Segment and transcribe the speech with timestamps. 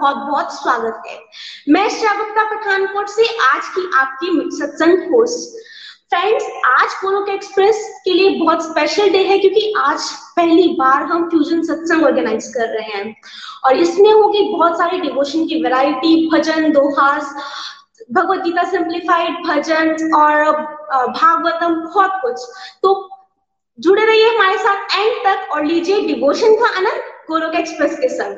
[0.00, 1.18] बहुत बहुत स्वागत है।
[1.68, 5.66] मैं श्रावक्ता पठानकोट से आज की आपकी सत्संग होस्ट
[6.10, 11.28] फ्रेंड्स आज गोलोक एक्सप्रेस के लिए बहुत स्पेशल डे है क्योंकि आज पहली बार हम
[11.30, 13.14] फ्यूजन सत्संग ऑर्गेनाइज कर रहे हैं।
[13.64, 17.34] और इसमें होगी बहुत सारी डिवोशन की वैरायटी भजन, दोहास,
[18.12, 20.52] भगवत गीता सिंप्लीफाइड भजन और
[21.12, 22.46] भागवतम बहुत कुछ।
[22.82, 23.08] तो
[23.78, 28.36] जुड़े रहिए हमारे साथ एंड तक और लीजिए डिवोशन का आनंद गोलोक एक्सप्रेस के संग।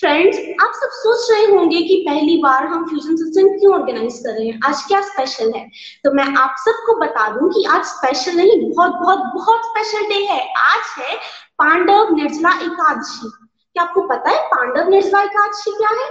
[0.00, 4.32] फ्रेंड्स आप सब सोच रहे होंगे कि पहली बार हम फ्यूजन सत्संग क्यों ऑर्गेनाइज कर
[4.32, 4.60] रहे हैं?
[4.66, 5.68] आज क्या स्पेशल है?
[6.04, 10.14] तो मैं आप सबको बता दूँ कि आज स्पेशल नहीं, बहुत बहुत बहुत स्पेशल डे
[10.14, 11.16] है। आज है
[11.58, 13.28] पांडव निर्जला एकादशी।
[13.74, 16.08] क्या आपको पता है पांडव निर्जला एकादशी क्या है?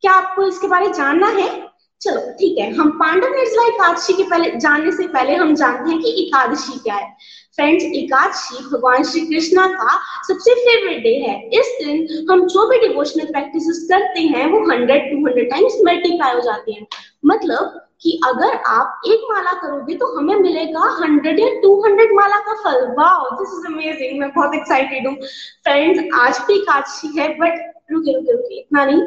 [0.00, 1.70] क्या आपको इसके बारे में जानना है?
[2.00, 6.00] चलो, ठीक है, हम पांडव निर्जला एकादशी के पहले, जानने से पहले हम जानते हैं
[6.00, 7.16] कि एकादशी क्या है।
[7.58, 9.98] फ्रेंड्स एकादशी भगवान श्री कृष्णा का
[10.28, 15.10] सबसे फेवरेट डे है। इस दिन हम जो भी डिवोशनल प्रैक्टिसेस करते हैं, वो hundred
[15.10, 16.86] two hundred times multiply हो जाते हैं।
[17.26, 22.36] मतलब कि अगर आप एक माला करोगे तो हमें मिलेगा हंड्रेड या टू हंड्रेड माला
[22.46, 27.28] का फल। वाओ दिस इज़ अमेजिंग मैं बहुत एक्साइटेड हूँ। फ्रेंड्स आज भी एकादशी है
[27.38, 27.58] बट
[27.92, 29.02] रुके रुके रुके, इतना नहीं।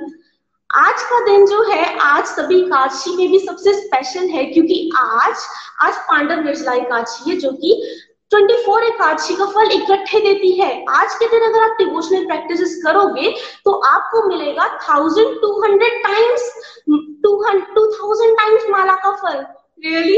[0.70, 5.36] आज का दिन जो है, आज सभी एकादशी में भी सबसे स्पेशल है, क्योंकि आज
[5.82, 7.84] आज पांडव निर्जला एकादशी है, जो कि
[8.34, 13.34] 24 एकादशी का फल इकट्ठे देती है। आज के दिन अगर आप डिवोशनल प्रैक्टिसेस करोगे
[13.66, 16.50] तो आपको मिलेगा thousand two hundred times
[16.88, 17.36] to
[17.76, 19.38] two thousand times माला का फल।
[19.86, 20.18] रियली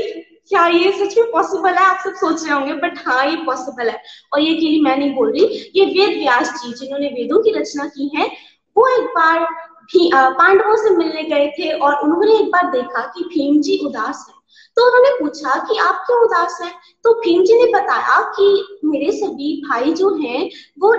[0.49, 1.85] क्या ये सच में पॉसिबल है?
[1.85, 4.01] आप सब सोच रहे होंगे बट हाँ ये पॉसिबल है।
[4.33, 7.51] और ये के लिए मैं नहीं बोल रही, ये वेद व्यास जी, जिन्होंने वेदों की
[7.59, 8.27] रचना की है,
[8.75, 9.43] वो एक बार
[9.85, 14.25] भी पांडवों से मिलने गए थे और उन्होंने एक बार देखा कि भीम जी उदास
[14.29, 14.33] है।
[14.77, 16.73] तो उन्होंने पूछा कि आप क्यों उदास हैं?
[17.03, 20.49] तो भीम जी ने बताया कि मेरे सभी भाई जो हैं,
[20.79, 20.93] वो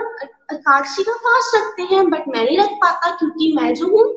[0.53, 4.16] एकादशी का फास्ट रखते हैं बट मैं नहीं रख पाता क्योंकि मैं जो हूँ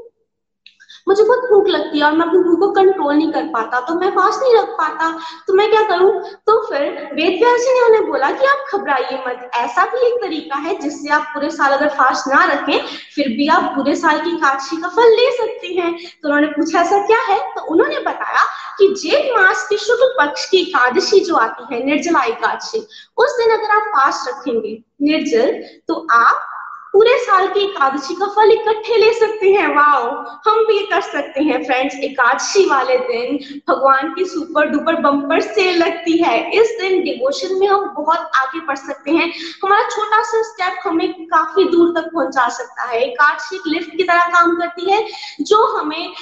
[1.08, 3.94] मुझे बहुत भूख लगती है और मैं अपनी भूख को कंट्रोल नहीं कर पाता तो
[3.94, 5.10] मैं फास्ट नहीं रख पाता।
[5.46, 6.10] तो मैं क्या करूँ?
[6.46, 6.82] तो फिर
[7.14, 11.10] वेद व्यास ने उन्हें बोला कि आप घबराइए मत। ऐसा भी एक तरीका है जिससे
[11.10, 14.88] आप पूरे साल अगर फास्ट ना रखें, फिर भी आप पूरे साल की काशी का
[14.88, 17.38] फल ले सकते हैं। तो उन्होंने पूछा, ऐसा क्या है?
[17.54, 18.44] तो उन्होंने बताया
[18.78, 22.78] कि जेठ मास की शुक्ल पक्ष की एकादशी जो आती है निर्जला एकादशी
[23.18, 26.49] उस दिन अगर आप फास्ट रखेंगे, निर्जल तो आप
[26.92, 30.08] पूरे साल की एकादशी का फल इकट्ठे ले सकते हैं। वाओ,
[30.46, 35.78] हम भी कर सकते हैं फ्रेंड्स एकादशी वाले दिन भगवान की सुपर डुपर बम्पर सेल
[35.78, 39.32] लगती है। इस दिन डिवोशन में हम बहुत आगे बढ़ सकते हैं।
[39.64, 44.04] हमारा छोटा सा स्टेप हमें काफ़ी दूर तक पहुँचा सकता है। एकादशी एक लिफ्ट की
[44.04, 45.06] तरह काम करती है,
[45.40, 46.12] जो हमें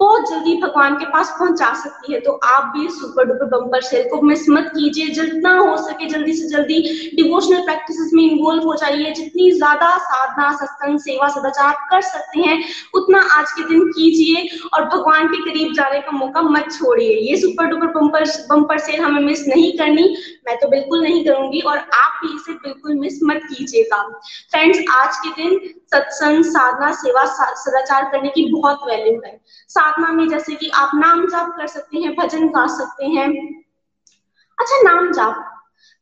[0.00, 4.08] बहुत जल्दी भगवान के पास पहुँचा सकती है। तो आप भी सुपर डुपर बम्पर सेल
[4.08, 6.80] को मिस मत कीजिए। जितना हो सके जल्दी से जल्दी
[7.16, 12.62] डिवोशनल प्रैक्टिसेस में इन्वॉल्व हो जाइए। जितनी ज़्यादा साधना, सत्संग, सेवा, सदाचार कर सकते हैं,
[12.94, 17.36] उतना आज के दिन कीजिए और भगवान के करीब जाने का मौका मत छोड़िए। ये
[17.36, 20.04] super duper bumper bumper sale हमें मिस नहीं करनी।
[20.46, 24.02] मैं तो बिल्कुल नहीं करूँगी और आप भी इसे बिल्कुल मिस मत कीजिएगा।
[24.50, 27.24] फ्रेंड्स आज के दिन सत्संग, साधना, सेवा
[27.54, 29.38] सदाचार करने की बहुत वैल्यू है।
[29.86, 33.28] साधना में जैसे कि आप नाम जाप कर सकते हैं, भजन गा सकते हैं।
[34.60, 35.55] अच्छा नाम जाप।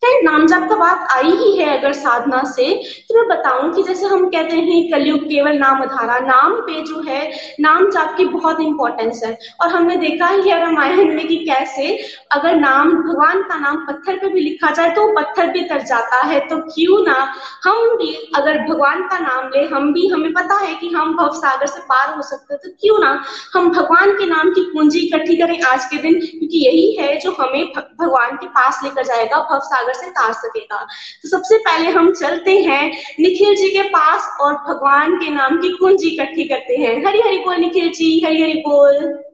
[0.05, 2.65] फ्रेंड नाम जाप का बात आई ही है अगर साधना से
[3.09, 7.01] तो मैं बताऊँ कि जैसे हम कहते हैं कलयुग केवल नाम आधारा नाम पे जो
[7.03, 7.21] है,
[7.61, 11.87] नाम जाप की बहुत इंपॉर्टेंस है। और हमने देखा ही है रामायण में कि कैसे
[12.33, 16.21] अगर नाम, भगवान का नाम पत्थर पे भी लिखा जाए तो पत्थर भी तर जाता
[16.25, 17.17] है। तो क्यों ना
[17.65, 21.33] हम भी अगर भगवान का नाम ले, हम भी, हमें पता है कि हम भव
[21.37, 23.13] सागर से पार हो सकते तो क्यों ना
[23.55, 27.37] हम भगवान के नाम की पूंजी इकट्ठी करें आज के दिन, क्योंकि यही है जो
[27.41, 30.87] हमें भगवान के पास लेकर जाएगा भव सागर से तार सकेगा।
[31.23, 35.69] तो सबसे पहले हम चलते हैं निखिल जी के पास और भगवान के नाम की
[35.69, 39.25] कुंजी इकट्ठी करते हैं। हरी हरी बोल निखिल जी हरी हरी बोल।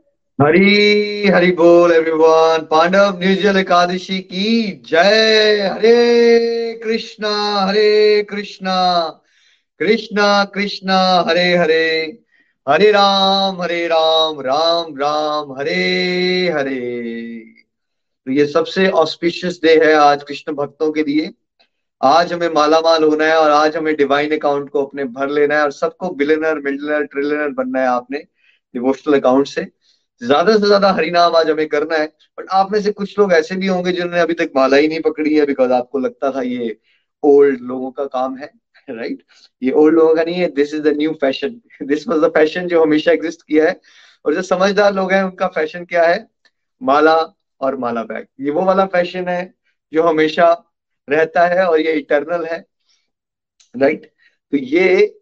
[0.42, 9.06] हरी हरी बोल एवरीवन पांडव निर्जल एकादशी की जय। हरे कृष्णा हरे कृष्णा।
[9.78, 12.18] कृष्णा कृष्णा, हरे हरे।
[12.68, 17.59] हरे राम हरे राम राम राम, हरे हरे।
[18.26, 21.30] तो ये सबसे ऑस्पिशियस डे है आज कृष्ण भक्तों के लिए।
[22.00, 25.62] आज हमें मालामाल होना है और आज हमें डिवाइन अकाउंट को अपने भर लेना है
[25.62, 28.18] और सबको बिलियनर मिलियनर ट्रिलियनर बनना है आपने
[28.74, 29.66] डिवोशनल अकाउंट से।
[30.22, 32.06] ज़्यादा से ज़्यादा हरिनाम आज हमें करना है
[32.38, 35.00] बट आप में से कुछ लोग ऐसे भी होंगे जिन्होंने अभी तक माला ही नहीं
[35.00, 36.76] पकड़ी है बिकॉज़ आपको लगता था ये
[37.22, 38.50] ओल्ड लोगों का काम है
[38.88, 39.24] राइट right?
[39.62, 42.68] ये ओल्ड लोगों का नहीं है this is the new fashion this was the fashion
[42.68, 43.80] जो हमेशा एग्जिस्ट किया है।
[44.24, 46.26] और जो समझदार लोग हैं, उनका फ़ैशन क्या है?
[46.80, 47.16] माला
[47.60, 49.42] और माला बैग। ये वो वाला फ़ैशन है
[49.92, 50.52] जो हमेशा
[51.08, 52.64] रहता है और ये इटर्नल है,
[53.74, 54.06] राइट?
[54.52, 55.16] तो ये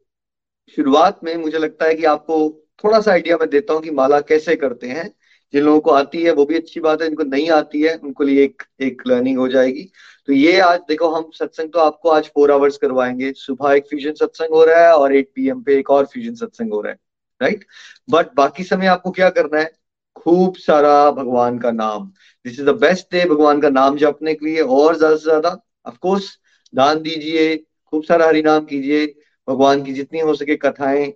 [0.77, 2.39] शुरुआत में मुझे लगता है कि आपको
[2.85, 5.11] थोड़ा सा आइडिया मैं देता हूँ कि माला कैसे करते हैं।
[5.55, 8.25] जिन लोगों को आती है, वो भी अच्छी बात है, जिनको नहीं आती है, उनको
[8.25, 9.85] लिए एक एक लर्निंग हो जाएगी।
[10.29, 14.13] तो ये आज देखो, हम सत्संग तो आपको आज फोर आवर्स करवाएँगे। सुबह एक फ्यूजन
[14.17, 16.99] सत्संग हो रहा है और एट पीएम पे एक और फ्यूजन सत्संग हो रहा है
[17.41, 17.65] राइट
[18.11, 19.71] बट बाकी समय आपको क्या करना है?
[20.19, 22.07] खूब सारा भगवान का नाम।
[22.45, 25.57] This is the best day भगवान का नाम जपने के लिए और ज़्यादा से ज़्यादा।
[25.87, 26.37] ऑफकोर्स
[26.73, 29.07] दान दीजिए, खूब सारा हरिनाम कीजिए,
[29.49, 31.13] भगवान की जितनी हो सके कथाएँ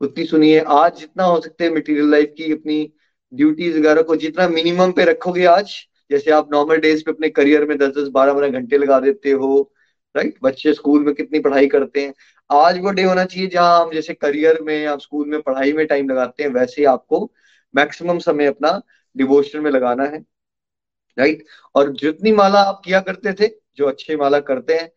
[0.00, 2.92] उतनी सुनिए। आज जितना हो सकते मटेरियल लाइफ की, अपनी
[3.32, 5.74] ड्यूटीज़ वगैरह को जितना मिनिमम पे रखोगे आज,
[6.10, 9.30] जैसे आप नॉर्मल डेज़ पे अपने करियर में दस दस बारह बारह घंटे लगा देते
[9.32, 9.70] हो
[10.14, 12.12] राइट बच्चे स्कूल में कितनी पढ़ाई करते हैं।
[12.50, 15.86] आज वो डे होना चाहिए जहाँ हम जैसे करियर में आप स्कूल में पढ़ाई में
[15.86, 17.30] टाइम लगाते हैं, वैसे आपको
[17.76, 18.80] मैक्सिमम समय अपना
[19.16, 20.24] डिवोशन में लगाना है
[21.18, 21.44] राइट
[21.74, 24.90] और जितनी माला आप किया करते थे, जो अच्छे माला करते हैं,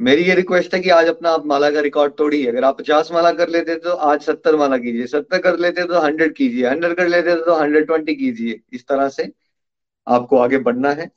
[0.00, 3.08] मेरी ये रिक्वेस्ट है कि आज अपना आप माला का रिकॉर्ड तोड़िए। अगर आप पचास
[3.12, 6.96] माला कर लेते तो आज सत्तर माला कीजिए। सत्तर कर लेते तो हंड्रेड कीजिए। हंड्रेड
[6.96, 9.32] कर लेते तो हंड्रेड ट्वेंटी कीजिए। इस तरह से
[10.06, 11.10] आपको आगे बढ़ना है।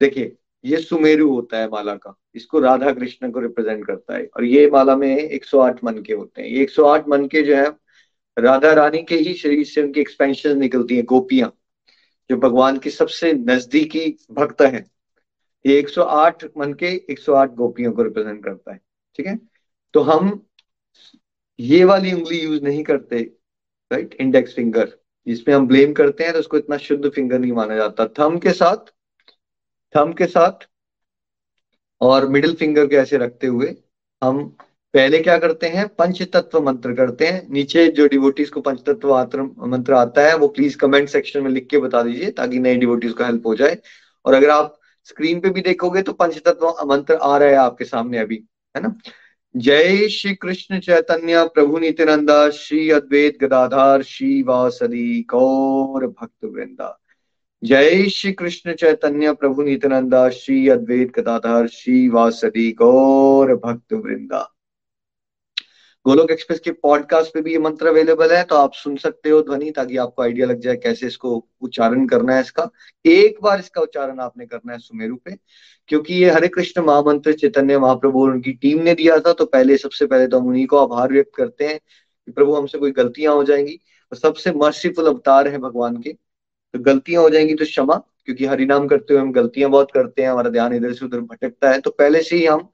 [0.00, 4.44] देखिए, ये सुमेरु होता है माला का। इसको राधा कृष्ण को रिप्रेजेंट करता है। और
[4.44, 7.85] ये माला में 108 मन के होते हैं। ये 108 मन के जो है
[8.36, 11.52] राधा रानी के ही शरीर से उनकी एक्सपेंशन निकलती है, गोपियाँ,
[12.30, 14.84] जो भगवान की सबसे नजदीकी भक्त हैं।
[15.64, 18.80] ये 108 मन के 108 गोपियों को रिप्रेजेंट करता है,
[19.18, 19.38] ठीक है?
[19.94, 20.40] तो हम
[21.58, 23.20] ये वाली उंगली यूज़ नहीं करते
[23.90, 24.92] राइट इंडेक्स फिंगर
[25.26, 28.52] जिसमें हम ब्लेम करते हैं तो उसको इतना शुद्ध फिंगर नहीं माना जाता। थम के
[28.52, 28.92] साथ
[29.94, 30.68] थम के साथ
[32.00, 33.74] और मिडिल फिंगर को ऐसे रखते हुए
[34.22, 34.56] हम
[34.94, 35.86] पहले क्या करते हैं?
[35.88, 39.14] पंच तत्व मंत्र करते हैं। नीचे जो डिवोटीज को पंच तत्व
[39.66, 43.12] मंत्र आता है, वो प्लीज़ कमेंट सेक्शन में लिख के बता दीजिए, ताकि नए डिवोटीज
[43.12, 43.78] को हेल्प हो जाए।
[44.24, 48.18] और अगर आप स्क्रीन पे भी देखोगे तो पंचतत्व मंत्र आ रहा है आपके सामने
[48.18, 48.42] अभी,
[48.76, 48.94] है ना?
[49.56, 56.98] जय श्री कृष्ण चैतन्य, प्रभु नित्यानंदा, श्री अद्वैत गदाधार श्री वासदी गौर भक्त वृंदा।
[57.64, 64.55] जय श्री कृष्ण चैतन्य, प्रभु नित्यानंदा, श्री अद्वैत गदाधार श्री वासदी गौर भक्त वृंदा।
[66.06, 69.40] गोलोक एक्सप्रेस के पॉडकास्ट पे भी ये मंत्र अवेलेबल है तो आप सुन सकते हो
[69.42, 71.30] ध्वनि, ताकि आपको आइडिया लग जाए कैसे इसको
[71.62, 72.68] उच्चारण करना है इसका।
[73.04, 75.34] एक बार इसका उच्चारण आपने करना है सुमेरु पे,
[75.88, 79.76] क्योंकि ये हरे कृष्ण महामंत्र चैतन्य महाप्रभु और उनकी टीम ने दिया था तो पहले,
[79.76, 83.34] सबसे पहले तो हम उन्हीं को आभार व्यक्त करते हैं कि प्रभु हमसे कोई गलतियाँ
[83.34, 83.78] हो जाएँगी।
[84.12, 88.86] और सबसे मर्सीफुल अवतार है भगवान के तो गलतियाँ हो जाएँगी तो क्षमा, क्योंकि हरिनाम
[88.88, 91.90] करते हुए हम गलतियाँ बहुत करते हैं, हमारा ध्यान इधर से उधर भटकता है। तो
[91.92, 92.68] पहले से ही हम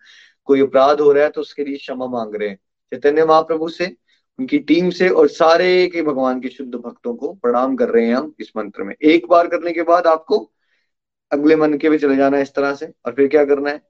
[0.48, 2.58] कोई अपराध हो रहा है तो उसके लिए क्षमा मांग रहे हैं।
[2.92, 3.96] चैतन्य महाप्रभु से,
[4.38, 8.14] उनकी टीम से और सारे के भगवान के शुद्ध भक्तों को प्रणाम कर रहे हैं
[8.14, 10.38] हम इस मंत्र में। एक बार करने के बाद आपको
[11.32, 13.82] अगले मन के भी चले जाना है इस तरह से। और फिर क्या करना है?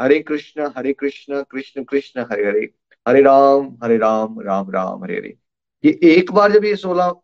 [0.00, 2.74] हरे कृष्ण हरे कृष्ण कृष्ण कृष्ण, हरे हरे।
[3.08, 5.36] हरे राम हरे राम राम राम, हरे हरे।
[5.84, 7.14] ये एक बार जब ये सोलह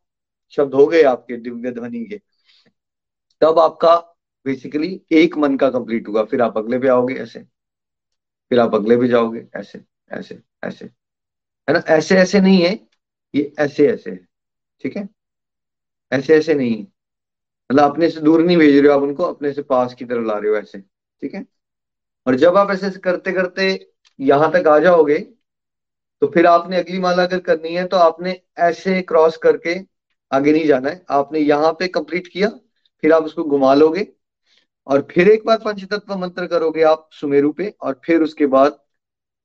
[0.51, 2.21] शब्द हो गए आपके, दिव्य ध्वनि के,
[3.41, 3.97] तब आपका
[4.47, 7.41] बेसिकली एक मन का कंप्लीट होगा फिर आप अगले पे आओगे, ऐसे।
[8.51, 9.81] फिर आप अगले पे जाओगे, ऐसे
[10.13, 10.91] ऐसे ऐसे।
[11.69, 11.83] है ना?
[11.89, 12.79] ऐसे ऐसे नहीं है।
[13.35, 14.19] ये ऐसे ऐसे है।
[14.81, 15.09] ठीक है?
[16.13, 16.83] ऐसे ऐसे नहीं है।
[17.71, 20.27] मतलब अपने से दूर नहीं भेज रहे हो आप उनको, अपने से पास की तरफ़
[20.27, 21.45] ला रहे हो ऐसे। ठीक है?
[22.27, 23.69] और जब आप ऐसे करते करते
[24.19, 25.19] यहाँ तक आ जाओगे
[26.23, 29.75] तो फिर आपने अगली माला अगर करनी है तो आपने ऐसे क्रॉस करके
[30.31, 32.49] आगे नहीं जाना है। आपने यहाँ पे कंप्लीट किया,
[33.03, 34.07] फिर आप उसको घुमा लोगे।
[34.87, 38.79] और फिर एक बार पंचतत्व मंत्र करोगे आप सुमेरु पे, और फिर उसके बाद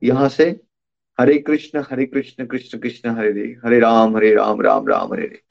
[0.02, 0.50] यहाँ से
[1.20, 5.24] हरे कृष्ण हरे कृष्ण कृष्ण कृष्ण, हरे हरे हरे राम हरे राम राम राम, हरे
[5.24, 5.42] हरे।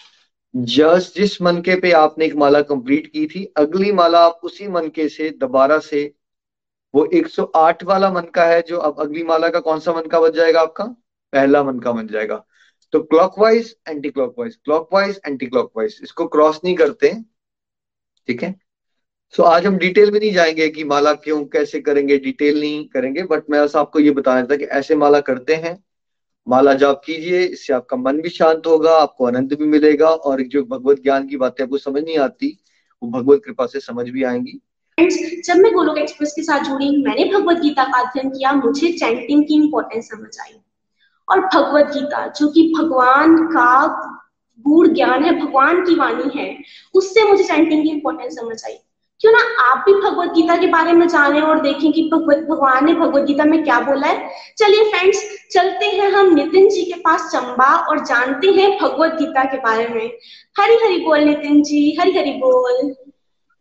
[0.56, 5.08] जस्ट जिस मनके पे आपने एक माला कंप्लीट की थी, अगली माला आप उसी मनके
[5.08, 6.14] से, दोबारा से,
[6.94, 10.20] वो 108 वाला मन का है जो अब अगली माला का कौन सा मन का
[10.20, 10.84] बन जाएगा आपका?
[11.32, 12.46] पहला मन का बन जाएगा।
[12.92, 17.12] तो clockwise anti clockwise clockwise anti clockwise इसको क्रॉस नहीं करते,
[18.26, 18.69] ठीक है?
[19.36, 23.22] सो आज हम डिटेल में नहीं जाएँगे कि माला क्यों, कैसे करेंगे डिटेल नहीं करेंगे
[23.22, 25.84] बट मैं बस आपको ये बताना था कि ऐसे माला करते हैं।
[26.48, 30.62] माला जाप कीजिए, इससे आपका मन भी शांत होगा, आपको आनंद भी मिलेगा, और जो
[30.62, 32.64] भगवत ज्ञान की बातें आपको समझ नहीं आती,
[33.02, 34.60] वो भगवत कृपा से समझ भी आएँगी।
[35.44, 39.44] जब मैं गोलोक एक्सप्रेस के साथ जुड़ी, मैंने भगवत गीता का अध्ययन किया, मुझे चैंटिंग
[39.44, 40.60] की इम्पोर्टेंस समझ आई।
[41.28, 43.88] और भगवत गीता, जो कि भगवान का
[44.60, 46.58] गूढ़ ज्ञान है, भगवान की वाणी है,
[46.94, 48.74] उससे मुझे चैंटिंग की इम्पोर्टेंस समझ आई।
[49.20, 52.86] क्यों ना आप भी भगवत गीता के बारे में जाने और देखें कि भगवत, भगवान
[52.86, 57.00] ने भगवत गीता में क्या बोला है। चलिए फ्रेंड्स चलते हैं हम नितिन जी के
[57.00, 60.10] पास चंबा और जानते हैं भगवत गीता के बारे में।
[60.58, 62.94] हरी हरी बोल नितिन जी, हरी हरी बोल।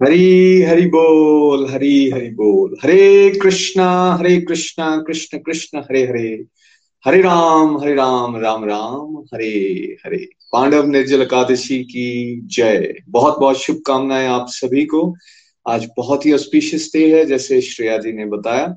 [0.04, 6.46] हरी हरि बोल, हरी हरि बोल। हरे कृष्णा हरे कृष्णा, कृष्ण कृष्ण, हरे हरे।
[7.06, 9.50] हरे राम हरे राम राम राम, हरे
[10.06, 15.16] हरे। पांडव निर्जल एकादशी की जय। बहुत बहुत शुभकामनाएँ आप सभी को।
[15.70, 18.76] आज बहुत ही ऑस्पिशियस डे है, जैसे श्रेया जी ने बताया।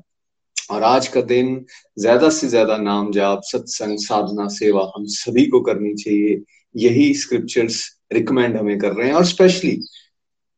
[0.71, 1.65] और आज का दिन
[1.99, 6.41] ज़्यादा से ज़्यादा नाम जाप सत्संग, साधना, सेवा हम सभी को करनी चाहिए।
[6.75, 7.79] यही स्क्रिप्चर्स
[8.13, 9.77] रिकमेंड हमें कर रहे हैं। और स्पेशली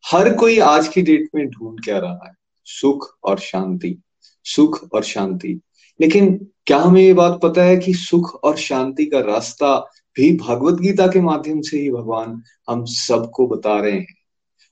[0.03, 2.33] हर कोई आज की डेट में ढूंढ क्या रहा है?
[2.67, 3.97] सुख और शांति।
[4.45, 5.59] सुख और शांति।
[5.99, 9.77] लेकिन क्या हमें ये बात पता है कि सुख और शांति का रास्ता
[10.15, 14.24] भी भगवत गीता के माध्यम से ही भगवान हम सबको बता रहे हैं?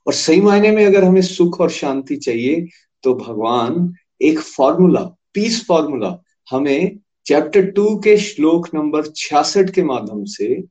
[0.07, 2.67] और सही मायने में अगर हमें सुख और शांति चाहिए
[3.03, 5.01] तो भगवान एक फॉर्मूला
[5.33, 10.63] पीस फॉर्मूला हमें चैप्टर टू के श्लोक नंबर छियासठ के माध्यम से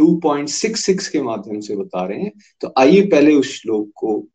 [0.00, 4.28] 2.66 के माध्यम से बता रहे हैं। तो आइए पहले उस श्लोक को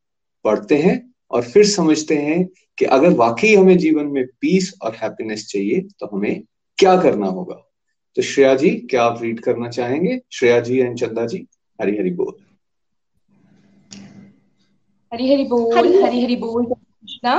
[0.43, 5.47] पढ़ते हैं और फिर समझते हैं कि अगर वाकई हमें जीवन में पीस और हैप्पीनेस
[5.47, 6.43] चाहिए तो हमें
[6.77, 7.55] क्या करना होगा।
[8.15, 10.21] तो श्रेया जी, क्या आप रीड करना चाहेंगे?
[10.31, 11.47] श्रेया जी एंड चंदा जी,
[11.81, 12.48] हरी हरी बोल।
[15.11, 17.37] हरी हरी बोल हरी हरी बोल कृष्णा।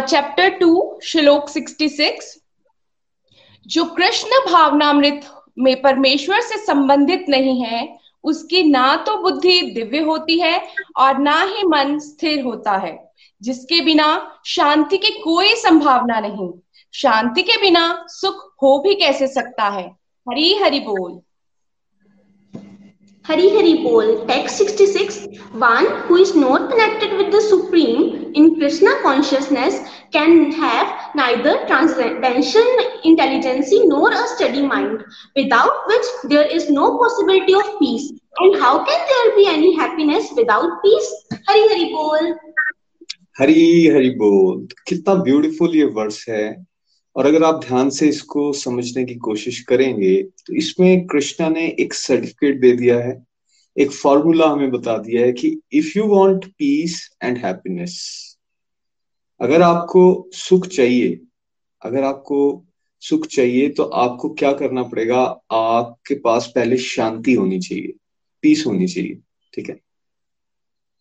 [0.00, 2.36] चैप्टर टू श्लोक सिक्सटी सिक्स
[3.66, 5.20] जो कृष्ण भावनामृत
[5.58, 7.80] में परमेश्वर से संबंधित नहीं है
[8.24, 10.60] उसकी ना तो बुद्धि दिव्य होती है
[10.96, 12.96] और ना ही मन स्थिर होता है
[13.42, 14.06] जिसके बिना
[14.46, 16.50] शांति की कोई संभावना नहीं।
[16.94, 19.86] शांति के बिना सुख हो भी कैसे सकता है?
[20.26, 21.20] हरी हरि बोल।
[23.24, 28.90] Hari Hari Bol, text 66, one who is not connected with the Supreme in Krishna
[29.00, 29.80] consciousness
[30.12, 32.66] can have neither transcendental
[33.02, 35.02] intelligence nor a steady mind,
[35.34, 38.12] without which there is no possibility of peace.
[38.40, 41.10] And how can there be any happiness without peace?
[41.48, 42.34] Hari Hari Bol.
[43.38, 46.44] हरी हरी बोल कितना beautiful ये verse है
[47.16, 51.94] और अगर आप ध्यान से इसको समझने की कोशिश करेंगे तो इसमें कृष्णा ने एक
[51.94, 53.22] सर्टिफिकेट दे दिया है।
[53.76, 57.96] एक फॉर्मूला हमें बता दिया है कि if you want peace and happiness
[59.40, 61.20] अगर आपको सुख चाहिए,
[61.82, 62.64] अगर आपको
[63.02, 65.20] सुख चाहिए तो आपको क्या करना पड़ेगा?
[65.52, 67.92] आपके पास पहले शांति होनी चाहिए
[68.42, 69.18] पीस होनी चाहिए,
[69.54, 69.78] ठीक है?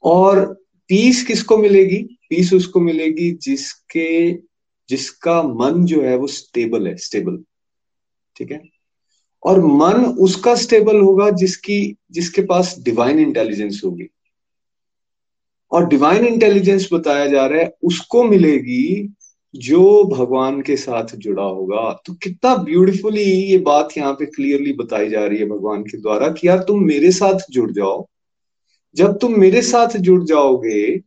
[0.04, 0.46] और
[0.90, 1.98] पीस किसको मिलेगी?
[2.30, 4.32] पीस उसको मिलेगी जिसके
[4.90, 7.44] जिसका मन जो है वो स्टेबल है स्टेबल
[8.36, 8.62] ठीक है?
[9.44, 14.10] और मन उसका स्टेबल होगा जिसकी, जिसके पास डिवाइन इंटेलिजेंस होगी।
[15.72, 19.14] और डिवाइन इंटेलिजेंस बताया जा रहा है, उसको मिलेगी
[19.56, 25.10] जो भगवान के साथ जुड़ा होगा। तो कितना ब्यूटीफुली ये बात यहाँ पे क्लियरली बताई
[25.10, 28.08] जा रही है भगवान के द्वारा कि यार तुम मेरे साथ जुड़ जाओ।
[28.96, 30.98] जब तुम मेरे साथ जुड़ जाओगे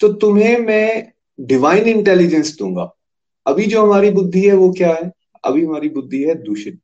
[0.00, 2.94] तो तुम्हें मैं डिवाइन इंटेलिजेंस दूँगा।
[3.46, 5.10] अभी जो हमारी बुद्धि है, वो क्या है?
[5.44, 6.78] अभी हमारी बुद्धि है दूषित,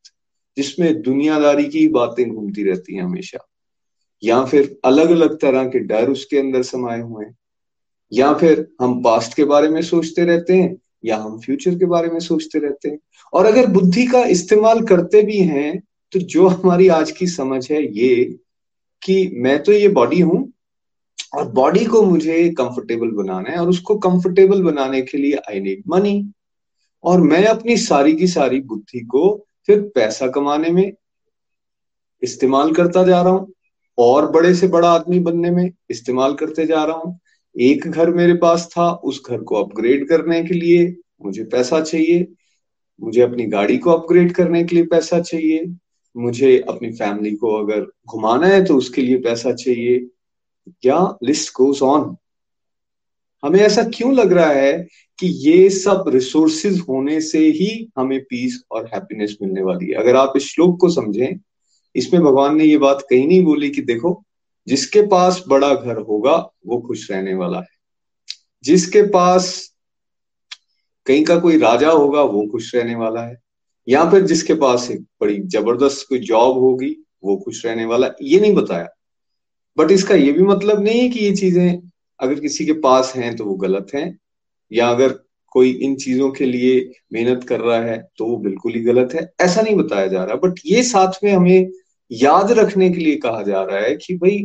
[0.56, 3.46] जिसमें दुनियादारी की बातें घूमती रहती हैं हमेशा।
[4.22, 7.36] या फिर अलग अलग तरह के डर उसके अंदर समाये हुए हैं।
[8.12, 12.08] या फिर हम पास्ट के बारे में सोचते रहते हैं, या हम फ्यूचर के बारे
[12.08, 12.98] में सोचते रहते हैं।
[13.32, 17.82] और अगर बुद्धि का इस्तेमाल करते भी हैं तो जो हमारी आज की समझ है
[17.98, 18.24] ये,
[19.02, 20.49] कि मैं तो ये बॉडी हूँ
[21.32, 25.82] और बॉडी को मुझे कंफर्टेबल बनाना है और उसको कंफर्टेबल बनाने के लिए आई नीड
[25.88, 26.32] मनी
[27.04, 30.92] और मैं अपनी सारी की सारी बुद्धि को फिर पैसा कमाने में
[32.22, 33.52] इस्तेमाल करता जा रहा हूँ,
[33.98, 37.18] और बड़े से बड़ा आदमी बनने में इस्तेमाल करते जा रहा हूँ।
[37.56, 42.26] एक घर मेरे पास था, उस घर को अपग्रेड करने के लिए मुझे पैसा चाहिए।
[43.00, 45.64] मुझे अपनी गाड़ी को अपग्रेड करने के लिए पैसा चाहिए।
[46.16, 49.98] मुझे अपनी फैमिली को अगर घुमाना है तो उसके लिए पैसा चाहिए।
[50.68, 52.16] क्या लिस्ट गोज ऑन
[53.44, 54.88] हमें ऐसा क्यों लग रहा है
[55.18, 59.94] कि ये सब रिसोर्सेज होने से ही हमें पीस और हैप्पीनेस मिलने वाली है?
[59.94, 61.40] अगर आप इस श्लोक को समझें,
[61.96, 64.24] इसमें भगवान ने ये बात कहीं नहीं बोली कि देखो,
[64.68, 66.36] जिसके पास बड़ा घर होगा,
[66.66, 67.68] वो खुश रहने वाला है।
[68.64, 69.74] जिसके पास
[71.06, 73.40] कहीं का कोई राजा होगा, वो खुश रहने वाला है।
[73.88, 78.40] या फिर जिसके पास एक बड़ी ज़बरदस्त कोई जॉब होगी, वो खुश रहने वाला ये
[78.40, 78.88] नहीं बताया।
[79.76, 81.80] बट इसका ये भी मतलब नहीं है कि ये चीज़ें
[82.20, 84.18] अगर किसी के पास हैं तो वो गलत हैं,
[84.70, 85.18] या अगर
[85.54, 89.28] कोई इन चीज़ों के लिए मेहनत कर रहा है तो वो बिल्कुल ही गलत है।
[89.40, 91.70] ऐसा नहीं बताया जा रहा। बट ये साथ में हमें
[92.10, 94.44] याद रखने के लिए कहा जा रहा है कि भाई,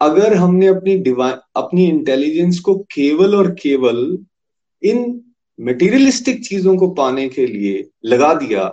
[0.00, 4.18] अगर हमने अपनी डिवाइन अपनी इंटेलिजेंस को केवल और केवल
[4.82, 5.20] इन
[5.58, 8.64] मटेरियलिस्टिक चीज़ों को पाने के लिए लगा दिया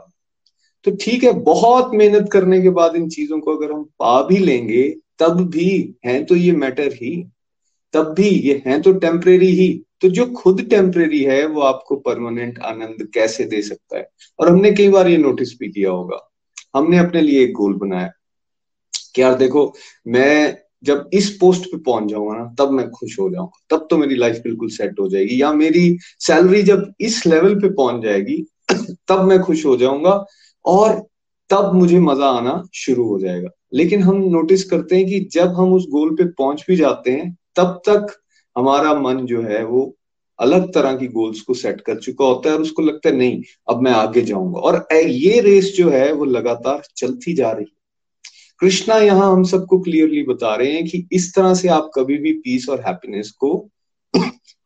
[0.86, 4.38] तो ठीक है, बहुत मेहनत करने के बाद इन चीज़ों को अगर हम पा भी
[4.38, 4.84] लेंगे
[5.20, 7.28] तब भी है तो ये मैटर ही,
[7.94, 12.60] तब भी ये है तो टेम्परेरी ही। तो जो खुद टेम्परेरी है, वो आपको परमानेंट
[12.60, 14.10] आनंद कैसे दे सकता है?
[14.40, 16.32] और हमने कई बार ये नोटिस भी किया होगा।
[16.76, 18.12] हमने अपने लिए एक गोल बनाया।
[19.16, 19.74] कि यार देखो,
[20.08, 23.98] मैं जब इस पोस्ट पे पहुँच जाऊँगा ना, तब मैं खुश हो जाऊँगा। तब तो
[23.98, 28.46] मेरी लाइफ बिल्कुल सेट हो जाएगी। या मेरी सैलरी जब इस लेवल पे पहुँच जाएगी,
[29.08, 30.26] तब मैं खुश हो जाऊँगा
[30.66, 31.08] और
[31.50, 35.74] तब मुझे मज़ा आना शुरू हो जाएगा। लेकिन हम नोटिस करते हैं कि जब हम
[35.74, 38.16] उस गोल पे पहुँच भी जाते हैं, तब तक
[38.56, 39.96] हमारा मन जो है वो
[40.40, 43.42] अलग तरह की गोल्स को सेट कर चुका होता है और उसको लगता है, नहीं,
[43.70, 47.78] अब मैं आगे जाऊँगा। और ये रेस जो है वो लगातार चलती जा रही है।
[48.60, 52.32] कृष्णा यहाँ हम सबको क्लियरली बता रहे हैं कि इस तरह से आप कभी भी
[52.34, 53.70] पीस और हैप्पीनेस को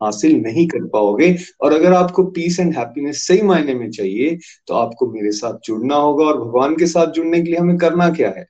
[0.03, 4.73] हासिल नहीं कर पाओगे। और अगर आपको पीस एंड हैप्पीनेस सही मायने में चाहिए तो
[4.73, 8.29] आपको मेरे साथ जुड़ना होगा और भगवान के साथ जुड़ने के लिए हमें करना क्या
[8.29, 8.47] है?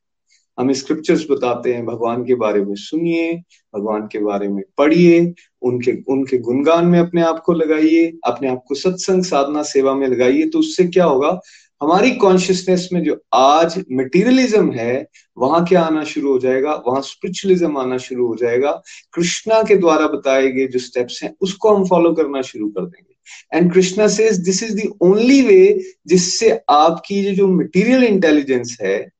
[0.60, 3.34] हमें स्क्रिप्चर्स बताते हैं, भगवान के बारे में सुनिए,
[3.76, 8.64] भगवान के बारे में पढ़िए, उनके उनके गुणगान में अपने आप को लगाइए, अपने आप
[8.68, 11.40] को सत्संग, साधना, सेवा में लगाइए तो उससे क्या होगा?
[11.82, 15.08] हमारी कॉन्शियसनेस में जो आज मटेरियलिज्म है,
[15.38, 16.84] वहाँ क्या आना शुरू हो जाएगा?
[16.88, 18.82] वहाँ स्पिरिचुअलिज्म आना शुरू हो जाएगा।
[19.14, 23.14] कृष्णा के द्वारा बताए गए जो स्टेप्स हैं, उसको हम फॉलो करना शुरू कर देंगे।
[23.58, 29.13] एंड कृष्णा से this is the only way जिससे आपकी जो मटेरियल इंटेलिजेंस है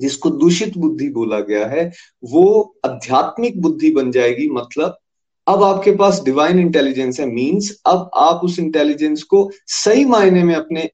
[0.00, 1.92] जिसको दूषित बुद्धि बोला गया है,
[2.24, 4.96] वो आध्यात्मिक बुद्धि बन जाएगी। मतलब
[5.48, 10.54] अब आपके पास डिवाइन इंटेलिजेंस है मींस अब आप उस इंटेलिजेंस को सही मायने में
[10.54, 10.90] अपने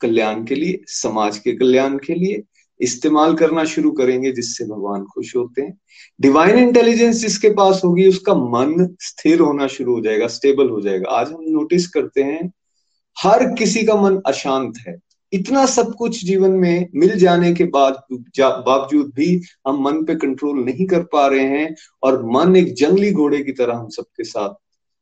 [0.00, 2.42] कल्याण के लिए, समाज के कल्याण के लिए
[2.80, 5.78] इस्तेमाल करना शुरू करेंगे, जिससे भगवान खुश होते हैं।
[6.20, 11.10] डिवाइन इंटेलिजेंस जिसके पास होगी, उसका मन स्थिर होना शुरू हो जाएगा स्टेबल हो जाएगा।
[11.10, 12.52] आज हम नोटिस करते हैं,
[13.18, 14.98] हर किसी का मन अशांत है।
[15.32, 18.02] इतना सब कुछ जीवन में मिल जाने के बाद
[18.40, 23.10] बावजूद भी हम मन पे कंट्रोल नहीं कर पा रहे हैं और मन एक जंगली
[23.12, 24.54] घोड़े की तरह हम सबके साथ,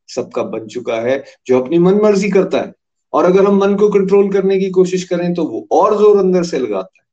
[0.08, 2.72] सबका बन चुका है, जो अपनी मन मर्ज़ी करता है।
[3.12, 6.42] और अगर हम मन को कंट्रोल करने की कोशिश करें तो वो और ज़ोर अंदर
[6.44, 7.04] से लगाता है।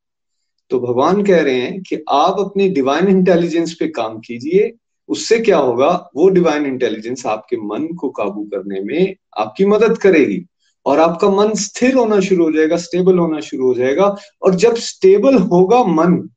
[0.71, 4.71] तो भगवान कह रहे हैं कि आप अपनी डिवाइन इंटेलिजेंस पे काम कीजिए।
[5.10, 5.89] उससे क्या होगा?
[6.15, 10.45] वो डिवाइन इंटेलिजेंस आपके मन को काबू करने में आपकी मदद करेगी।
[10.86, 14.76] और आपका मन स्थिर होना शुरू हो जाएगा स्टेबल होना शुरू हो जाएगा। और जब
[14.76, 16.30] स्टेबल होगा मन,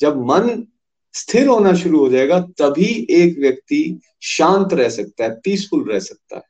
[0.00, 0.66] जब मन
[1.12, 6.36] स्थिर होना शुरू हो जाएगा, तभी एक व्यक्ति शांत रह सकता है पीसफुल रह सकता
[6.36, 6.42] है।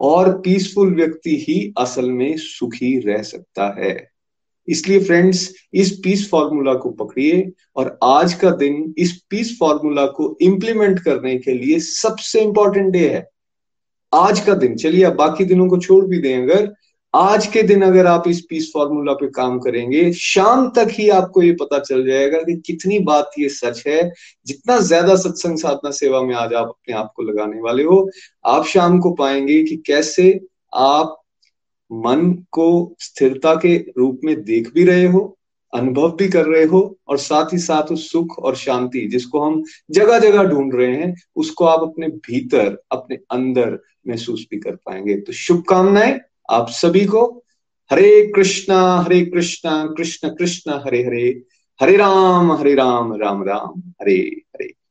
[0.00, 4.10] और पीसफुल व्यक्ति ही असल में सुखी रह सकता है।
[4.68, 10.38] इसलिए फ्रेंड्स इस पीस फॉर्मूला को पकड़िए और आज का दिन इस पीस फॉर्मूला को
[10.40, 13.28] इंप्लीमेंट करने के लिए सबसे इंपॉर्टेंट डे है।
[14.14, 16.72] आज का दिन। चलिए आप बाकी दिनों को छोड़ भी दें अगर।
[17.14, 21.42] आज के दिन अगर आप इस पीस फॉर्मूला पे काम करेंगे, शाम तक ही आपको
[21.42, 24.12] ये पता चल जाएगा कि कितनी बात ये सच है,
[24.46, 28.08] जितना ज़्यादा सत्संग साधना सेवा में आज आप अपने आप को लगाने वाले हो,
[28.46, 30.40] आप शाम को पाएँगे कि कैसे
[30.74, 31.20] आप
[31.90, 35.36] मन को स्थिरता के रूप में देख भी रहे हो,
[35.72, 39.62] अनुभव भी कर रहे हो, और साथ ही साथ उस सुख और शांति जिसको हम
[39.90, 45.20] जगह जगह ढूंढ रहे हैं, उसको आप अपने भीतर, अपने अंदर महसूस भी कर पाएँगे।
[45.20, 47.44] तो शुभकामनाएँ आप सभी को।
[47.92, 51.42] हरे कृष्णा हरे कृष्णा, कृष्ण कृष्ण, हरे हरे।
[51.82, 54.83] हरे राम हरे राम राम राम। हरे हरे।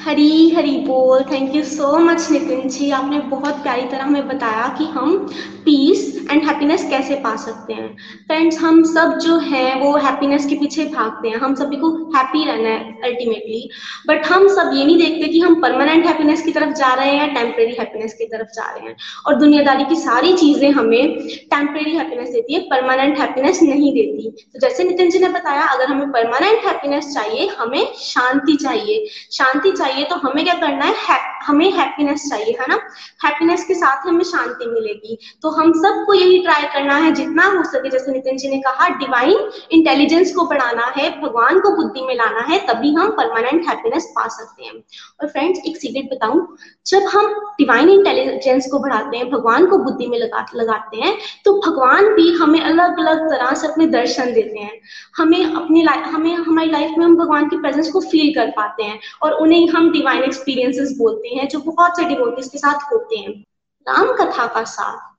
[0.00, 2.90] हरी हरी बोल। Thank you so much Nitin ji.
[2.90, 5.16] आपने बहुत प्यारी तरह हमें बताया कि हम
[5.64, 7.88] पीस एंड हैप्पीनेस कैसे पा सकते हैं।
[8.26, 12.44] फ्रेंड्स हम सब जो है, वो हैप्पीनेस के पीछे भागते हैं। हम सभी को हैप्पी
[12.44, 13.68] रहना है अल्टीमेटली
[14.08, 17.18] बट हम सब ये नहीं देखते कि हम परमानेंट हैप्पीनेस की तरफ़ जा रहे हैं
[17.18, 21.96] या टेम्परेरी हैप्पीनेस की तरफ़ जा रहे हैं। और दुनियादारी की सारी चीज़ें हमें टेम्परेरी
[21.96, 26.10] हैप्पीनेस देती है परमानेंट हैप्पीनेस नहीं देती। तो जैसे नितिन जी ने बताया, अगर हमें
[26.10, 31.20] परमानेंट हैप्पीनेस चाहिए, हमें शांति चाहिए। शांति चाहिए तो हमें क्या करना है?
[31.42, 32.74] हमें हैप्पीनेस चाहिए, है ना?
[33.24, 37.62] हैप्पीनेस के साथ हमें शांति मिलेगी। तो हम सबको यही ट्राई करना है, जितना हो
[37.64, 42.14] सके। जैसे नितिन जी ने कहा डिवाइन इंटेलिजेंस को बढ़ाना है, भगवान को बुद्धि में
[42.14, 46.46] लाना है, तभी हम परमानेंट हैप्पीनेस पा सकते हैं। और फ्रेंड्स एक सीक्रेट बताऊँ,
[46.86, 51.52] जब हम डिवाइन इंटेलिजेंस को बढ़ाते हैं, भगवान को बुद्धि में लगा, लगाते हैं तो
[51.60, 54.80] भगवान भी हमें अलग अलग तरह से अपने दर्शन देते हैं।
[55.16, 58.82] हमें अपनी लाइफ हमें, हमारी लाइफ में हम भगवान की प्रेजेंस को फील कर पाते
[58.82, 63.16] हैं, और उन्हें हम डिवाइन एक्सपीरियंसेस बोलते हैं जो बहुत से डिवोटीज के साथ होते
[63.16, 63.32] हैं।
[63.86, 65.10] राम कथा का साथ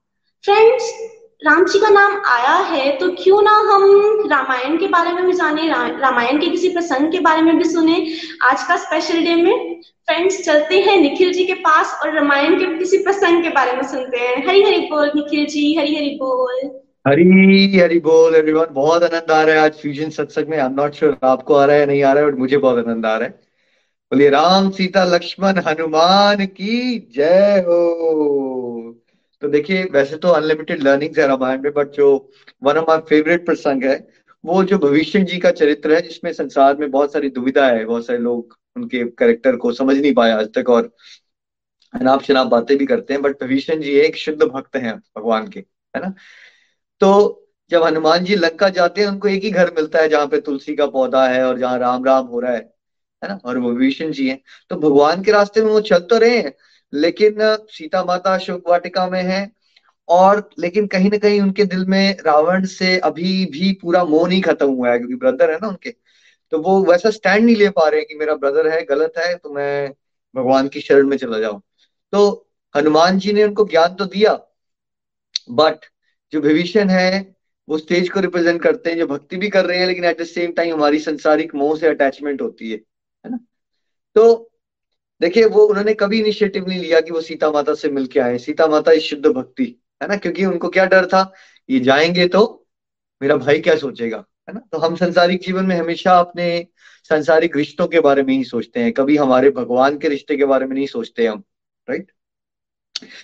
[0.43, 0.93] फ्रेंड्स
[1.41, 3.83] राम जी का नाम आया है तो क्यों ना हम
[4.31, 7.63] रामायण के बारे में भी जाने रा, रामायण के किसी प्रसंग के बारे में भी
[7.63, 7.95] सुने।
[8.43, 12.65] आज का स्पेशल डे में फ्रेंड्स चलते हैं निखिल जी के पास और रामायण के
[12.77, 16.59] किसी प्रसंग के बारे में सुनते हैं। हरी हरी बोल निखिल जी हरी हरी बोल।
[17.07, 20.75] हरी हरी बोल एवरीवन बहुत आनंद आ रहा है आज फ्यूजन सत्संग में। आई एम
[20.75, 23.15] नॉट श्योर आपको आ रहा है नहीं आ रहा है बट मुझे बहुत आनंद आ
[23.17, 23.39] रहा है।
[24.13, 28.93] बोलिए, राम सीता लक्ष्मण हनुमान की जय हो।
[29.41, 32.31] तो देखिए, वैसे तो अनलिमिटेड लर्निंग है रामायण में बट जो
[32.63, 34.07] वन ऑफ़ माई फेवरेट प्रसंग है,
[34.45, 38.05] वो जो भविष्य जी का चरित्र है, जिसमें संसार में बहुत सारी दुविधा है, बहुत
[38.05, 40.95] सारे लोग उनके करेक्टर को समझ नहीं पाए आज तक और
[41.93, 45.59] अनाप शनाप बातें भी करते हैं बट भविष्य जी एक शुद्ध भक्त हैं भगवान के,
[45.59, 46.13] है ना?
[47.01, 50.39] तो जब हनुमान जी लंका जाते हैं, उनको एक ही घर मिलता है, जहाँ पे
[50.41, 52.72] तुलसी का पौधा है और जहाँ राम राम हो रहा है।
[53.23, 53.39] है ना?
[53.45, 56.53] और वो विभीषण जी हैं। तो भगवान के रास्ते में वो चल तो रहे हैं,
[56.93, 57.37] लेकिन
[57.69, 59.49] सीता माता अशोक वाटिका में है
[60.09, 64.41] और, लेकिन कहीं ना कहीं उनके दिल में रावण से अभी भी पूरा मोह नहीं
[64.41, 65.95] खत्म हुआ है, क्योंकि ब्रदर है ना उनके।
[66.51, 69.53] तो वो वैसा स्टैंड नहीं ले पा रहे कि मेरा ब्रदर है, गलत है तो
[69.53, 69.93] मैं
[70.35, 71.61] भगवान की शरण में चला जाऊँ।
[72.13, 74.33] तो हनुमान जी ने उनको ज्ञान तो दिया
[75.51, 75.85] बट
[76.33, 77.35] जो विभीषण है,
[77.67, 80.25] वो स्टेज को रिप्रेजेंट करते हैं, जो भक्ति भी कर रहे हैं, लेकिन एट द
[80.25, 82.79] सेम टाइम हमारी संसारिक मोह से अटैचमेंट होती है।
[83.25, 83.39] है ना?
[84.15, 84.49] तो
[85.21, 88.67] देखिए, वो उन्होंने कभी इनिशिएटिव नहीं लिया कि वो सीता माता से मिलके आए। सीता
[88.67, 89.63] माता इस शुद्ध भक्ति,
[90.01, 90.15] है ना?
[90.15, 91.31] क्योंकि उनको क्या डर था?
[91.69, 92.43] ये जाएँगे तो
[93.21, 94.17] मेरा भाई क्या सोचेगा,
[94.49, 94.61] है ना?
[94.71, 96.67] तो हम संसारिक जीवन में हमेशा अपने
[97.09, 100.65] संसारिक रिश्तों के बारे में ही सोचते हैं। कभी हमारे भगवान के रिश्ते के बारे
[100.65, 101.43] में नहीं सोचते हम
[101.87, 102.11] राइट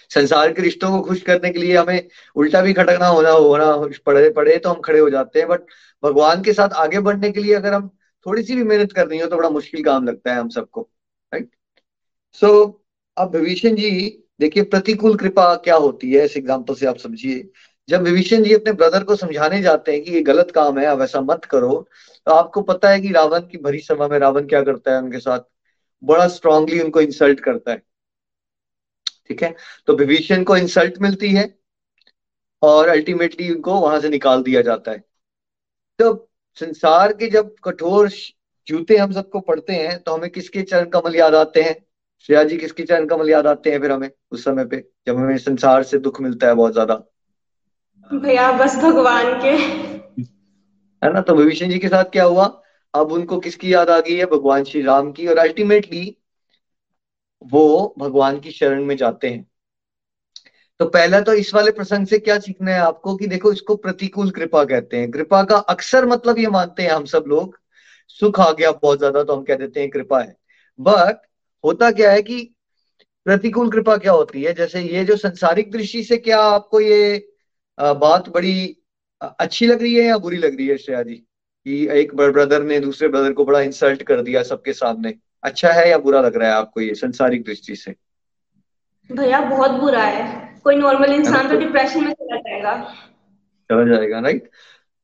[0.09, 3.65] संसार के रिश्तों को खुश करने के लिए हमें उल्टा भी खटकना होना होना
[4.05, 5.61] पड़े पड़े तो हम खड़े हो जाते हैं। बट
[6.03, 7.89] भगवान के साथ आगे बढ़ने के लिए अगर हम
[8.25, 10.81] थोड़ी सी भी मेहनत करनी हो तो बड़ा मुश्किल काम लगता है हम सबको
[11.31, 11.49] राइट
[12.41, 12.73] सो so,
[13.17, 13.91] अब विभीषण जी
[14.39, 17.49] देखिए प्रतिकूल कृपा क्या होती है इस एग्ज़ाम्पल से आप समझिए।
[17.89, 21.01] जब विभीषण जी अपने ब्रदर को समझाने जाते हैं कि ये गलत काम है आप
[21.01, 21.87] ऐसा मत करो
[22.27, 25.19] तो आपको पता है कि रावण की भरी सभा में रावण क्या करता है उनके
[25.19, 25.39] साथ?
[26.03, 27.81] बड़ा स्ट्रांगली उनको इंसल्ट करता है।
[29.29, 29.55] ठीक है?
[29.87, 31.47] तो विभीषण को इंसल्ट मिलती है
[32.61, 35.03] और अल्टीमेटली उनको वहाँ से निकाल दिया जाता है।
[35.99, 36.28] तो
[36.59, 38.09] संसार के जब कठोर
[38.67, 41.75] जूते हम सबको पढ़ते हैं तो हमें किसके चरण कमल याद आते हैं?
[42.21, 45.37] श्रेया जी किसके चरण कमल याद आते हैं फिर हमें उस समय पे जब हमें
[45.37, 46.95] संसार से दुख मिलता है बहुत ज़्यादा?
[48.11, 49.49] भैया बस भगवान के।
[51.01, 51.21] है ना?
[51.21, 52.45] तो भविष्य जी के साथ क्या हुआ?
[52.93, 54.25] अब उनको किसकी याद आ गई है?
[54.25, 56.15] भगवान श्री राम की। और अल्टीमेटली
[57.41, 59.48] वो भगवान की शरण में जाते हैं।
[60.79, 64.29] तो पहला तो इस वाले प्रसंग से क्या सीखना है आपको कि देखो इसको प्रतिकूल
[64.31, 67.57] कृपा कहते हैं। कृपा का अक्सर मतलब ये मानते हैं हम सब लोग,
[68.09, 70.35] सुख आ गया बहुत ज़्यादा तो हम कह देते हैं कृपा है।
[70.79, 71.21] बट
[71.63, 72.41] होता क्या है कि
[73.25, 74.53] प्रतिकूल कृपा क्या होती है?
[74.53, 77.27] जैसे ये जो संसारिक दृष्टि से क्या आपको ये
[77.77, 78.75] बात बड़ी
[79.21, 81.15] अच्छी लग रही है या बुरी लग रही है श्रेया जी?
[81.15, 85.13] कि एक ब्रदर ने दूसरे ब्रदर को बड़ा इंसल्ट कर दिया सबके सामने।
[85.43, 87.95] अच्छा है या बुरा लग रहा है आपको ये संसारिक दृष्टि से?
[89.09, 92.75] भैया, बहुत बुरा है। कोई नॉर्मल इंसान तो डिप्रेशन में चला जाएगा।
[93.69, 94.49] चला जाएगा राइट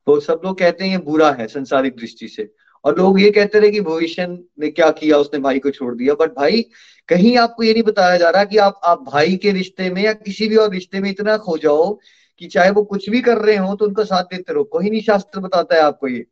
[0.07, 2.49] तो सब लोग कहते हैं ये बुरा है संसारिक दृष्टि से।
[2.85, 6.13] और लोग ये कहते रहे कि भविष्य ने क्या किया उसने भाई को छोड़ दिया।
[6.13, 6.61] बट भाई
[7.09, 10.13] कहीं आपको ये नहीं बताया जा रहा कि आप आप भाई के रिश्ते में या
[10.13, 11.93] किसी भी और रिश्ते में इतना खो जाओ
[12.41, 15.01] कि चाहे वो कुछ भी कर रहे हो तो उनका साथ देते रहो। कोई नहीं
[15.01, 16.25] शास्त्र बताता है आपको ये।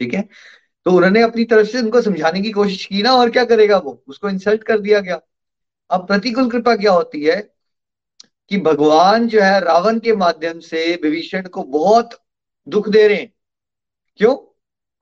[0.00, 0.28] ठीक है?
[0.86, 4.02] तो उन्होंने अपनी तरफ़ से उनको समझाने की कोशिश की ना और क्या करेगा वो?
[4.08, 5.20] उसको इंसल्ट कर दिया गया।
[5.90, 7.36] अब प्रतिकूल कृपा क्या होती है?
[8.50, 12.10] कि भगवान जो है रावण के माध्यम से विभीषण को बहुत
[12.66, 13.32] दुख दे रहे हैं।
[14.20, 14.34] क्यों?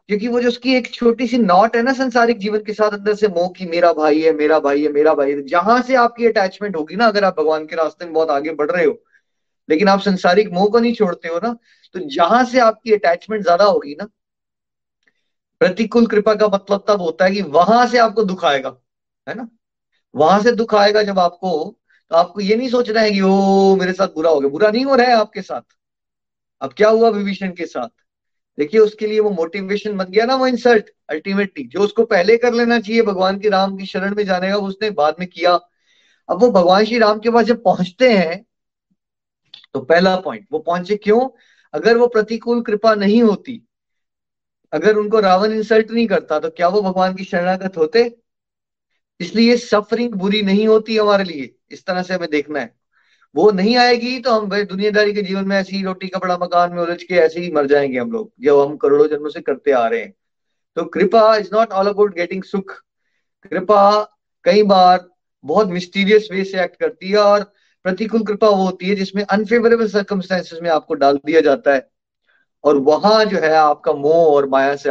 [0.09, 3.15] क्योंकि वो जो उसकी एक छोटी सी नॉट है ना संसारिक जीवन के साथ अंदर
[3.15, 6.27] से मोह की, मेरा भाई है, मेरा भाई है, मेरा भाई है, जहाँ से आपकी
[6.27, 8.99] अटैचमेंट होगी ना, अगर आप भगवान के रास्ते में बहुत आगे बढ़ रहे हो,
[9.69, 11.57] लेकिन आप संसारिक मोह को नहीं छोड़ते हो ना
[11.95, 14.09] तो जहाँ से आपकी अटैचमेंट ज़्यादा होगी ना,
[15.61, 18.77] प्रतिकूल कृपा का मतलब तब होता है कि वहाँ से आपको दुख आएगा,
[19.27, 19.49] है ना?
[20.15, 21.51] वहाँ से दुख आएगा जब आपको
[22.11, 24.85] तो आपको ये नहीं सोचना है कि, ओ, मेरे साथ बुरा हो गया। बुरा नहीं
[24.85, 25.63] हो रहा है आपके साथ।
[26.61, 27.89] अब क्या हुआ विभीषण के साथ?
[28.59, 32.53] देखिए, उसके लिए वो मोटिवेशन बन गया ना वो इंसल्ट अल्टीमेटली जो उसको पहले कर
[32.53, 35.53] लेना चाहिए भगवान की राम की शरण में जाने का उसने बाद में किया।
[36.29, 38.45] अब वो भगवान श्री राम के पास जब पहुँचते हैं
[39.75, 41.29] तो पहला पॉइंट वो पहुँचे क्यों?
[41.75, 43.61] अगर वो प्रतिकूल कृपा नहीं होती,
[44.73, 48.05] अगर उनको रावण इंसल्ट नहीं करता तो क्या वो भगवान की शरणागत होते?
[49.21, 52.75] इसलिए सफरिंग बुरी नहीं होती हमारे लिए। इस तरह से हमें देखना है।
[53.35, 56.83] वो नहीं आएगी तो हम भाई दुनियादारी के जीवन में ऐसी रोटी, कपड़ा, मकान में
[56.83, 59.87] उलझ के ऐसे ही मर जाएँगे हम लोग जो हम करोड़ों जन्मों से करते आ
[59.89, 60.15] रहे हैं।
[60.77, 62.73] तो कृपा is not all about getting सुख।
[63.51, 65.09] कृपा कई बार
[65.45, 67.43] बहुत मिस्टीरियस वे से एक्ट करती है और
[67.85, 71.91] प्रतिकूल कृपा वो होती है जिसमें अनफेवरेबल सर्कमस्टेंसेस में आपको डाल दिया जाता है।
[72.65, 74.91] और वहाँ जो है आपका मोह और माया से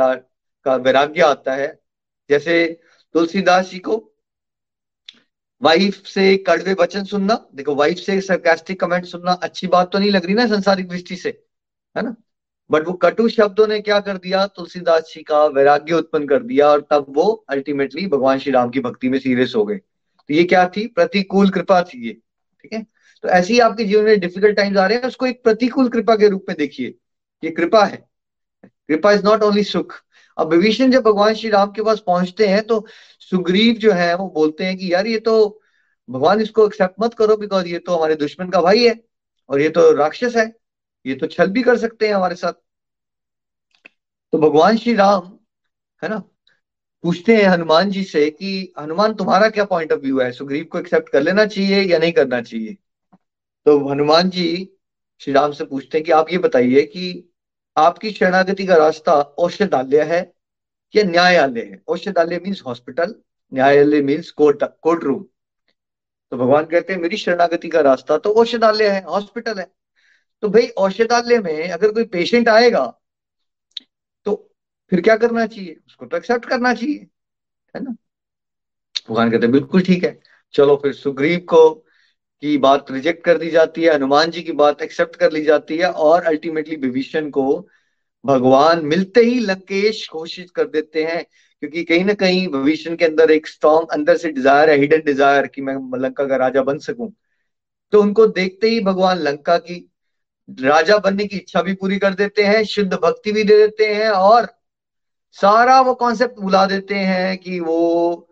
[0.66, 1.80] का वैराग्य आता है।
[2.30, 2.80] जैसे
[3.14, 4.13] तुलसीदास जी को
[5.64, 10.12] वाइफ से कड़वे वचन सुनना। देखो वाइफ से सरकास्टिक कमेंट सुनना अच्छी बात तो नहीं
[10.12, 11.30] लग रही ना संसारिक दृष्टि से,
[11.96, 12.16] है ना?
[12.70, 14.46] बट वो कटु शब्दों ने क्या कर दिया?
[14.48, 18.80] तुलसीदास जी का वैराग्य उत्पन्न कर दिया और तब वो अल्टीमेटली भगवान श्री राम की
[18.80, 20.86] भक्ति में सीरियस हो गए। तो ये क्या थी?
[20.88, 22.14] प्रतिकूल कृपा थी ये,
[22.64, 22.86] ठीक है?
[23.24, 26.16] तो ऐसे ही आपके जीवन में डिफ़िकल्ट टाइम्स आ रहे हैं, उसको एक प्रतिकूल कृपा
[26.16, 26.96] के रूप में देखिए।
[27.44, 27.98] ये कृपा है।
[28.64, 29.94] कृपा इज़ नॉट ओनली सुख
[30.38, 32.86] अब विभीषण जब भगवान श्री राम के पास पहुँचते हैं तो
[33.22, 35.62] सुग्रीव जो है, वो बोलते हैं कि, यार, ये तो
[36.10, 38.96] भगवान इसको एक्सेप्ट मत करो बिकॉज़ ये तो हमारे दुश्मन का भाई है,
[39.50, 40.52] और ये तो राक्षस है,
[41.06, 42.54] ये तो छल भी कर सकते हैं हमारे साथ।
[44.34, 45.40] तो भगवान श्री राम,
[46.02, 46.18] है ना,
[47.04, 50.32] पूछते हैं हनुमान जी से कि, हनुमान, तुम्हारा क्या पॉइंट ऑफ़ व्यू है?
[50.32, 52.74] सुग्रीव को एक्सेप्ट कर लेना चाहिए या नहीं करना चाहिए?
[53.66, 54.70] तो हनुमान जी
[55.22, 57.33] श्री राम से पूछते हैं कि, आप ये बताइए कि
[57.78, 60.22] आपकी शरणागति का रास्ता औषधालय है,
[60.94, 61.82] या न्यायालय है?
[61.88, 63.16] औषधालय मीन्स हॉस्पिटल
[63.52, 65.24] न्यायालय मीन्स कोर्ट कोर्ट रूम
[66.32, 69.66] तो भगवान कहते हैं, मेरी शरणागति का रास्ता तो औषधालय है हॉस्पिटल है।
[70.44, 72.86] तो भाई, औषधालय में अगर कोई पेशेंट आएगा
[74.26, 74.36] तो
[74.92, 75.78] फिर क्या करना चाहिए?
[75.88, 77.08] उसको तो एक्सेप्ट करना चाहिए,
[77.76, 77.96] है ना?
[79.10, 80.20] भगवान कहते हैं, बिल्कुल ठीक है।
[80.54, 81.86] चलो फिर सुग्रीव को
[82.44, 85.78] की बात रिजेक्ट कर दी जाती है, हनुमान जी की बात एक्सेप्ट कर ली जाती
[85.78, 87.46] है और अल्टीमेटली विभीषण को
[88.26, 91.24] भगवान मिलते ही लंकेश घोषित कर देते हैं,
[91.62, 95.48] क्योंकि कहीं ना कहीं भविष्य के अंदर एक स्ट्रॉन्ग अंदर से डिज़ायर है हिडन डिज़ायर
[95.48, 97.12] कि मैं लंका का राजा बन सकूँ।
[97.94, 99.76] तो उनको देखते ही भगवान लंका की
[100.50, 104.10] राजा बनने की इच्छा भी पूरी कर देते हैं, शुद्ध भक्ति भी दे देते हैं
[104.10, 104.48] और
[105.38, 108.28] सारा वो कॉन्सेप्ट बुला देते हैं कि वो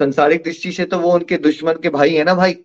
[0.00, 2.56] संसारिक दृष्टि से तो वो उनके दुश्मन के भाई है ना भाई?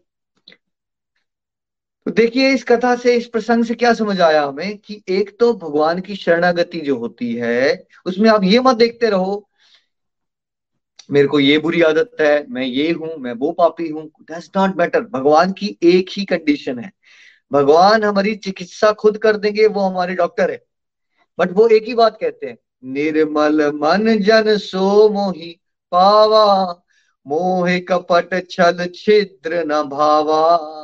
[2.07, 5.53] तो देखिए, इस कथा से, इस प्रसंग से क्या समझ आया हमें कि एक तो
[5.53, 9.49] भगवान की शरणागति जो होती है, उसमें आप ये मत देखते रहो,
[11.11, 14.77] मेरे को ये बुरी आदत है, मैं ये हूँ, मैं वो पापी हूँ डज नॉट
[14.77, 16.91] मैटर भगवान की एक ही कंडीशन है।
[17.51, 20.63] भगवान हमारी चिकित्सा खुद कर देंगे, वो हमारे डॉक्टर है।
[21.39, 25.59] बट वो एक ही बात कहते हैं, निर्मल मन जन सो मोही
[25.91, 26.83] पावा,
[27.25, 30.76] मोह कपट छल छिद्र न भावा।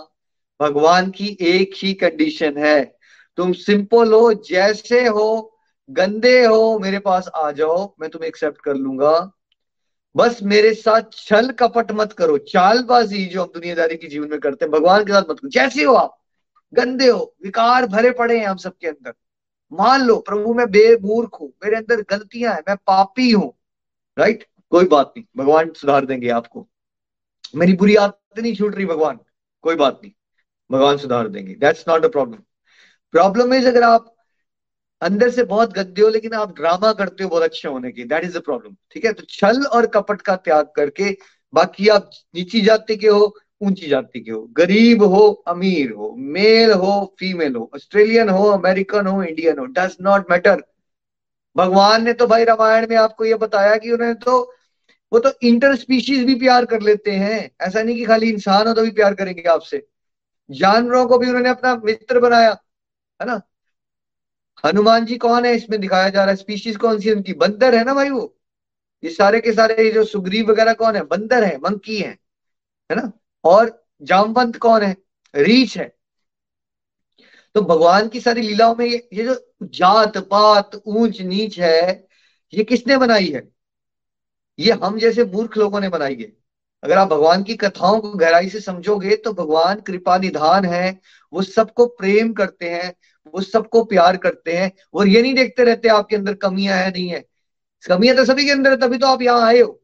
[0.61, 2.97] भगवान की एक ही कंडीशन है।
[3.37, 8.75] तुम सिंपल हो, जैसे हो, गंदे हो, मेरे पास आ जाओ, मैं तुम्हें एक्सेप्ट कर
[8.75, 9.31] लूँगा।
[10.15, 14.65] बस मेरे साथ छल कपट मत करो, चालबाजी जो हम दुनियादारी के जीवन में करते
[14.65, 16.17] हैं, भगवान के साथ मत करो। जैसे हो आप,
[16.73, 19.13] गंदे हो, विकार भरे पड़े हैं हम सबके अंदर।
[19.71, 23.53] मान लो, प्रभु, मैं बेमूर्ख हूँ, मेरे अंदर गलतियाँ हैं, मैं पापी हूँ
[24.17, 26.67] राइट कोई बात नहीं, भगवान सुधार देंगे आपको।
[27.55, 29.19] मेरी बुरी आदत नहीं छूट रही, भगवान,
[29.63, 30.11] कोई बात नहीं।
[30.73, 32.39] भगवान सुधार देंगे। That's not a problem
[33.13, 34.13] problem is अगर आप
[35.01, 38.23] अंदर से बहुत गद्दे हो, लेकिन आप ड्रामा करते हो बहुत अच्छे होने की दैट
[38.23, 39.11] इज़ द प्रॉब्लम ठीक है?
[39.13, 41.11] तो छल और कपट का त्याग करके,
[41.53, 46.71] बाकी आप नीची जाति के हो, ऊँची जाति के हो, गरीब हो, अमीर हो मेल
[46.73, 50.61] हो फीमेल हो ऑस्ट्रेलियन हो अमेरिकन हो इंडियन हो डज नॉट मैटर
[51.55, 54.39] भगवान ने तो भाई रामायण में आपको ये बताया कि उन्होंने तो
[55.11, 58.73] वो तो इंटर स्पीशीज भी प्यार कर लेते हैं। ऐसा नहीं कि खाली इंसान हो
[58.73, 59.81] तो भी प्यार करेंगे आपसे।
[60.53, 62.51] जानवरों को भी उन्होंने अपना मित्र बनाया,
[63.21, 63.41] है ना?
[64.65, 66.35] हनुमान जी कौन है इसमें दिखाया जा रहा है?
[66.35, 67.33] स्पीशीज कौन सी उनकी?
[67.33, 68.37] बंदर है ना भाई वो?
[69.03, 71.03] ये सारे के सारे जो सुग्रीव वगैरह कौन है?
[71.03, 72.17] बंदर है, मंकी है
[72.89, 73.11] है ना?
[73.43, 74.97] और जामवंत कौन है?
[75.35, 75.97] रीछ है।
[77.55, 82.07] तो भगवान की सारी लीलाओं में ये ये जो जात, पात, ऊंच, नीच है,
[82.53, 83.51] ये किसने बनाई है?
[84.59, 86.42] ये हम जैसे मूर्ख लोगों ने बनाई है।
[86.83, 90.99] अगर आप भगवान की कथाओं को गहराई से समझोगे तो भगवान कृपा निधान है।
[91.33, 92.93] वो सबको प्रेम करते हैं,
[93.33, 97.07] वो सबको प्यार करते हैं, और ये नहीं देखते रहते आपके अंदर कमियाँ है, नहीं
[97.09, 97.23] है।
[97.83, 99.79] कमियाँ तो सभी के अंदर है, तभी तो आप यहाँ आए हो।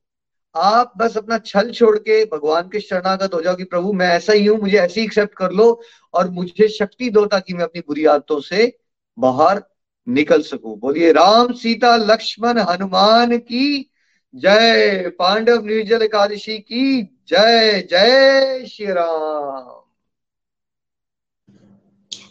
[0.56, 4.34] आप बस अपना छल छोड़ के भगवान के शरणागत हो जाओ कि प्रभु, मैं ऐसा
[4.34, 5.82] ही हूँ, मुझे ऐसे ही एक्सेप्ट कर लो,
[6.14, 8.78] और मुझे शक्ति दो ताकि मैं अपनी बुरी आदतों से
[9.18, 9.64] बाहर
[10.08, 13.90] निकल सकूँ। बोलिए, राम सीता लक्ष्मण हनुमान की
[14.36, 19.76] जय पांडव निर्जल एकादशी की जय जय श्री राम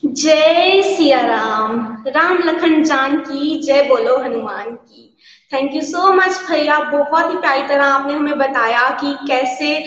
[0.05, 5.17] जय सिया राम राम लखन जान की, जय बोलो हनुमान की।
[5.53, 9.79] थैंक यू सो मच भैया, बहुत ही प्यारी तरह आपने हमें बताया कि कैसे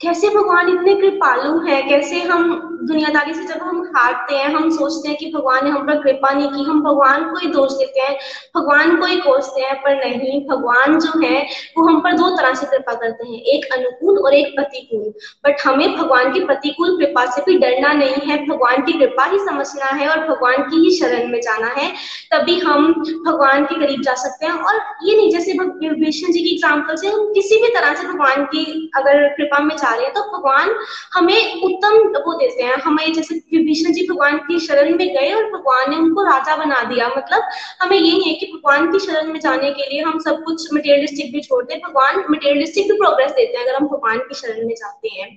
[0.00, 5.08] कैसे भगवान इतने कृपालु हैं, कैसे हम दुनियादारी से जब हम हारते हैं, हम सोचते
[5.08, 8.00] हैं कि भगवान ने हम पर कृपा नहीं की, हम भगवान को ही दोष देते
[8.00, 8.16] हैं,
[8.56, 11.42] भगवान को ही कोसते हैं, पर नहीं, भगवान जो है,
[11.78, 15.12] वो हम पर दो तरह से कृपा करते हैं, एक अनुकूल और एक प्रतिकूल।
[15.44, 19.38] बट हमें भगवान की प्रतिकूल कृपा से भी डरना नहीं है, भगवान की कृपा ही
[19.40, 21.90] समझना है और भगवान की ही शरण में जाना है,
[22.32, 22.92] तभी हम
[23.26, 27.08] भगवान के करीब जा सकते हैं। और ये नहीं, जैसे विष्णु जी की एग्ज़ाम्पल से
[27.08, 30.74] हम किसी भी तरह से भगवान की अगर कृपा में जा रहे हैं तो भगवान
[31.14, 35.44] हमें उत्तम वो देते हैं हमें जैसे विभीषण जी भगवान की शरण में गए और
[35.50, 37.42] भगवान ने उनको राजा बना दिया। मतलब
[37.82, 40.66] हमें ये नहीं है कि भगवान की शरण में जाने के लिए हम सब कुछ
[40.74, 44.66] मटेरियलिस्टिक भी छोड़ते हैं। भगवान मटेरियलिस्टिक भी प्रोग्रेस देते हैं अगर हम भगवान की शरण
[44.66, 45.28] में जाते हैं।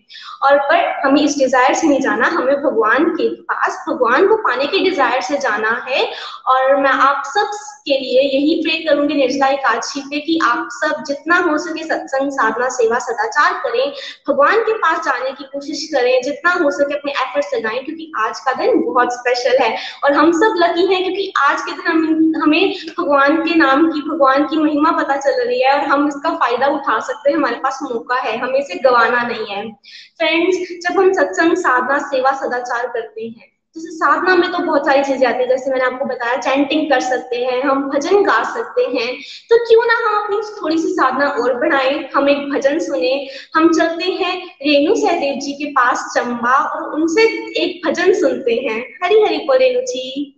[0.43, 4.65] और पर हमें इस डिज़ायर से नहीं जाना, हमें भगवान के पास, भगवान को पाने
[4.65, 6.05] के डिज़ायर से जाना है।
[6.47, 7.51] और मैं आप सब
[7.85, 12.31] के लिए यही प्रे करूँगी निर्जला एकादशी पे कि आप सब जितना हो सके सत्संग,
[12.31, 13.91] साधना, सेवा, सदाचार करें।
[14.29, 18.39] भगवान के पास जाने की कोशिश करें। जितना हो सके अपने एफर्ट्स लगाएँ, क्योंकि आज
[18.39, 22.33] का दिन बहुत स्पेशल है। और हम सब लकी हैं, क्योंकि आज के दिन हम,
[22.41, 26.35] हमें भगवान के नाम की, भगवान की महिमा पता चल रही है और हम इसका
[26.35, 29.71] फ़ायदा उठा सकते हैं। हमारे पास मौका है, हमें इसे गवाना नहीं है।
[30.17, 35.03] फ्रेंड्स जब हम सत्संग, साधना, सेवा, सदाचार करते हैं जैसे साधना में तो बहुत सारी
[35.03, 38.81] चीज़ें आती है, जैसे मैंने आपको बताया चैंटिंग कर सकते हैं, हम भजन गा सकते
[38.81, 39.07] हैं।
[39.49, 43.13] तो क्यों ना हम अपनी थोड़ी सी साधना और बढ़ाएँ, हम एक भजन सुने,
[43.55, 47.23] हम चलते हैं रेणु सहदेव जी के पास चंबा और उनसे
[47.63, 50.37] एक भजन सुनते हैं। हरी हरी बोल, रेणु जी।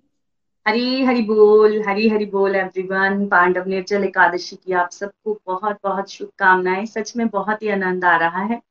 [0.66, 6.12] हरी हरी बोल हरी हरी बोल एवरीवन पांडव निर्जल एकादशी की आप सबको बहुत बहुत
[6.12, 8.62] शुभकामनाएँ। सच में बहुत ही आनंद आ रहा है।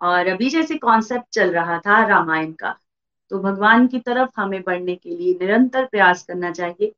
[0.00, 2.76] और अभी जैसे कॉन्सेप्ट चल रहा था रामायण का
[3.32, 6.92] तो भगवान की तरफ़ हमें बढ़ने के लिए निरंतर प्रयास करना चाहिए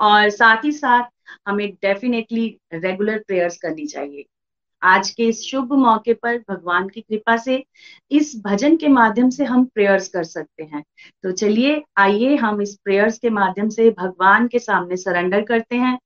[0.00, 1.02] और साथ ही साथ
[1.46, 4.24] हमें डेफिनेटली रेगुलर प्रेयर्स करनी चाहिए।
[4.82, 7.64] आज के इस शुभ मौके पर भगवान की कृपा से
[8.10, 10.82] इस भजन के माध्यम से हम प्रेयर्स कर सकते हैं।
[11.22, 15.98] तो चलिए, आइए हम इस प्रेयर्स के माध्यम से भगवान के सामने सरेंडर करते हैं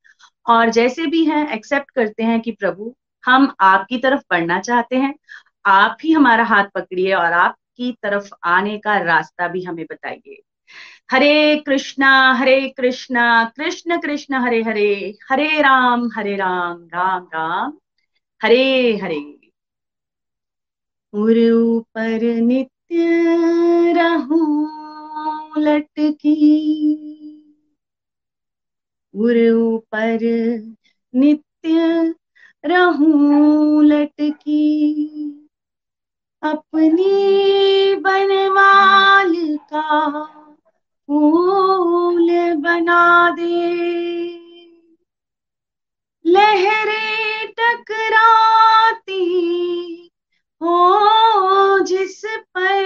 [0.46, 2.94] और जैसे भी हैं एक्सेप्ट करते हैं कि प्रभु,
[3.24, 5.14] हम आपकी तरफ़ बढ़ना चाहते हैं।
[5.66, 10.42] आप ही हमारा हाथ पकड़िए और आप की तरफ़ आने का रास्ता भी हमें बताइए।
[11.10, 17.78] हरे कृष्णा हरे कृष्णा, कृष्ण कृष्ण हरे हरे हरे राम हरे राम राम राम,
[18.42, 19.38] हरे हरे।
[21.14, 22.98] ऊपर नित्य
[23.96, 26.38] रहूँ, लटकी।
[29.14, 30.18] ऊपर
[31.14, 32.14] नित्य
[32.64, 35.41] रहूँ, लटकी।
[36.42, 40.24] अपनी बनवाल का
[41.08, 43.60] फूल बना दे।
[46.26, 49.20] लहरें टकराती
[50.62, 52.80] हो जिस पर।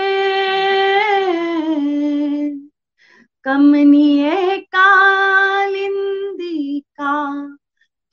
[3.45, 7.15] कमनीय कालिंदी का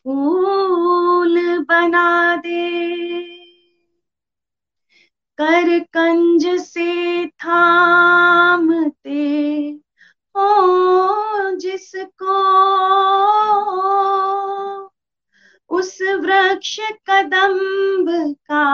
[0.05, 3.32] फूल बना दे।
[5.37, 9.21] कर कंज से थामते
[10.35, 12.37] हो जिसको
[15.69, 18.65] उस वृक्ष कदम्ब का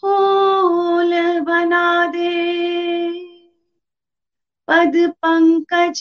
[0.00, 2.32] फूल बना दे।
[4.68, 6.00] पद पंकज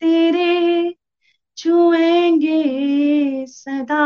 [0.00, 0.94] तेरे
[1.56, 2.62] छुएँगे
[3.46, 4.04] सदा।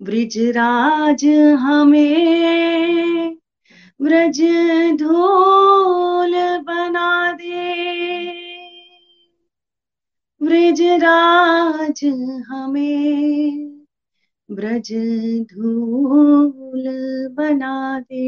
[0.00, 1.24] ब्रिजराज
[1.58, 3.36] हमें
[4.02, 4.40] ब्रज
[4.98, 7.72] धोल बना दे।
[10.42, 12.04] ब्रिजराज
[12.48, 13.76] हमें
[14.50, 14.92] ब्रज
[15.52, 16.84] धूल
[17.32, 18.26] बना दे।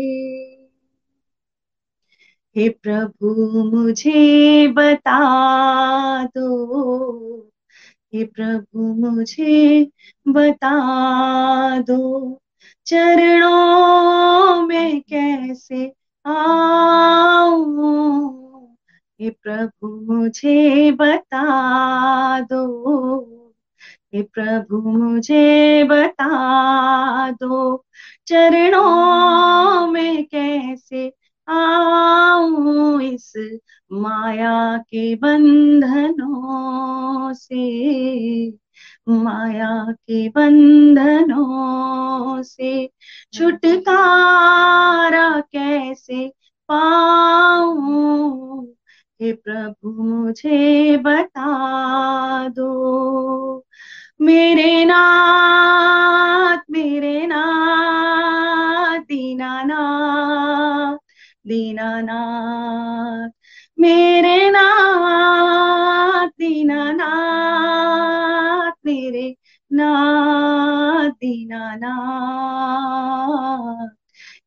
[2.56, 5.18] हे प्रभु, मुझे बता
[6.24, 6.48] दो
[8.14, 9.84] हे प्रभु मुझे
[10.28, 10.70] बता
[11.80, 12.40] दो
[12.86, 15.94] चरणों में कैसे
[16.26, 17.68] आऊँ?
[19.20, 21.44] हे प्रभु मुझे बता
[22.40, 23.44] दो।
[24.14, 26.28] हे प्रभु मुझे बता
[27.30, 27.84] दो
[28.26, 31.12] चरणों में कैसे
[31.48, 33.32] आऊँ इस
[33.92, 38.50] माया के बंधनों से।
[39.08, 42.90] माया के बंधनों से
[43.32, 46.32] छुटकारा कैसे
[46.68, 48.74] पाऊँ?
[49.22, 53.64] हे प्रभु, मुझे बता दो।
[54.20, 60.98] मेरे नाथ मेरे नाथ, दीनानाथ
[61.48, 63.30] दीनानाथ,
[63.80, 69.36] मेरे नाथ, दीनानाथ, मेरे
[69.72, 73.88] नाथ, दीनानाथ।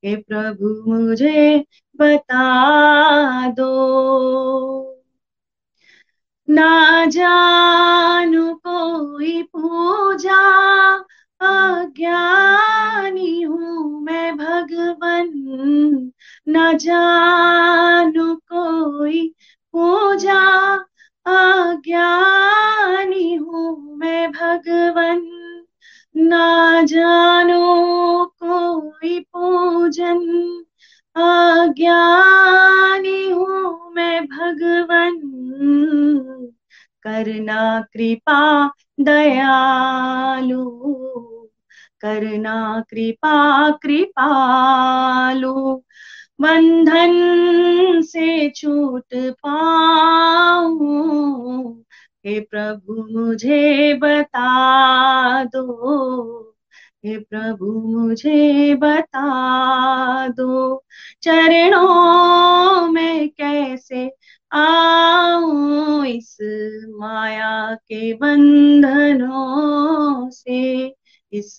[0.05, 3.71] हे प्रभु, मुझे बता दो।
[6.49, 10.41] ना जानू कोई पूजा
[11.41, 15.31] अज्ञानी हूँ मैं, भगवन।
[16.49, 19.33] न जानू कोई
[19.73, 20.41] पूजा।
[21.25, 25.27] अज्ञानी हूँ मैं, भगवन।
[26.17, 30.19] न जानो कोई पूजन।
[31.15, 35.19] अज्ञानी हूँ मैं, भगवन।
[37.03, 38.69] करना कृपा
[38.99, 41.30] दयालु।
[42.01, 45.83] करना कृपा, कृपालु।
[46.41, 51.83] बंधन से छूट पाऊँ।
[52.25, 56.55] हे प्रभु, मुझे बता दो।
[57.05, 60.83] हे प्रभु, मुझे बता दो।
[61.21, 64.11] चरणों में कैसे
[64.51, 66.05] आऊँ?
[66.05, 66.37] इस
[66.89, 70.95] माया के बंधनों से
[71.33, 71.57] इस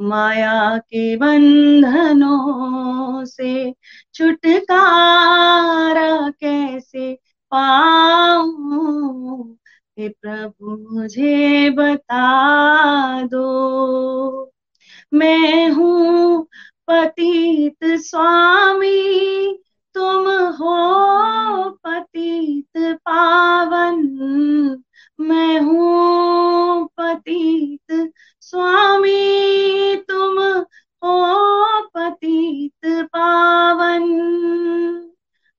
[0.00, 3.72] माया के बंधनों से
[4.14, 7.14] छुटकारा कैसे
[7.52, 9.56] पाऊँ?
[9.98, 14.52] हे प्रभु, मुझे बता दो।
[15.14, 16.46] मैं हूँ
[16.88, 19.58] पतित स्वामी,
[19.94, 24.02] तुम हो पतित पावन।
[25.20, 28.12] मैं हूँ पतित
[28.42, 30.38] स्वामी, तुम
[31.04, 34.02] हो पतित पावन।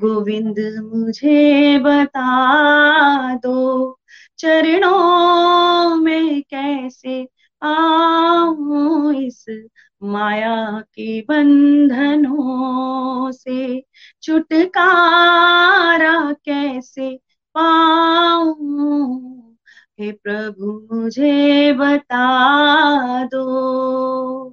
[0.00, 0.58] गोविंद
[0.94, 3.98] मुझे बता दो
[4.38, 7.28] चरणों में कैसे
[7.62, 9.44] आऊँ इस
[10.02, 13.82] माया के बंधनों से?
[14.22, 17.16] छुटकारा कैसे
[17.54, 19.56] पाऊँ?
[20.00, 24.50] हे प्रभु, मुझे बता दो।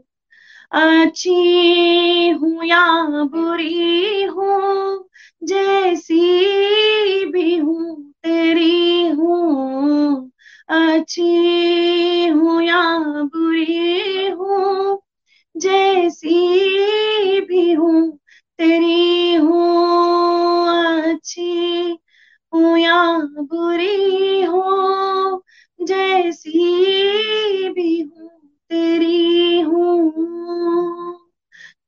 [0.72, 2.86] अच्छी हूँ या
[3.24, 5.10] बुरी हूँ?
[5.44, 10.32] जैसी भी हूँ, तेरी हूँ,
[10.70, 12.82] अच्छी हूँ या
[13.26, 15.00] बुरी हूँ,
[15.56, 18.18] जैसी भी हूँ,
[18.60, 20.68] तेरी हूँ,
[21.06, 21.98] अच्छी
[22.54, 22.96] हूँ या
[23.44, 24.03] बुरी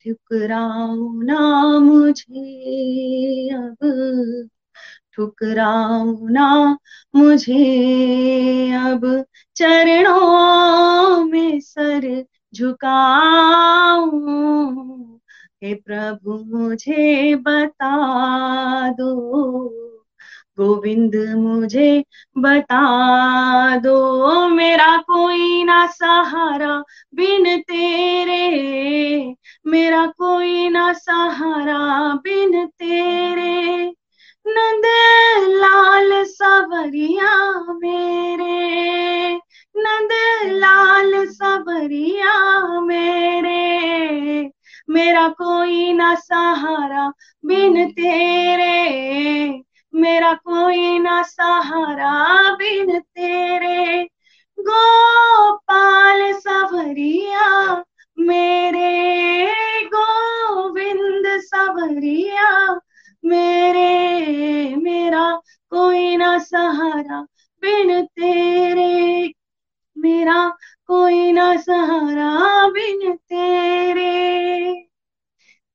[0.06, 1.40] ठुकराओ ना
[1.80, 3.78] मुझे अब।
[5.14, 6.78] ठुकराओ ना
[7.16, 9.26] मुझे अब।
[9.56, 12.26] चरणों में सर
[12.56, 14.10] झुकाओ
[15.64, 17.92] हे प्रभु, मुझे बता
[18.92, 19.85] दो।
[20.58, 22.04] गोविंद मुझे
[22.38, 22.82] बता
[23.78, 26.84] दो, मेरा कोई ना सहारा
[27.16, 29.36] बिन तेरे।
[29.68, 33.94] मेरा कोई ना सहारा बिन तेरे।
[34.48, 34.84] नंद
[35.48, 39.36] लाल सवरिया मेरे।
[39.78, 40.10] नंद
[40.52, 44.52] लाल सवरिया मेरे।
[44.90, 47.12] मेरा कोई ना सहारा
[47.46, 49.65] बिन तेरे।
[49.96, 54.04] मेरा कोई ना सहारा बिन तेरे।
[54.60, 57.84] गोपाल सवरिया,
[58.20, 59.26] मेरे
[59.86, 62.80] गोविंद सवरिया,
[63.26, 67.22] मेरे, मेरा कोई ना सहारा
[67.62, 69.34] बिन तेरे।
[69.98, 74.72] मेरा कोई ना सहारा बिन तेरे।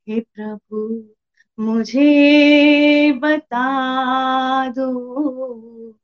[0.09, 1.09] हे प्रभु
[1.61, 5.95] मुझे बता दो।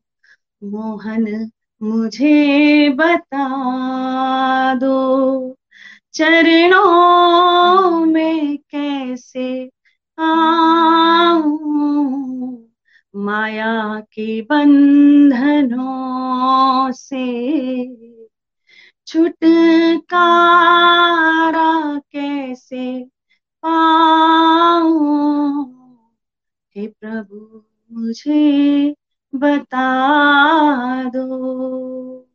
[0.65, 1.51] मोहन,
[1.83, 5.57] मुझे बता दो।
[6.15, 9.71] चरणों में कैसे
[10.19, 12.69] आऊँ?
[13.17, 17.27] माया के बंधनों से
[19.07, 23.11] छुटकारा कैसे
[26.77, 27.63] हे प्रभु,
[27.93, 28.95] मुझे
[29.35, 29.89] बता
[31.05, 32.29] दो।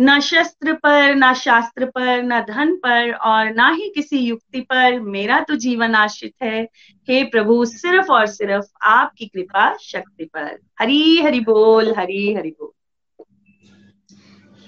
[0.00, 5.00] न शस्त्र पर, न शास्त्र पर, न धन पर और ना ही किसी युक्ति पर
[5.00, 6.68] मेरा तो जीवन आश्रित है।
[7.08, 13.24] हे प्रभु, सिर्फ़ और सिर्फ़ आपकी कृपा शक्ति पर। हरी हरि बोल, हरी हरि बोल।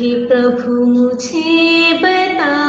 [0.01, 2.61] हे प्रभु, मुझे बता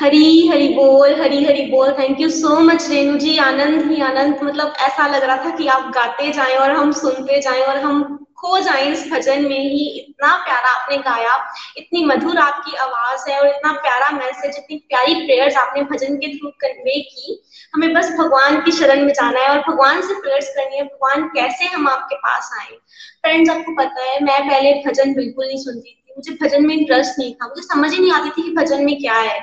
[0.00, 3.38] हरी हरी बोल, हरी हरी बोल। Thank you so much Renu ji.
[3.38, 7.40] आनंद ही आनंद। मतलब ऐसा लग रहा था कि आप गाते जाएँ और हम सुनते
[7.40, 11.34] जाएँ और हम खो जाएँ इस भजन में ही इतना प्यारा आपने गाया,
[11.76, 16.38] इतनी मधुर आपकी आवाज़ है और इतना प्यारा मैसेज इतनी प्यारी प्रेयर्स आपने भजन के
[16.38, 17.42] थ्रू कन्वे की।
[17.74, 21.26] हमें बस भगवान की शरण में जाना है और भगवान से प्रेयर्स करनी है, भगवान
[21.28, 22.76] कैसे हम आपके पास आए?
[23.22, 27.18] फ्रेंड्स आपको पता है, मैं पहले भजन बिल्कुल नहीं सुनती थी, मुझे भजन में इंटरेस्ट
[27.18, 29.38] नहीं था, मुझे समझ ही नहीं आती थी कि भजन में क्या है।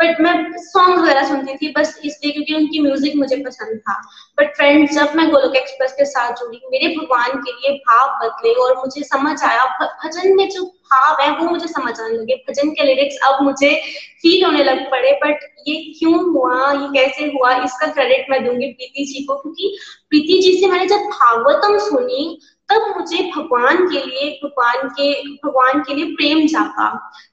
[0.00, 4.00] बट मैं सॉन्ग वगैरह सुनती थी, बस इसलिए क्योंकि उनकी म्यूज़िक मुझे पसंद था।
[4.38, 8.52] बट फ्रेंड्स जब मैं गोलोक एक्सप्रेस के साथ जुड़ी, मेरे भगवान के लिए भाव बदले
[8.64, 12.70] और मुझे समझ आया भजन में जो भाव है, वो मुझे समझ आने लगे। भजन
[12.70, 13.74] के लिरिक्स अब मुझे
[14.22, 18.66] फील होने लग पड़े बट ये क्यों हुआ, ये कैसे हुआ, इसका क्रेडिट मैं दूँगी
[18.68, 19.76] प्रीति जी को, क्योंकि
[20.10, 22.38] प्रीति जी से मैंने जब भागवतम सुनी,
[22.68, 26.88] तब मुझे भगवान के लिए, भगवान के भगवान के लिए प्रेम जागा।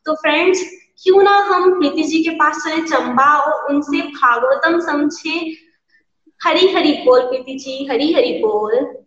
[0.05, 0.63] तो फ्रेंड्स
[1.03, 5.57] क्यों ना हम प्रीति जी के पास चले, चंबा और उनसे भागवतम समझे।
[6.43, 8.97] हरी हरी बोल प्रीति जी हरी हरी बोल।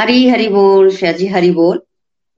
[0.00, 1.82] हरी हरी बोल, श्रेया जी, हरी बोल।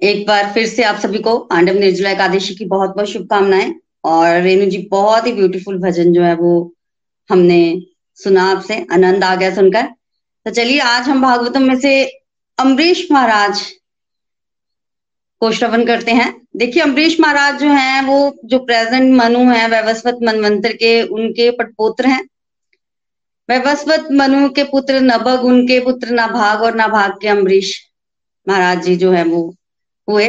[0.02, 3.74] एक बार फिर से आप सभी को पांडव निर्जला एकादशी की बहुत बहुत शुभकामनाएँ।
[4.04, 6.74] और रेणु जी, बहुत ही ब्यूटीफुल भजन जो है वो
[7.30, 7.82] हमने
[8.14, 9.82] सुना आपसे, आनंद आ गया सुनकर।
[10.44, 12.04] तो चलिए, आज हम भागवतम में से
[12.58, 13.72] अम्बरीश महाराज
[15.40, 20.18] को श्रवण करते हैं। देखिए अम्बरीश महाराज जो हैं, वो जो प्रेजेंट मनु है, वैवस्वत
[20.22, 22.28] मनवंतर के उनके पटपुत्र हैं।
[23.50, 27.90] वैवस्वत मनु के पुत्र नभग, उनके पुत्र नाभाग और नाभाग के अम्बरीश
[28.48, 29.54] महाराज जी जो है वो
[30.08, 30.28] हुए।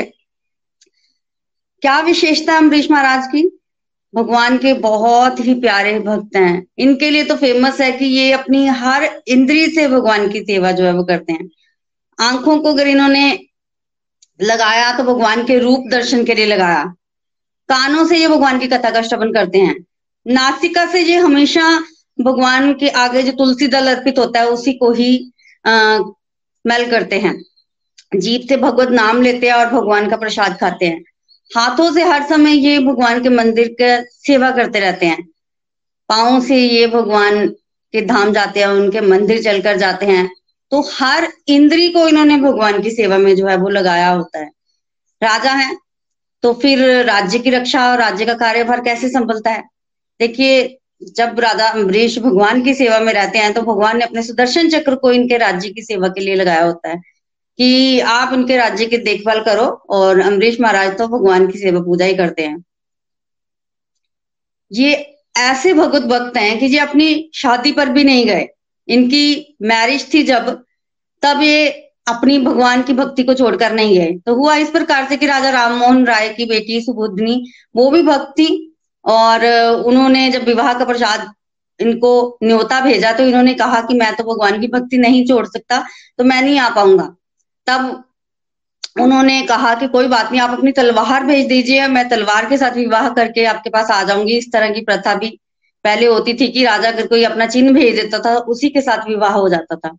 [1.82, 3.60] क्या विशेषता अम्बरीश महाराज की?
[4.16, 8.68] भगवान के बहुत ही प्यारे भक्त हैं। इनके लिए तो फ़ेमस है कि ये अपनी
[8.68, 11.50] हर इंद्री से भगवान की सेवा जो है वो करते हैं।
[12.20, 13.40] आँखों को अगर इन्होंने
[14.40, 16.84] लगाया तो भगवान के रूप दर्शन के लिए लगाया।
[17.70, 19.76] कानों से ये भगवान की कथा का श्रवण करते हैं।
[20.26, 21.64] नासिका से ये हमेशा
[22.22, 25.32] भगवान के आगे जो तुलसी दल अर्पित होता है उसी को ही
[25.66, 25.98] आ,
[26.66, 27.34] मेल करते हैं।
[28.16, 31.04] जीप से भगवत नाम लेते हैं और भगवान का प्रसाद खाते हैं।
[31.52, 35.24] हाथों से हर समय ये भगवान के मंदिर का सेवा करते रहते हैं।
[36.10, 37.48] पाओ से ये भगवान
[37.94, 40.30] के धाम जाते हैं उनके मंदिर चलकर जाते हैं।
[40.74, 44.50] तो हर इंद्री को इन्होंने भगवान की सेवा में जो है वो लगाया होता है।
[45.22, 45.76] राजा है
[46.44, 49.64] तो फिर राज्य की रक्षा और राज्य का कार्यभार कैसे संभलता है?
[50.20, 54.70] देखिए, जब राजा अम्बरीश भगवान की सेवा में रहते हैं तो भगवान ने अपने सुदर्शन
[54.70, 57.02] चक्र को इनके राज्य की सेवा के लिए लगाया होता है
[57.60, 62.06] कि आप इनके राज्य की देखभाल करो और अम्बरीश महाराज तो भगवान की सेवा पूजा
[62.06, 62.64] ही करते हैं।
[64.72, 64.94] ये
[65.38, 68.48] ऐसे भगवत भक्त हैं कि ये अपनी शादी पर भी नहीं गए।
[68.88, 70.50] इनकी मैरिज थी जब,
[71.24, 71.70] तब ये
[72.08, 75.50] अपनी भगवान की भक्ति को छोड़कर नहीं गए। तो हुआ इस प्रकार से कि राजा
[75.50, 77.44] राम मोहन राय की बेटी सुबुद्धनी
[77.76, 78.50] वो भी भक्त थी
[79.06, 79.46] और
[79.86, 81.32] उन्होंने जब विवाह का प्रसाद
[81.80, 85.84] इनको न्योता भेजा तो इन्होंने कहा कि मैं तो भगवान की भक्ति नहीं छोड़ सकता
[86.18, 87.06] तो मैं नहीं आ पाऊँगा।
[87.68, 88.04] तब
[89.02, 92.76] उन्होंने कहा कि कोई बात नहीं, आप अपनी तलवार भेज दीजिए, मैं तलवार के साथ
[92.76, 95.40] विवाह करके आपके पास आ जाऊँगी, इस तरह की प्रथा भी
[95.84, 99.08] पहले होती थी कि राजा अगर कोई अपना चिन्ह भेज देता था, उसी के साथ
[99.08, 99.98] विवाह हो जाता था।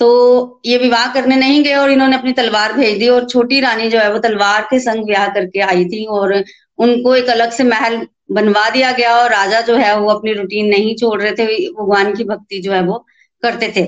[0.00, 3.88] तो ये विवाह करने नहीं गए और इन्होंने अपनी तलवार भेज दी और छोटी रानी
[3.90, 6.34] जो है वो तलवार के संग ब्याह करके आई थी और
[6.78, 10.66] उनको एक अलग से महल बनवा दिया गया और राजा जो है वो अपनी रूटीन
[10.66, 13.04] नहीं छोड़ रहे थे, भगवान की भक्ति जो है वो
[13.42, 13.84] करते थे।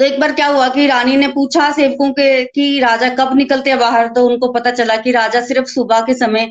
[0.00, 3.70] तो एक बार क्या हुआ कि रानी ने पूछा सेवकों के कि राजा कब निकलते
[3.70, 4.08] हैं बाहर?
[4.08, 6.50] तो उनको पता चला कि राजा सिर्फ़ सुबह के समय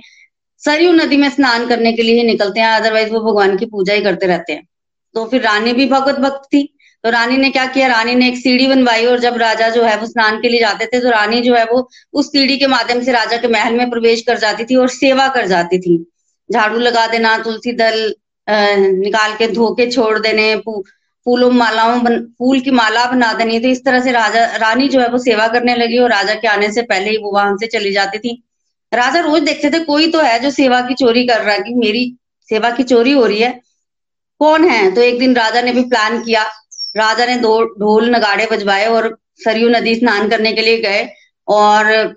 [0.61, 3.93] सरयू नदी में स्नान करने के लिए ही निकलते हैं अदरवाइज़ वो भगवान की पूजा
[3.93, 4.67] ही करते रहते हैं।
[5.15, 6.63] तो फिर रानी भी भगवत भक्त थी।
[7.03, 7.87] तो रानी ने क्या किया?
[7.87, 10.85] रानी ने एक सीढ़ी बनवाई और जब राजा जो है वो स्नान के लिए जाते
[10.85, 13.89] थे तो रानी जो है वो उस सीढ़ी के माध्यम से राजा के महल में
[13.89, 15.97] प्रवेश कर जाती थी और सेवा कर जाती थी।
[16.49, 18.13] झाड़ू लगा देना तुलसी दल
[18.47, 23.67] निकाल के धो के छोड़ देने फूलों मालाओं बन, फूल की माला बना देनी। तो
[23.67, 26.71] इस तरह से राजा रानी जो है वो सेवा करने लगी और राजा के आने
[26.71, 28.43] से पहले ही वो वहाँ से चली जाती थी।
[28.91, 31.73] राजा रोज देखते थे, कोई तो है जो सेवा की चोरी कर रहा है कि
[31.75, 32.03] मेरी
[32.49, 33.49] सेवा की चोरी हो रही है।
[34.41, 34.91] कौन है?
[34.95, 36.43] तो एक दिन राजा ने भी प्लान किया।
[36.97, 41.07] राजा ने दो, ढोल नगाड़े बजवाए और सरयू नदी स्नान करने के लिए गए।
[41.47, 42.15] और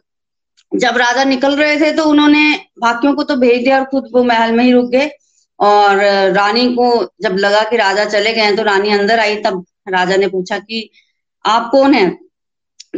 [0.72, 2.42] जब राजा निकल रहे थे तो उन्होंने
[2.80, 5.10] भाकियों को तो भेज दिया और खुद वो महल में ही रुक गए।
[5.58, 5.96] और
[6.32, 6.90] रानी को
[7.22, 10.88] जब लगा कि राजा चले गए तो रानी अंदर आई। तब राजा ने पूछा कि
[11.44, 12.08] आप कौन है?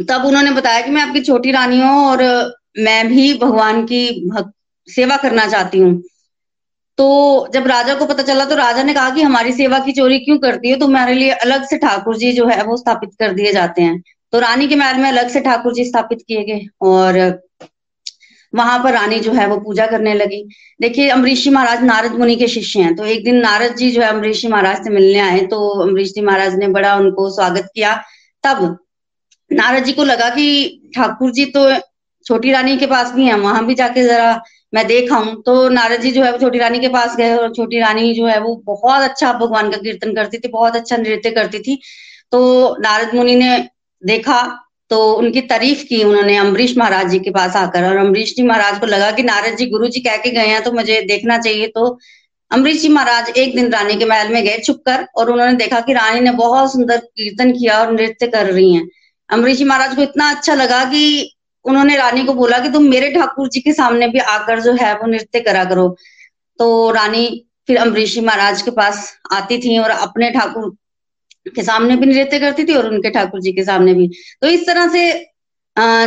[0.09, 2.21] तब उन्होंने बताया कि मैं आपकी छोटी रानी हूँ और
[2.75, 4.29] मैं भी भगवान की
[4.87, 6.01] सेवा करना चाहती हूँ।
[6.97, 10.19] तो जब राजा को पता चला तो राजा ने कहा कि हमारी सेवा की चोरी
[10.19, 10.75] क्यों करती है?
[10.75, 14.01] तो हमारे लिए अलग से ठाकुर जी जो है, वो स्थापित कर दिए जाते हैं।
[14.31, 17.41] तो रानी के महल में अलग से ठाकुर जी स्थापित किए गए और
[18.53, 20.43] वहाँ पर रानी जो है, वो पूजा करने लगी।
[20.81, 24.01] देखिए, अमरीश जी महाराज नारद मुनि के शिष्य हैं। तो एक दिन नारद जी जो
[24.01, 27.69] है, अमरीश जी महाराज से मिलने आए। तो अमरीश जी महाराज ने बड़ा उनको स्वागत
[27.75, 27.95] किया।
[28.43, 28.77] तब
[29.51, 30.45] नारद जी को लगा कि
[30.95, 31.69] ठाकुर जी तो
[32.25, 34.41] छोटी रानी के पास भी है, वहाँ भी जाके जरा
[34.73, 37.53] मैं देखा हूँ तो नारद जी जो है वो छोटी रानी के पास गए और
[37.55, 41.31] छोटी रानी जो है वो बहुत अच्छा भगवान का कीर्तन करती थी, बहुत अच्छा नृत्य
[41.31, 41.79] करती थी।
[42.31, 43.57] तो नारद मुनि ने
[44.01, 44.41] देखा
[44.91, 48.79] तो उनकी तारीफ़ की उन्होंने अम्बरीश महाराज जी के पास आकर। और अम्बरीश जी महाराज
[48.79, 51.67] को लगा कि नारद जी गुरु जी कह के गए हैं तो मुझे देखना चाहिए।
[51.67, 51.87] तो
[52.51, 55.79] अम्बरीश जी महाराज एक दिन रानी के महल में गए छुप कर और उन्होंने देखा
[55.81, 58.87] कि रानी ने बहुत सुंदर कीर्तन किया और नृत्य कर रही हैं।
[59.29, 61.03] अम्बरीश जी महाराज को इतना अच्छा लगा कि
[61.65, 64.93] उन्होंने रानी को बोला कि तुम मेरे ठाकुर जी के सामने भी आकर जो है
[64.97, 65.87] वो नृत्य करा करो।
[66.59, 67.25] तो रानी
[67.67, 70.69] फिर अम्बरीश महाराज के पास आती थी और अपने ठाकुर
[71.55, 74.07] के सामने भी नृत्य करती थी और उनके ठाकुर जी के सामने भी।
[74.41, 75.11] तो इस तरह से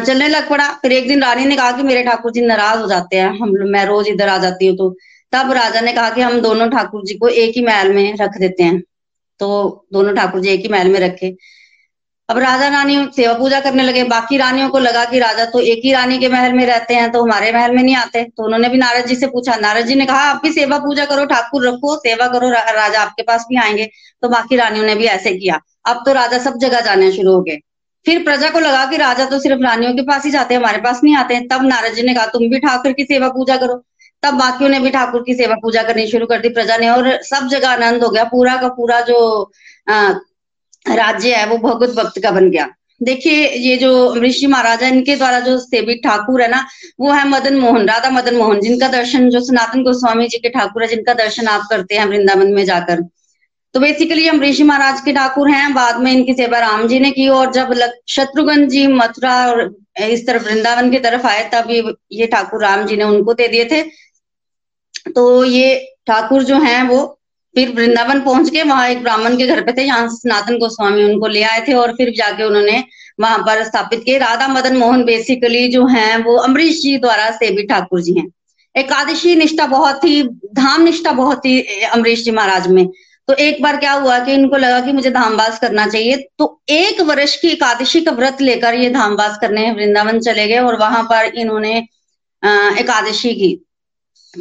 [0.07, 2.87] चलने लग पड़ा। फिर एक दिन रानी ने कहा कि मेरे ठाकुर जी नाराज़ हो
[2.89, 4.91] जाते हैं, हम, मैं रोज इधर आ जाती हूँ तो।
[5.33, 8.39] तब राजा ने कहा कि हम दोनों ठाकुर जी को एक ही महल में रख
[8.41, 8.81] देते हैं।
[9.41, 9.49] तो
[9.93, 11.31] दोनों ठाकुर जी एक ही महल में रखे।
[12.29, 15.81] अब राजा रानी सेवा पूजा करने लगे बाकी रानियों को लगा कि राजा तो एक
[15.85, 18.69] ही रानी के महल में रहते हैं तो हमारे महल में नहीं आते। तो उन्होंने
[18.69, 21.67] भी नारद जी से पूछा। नारद जी ने कहा आप भी सेवा पूजा करो ठाकुर
[21.69, 23.89] रखो सेवा करो रा, राजा आपके पास भी आएँगे।
[24.23, 27.41] तो बाकी रानियों ने भी ऐसे किया। अब तो राजा सब जगह जाने शुरू हो
[27.43, 27.59] गए।
[28.07, 30.79] फिर प्रजा को लगा कि राजा तो सिर्फ़ रानियों के पास ही जाते हैं हमारे
[30.79, 33.83] पास नहीं आते तब नारद जी ने कहा तुम भी ठाकुर की सेवा पूजा करो।
[34.23, 37.11] तब बाकियों ने भी ठाकुर की सेवा पूजा करनी शुरू कर दी प्रजा ने और
[37.23, 39.19] सब जगह आनंद हो गया। पूरा का पूरा जो
[40.89, 42.69] राज्य है, वो भगवत भक्त का बन गया।
[43.03, 46.67] देखिए, ये जो ऋषि महाराजा इनके द्वारा जो सेवित ठाकुर है ना,
[47.01, 50.83] वो है मदन मोहन, राधा मदन मोहन, जिनका दर्शन, जो सनातन गोस्वामी जी के ठाकुर
[50.83, 53.03] है, जिनका दर्शन आप करते हैं वृंदावन में जाकर।
[53.75, 57.29] तो बेसिकली ऋषि महाराज के ठाकुर हैं, बाद में इनकी सेवा राम जी ने की,
[57.29, 57.75] और जब
[58.09, 62.87] शत्रुघ्न जी मथुरा और इस तरफ़ वृंदावन की तरफ़ आए, तब ये ये ठाकुर राम
[62.87, 63.83] जी ने उनको दे दिए थे।
[65.11, 67.16] तो ये ठाकुर जो हैं, वो
[67.57, 71.27] फिर वृंदावन पहुँच के वहाँ एक ब्राह्मण के घर पे थे यहाँ सनातन गोस्वामी उनको
[71.29, 72.83] ले आए थे और फिर जाके उन्होंने
[73.21, 77.63] वहाँ पर स्थापित किए। राधा मदन मोहन बेसिकली जो हैं, वो अमरीश जी द्वारा सेवी
[77.67, 78.27] ठाकुर जी हैं।
[78.75, 80.23] एकादशी निष्ठा बहुत ही
[80.55, 82.87] धाम निष्ठा बहुत ही अमरीश जी महाराज में।
[83.29, 87.01] तो एक बार क्या हुआ कि इनको लगा कि मुझे धामवास करना चाहिए। तो एक
[87.03, 91.33] वर्ष की एकादशी का व्रत लेकर ये धामवास करने वृंदावन चले गए और वहाँ पर
[91.35, 91.77] इन्होंने
[92.81, 93.66] एकादशी की।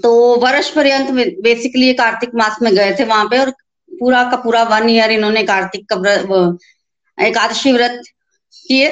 [0.03, 1.09] तो वर्ष पर्यंत
[1.43, 3.49] बेसिकली कार्तिक मास में गए थे वहाँ पे और
[3.91, 5.95] पूरा का पूरा वन ईयर इन्होंने कार्तिक का
[7.17, 8.01] एकादशी व्रत
[8.65, 8.89] किए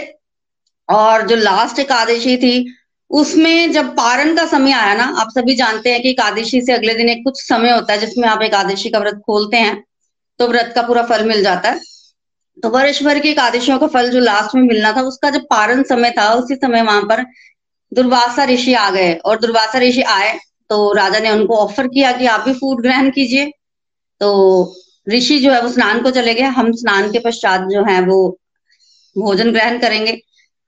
[0.89, 2.73] और जो लास्ट एकादशी थी,
[3.11, 6.93] उसमें जब पारण का समय आया ना, आप सभी जानते हैं कि एकादशी से अगले
[6.93, 9.83] दिन एक कुछ समय होता है जिसमें आप एकादशी का व्रत खोलते हैं
[10.39, 11.79] तो व्रत का पूरा फल मिल जाता है।
[12.57, 15.83] तो वर्ष भर की एकादशियों का फल जो लास्ट में मिलना था, उसका जब पारण
[15.83, 17.23] समय था, उसी समय वहाँ पर
[17.91, 20.37] दुर्वासा ऋषि आ गए और दुर्वासा ऋषि आए
[20.73, 23.45] तो राजा ने उनको ऑफ़र किया कि आप भी फ़ूड ग्रहण कीजिए।
[24.21, 24.29] तो
[25.07, 28.37] ऋषि जो है, वो स्नान को चले गए। हम स्नान के पश्चात जो है, वो
[29.15, 30.11] भोजन ग्रहण करेंगे।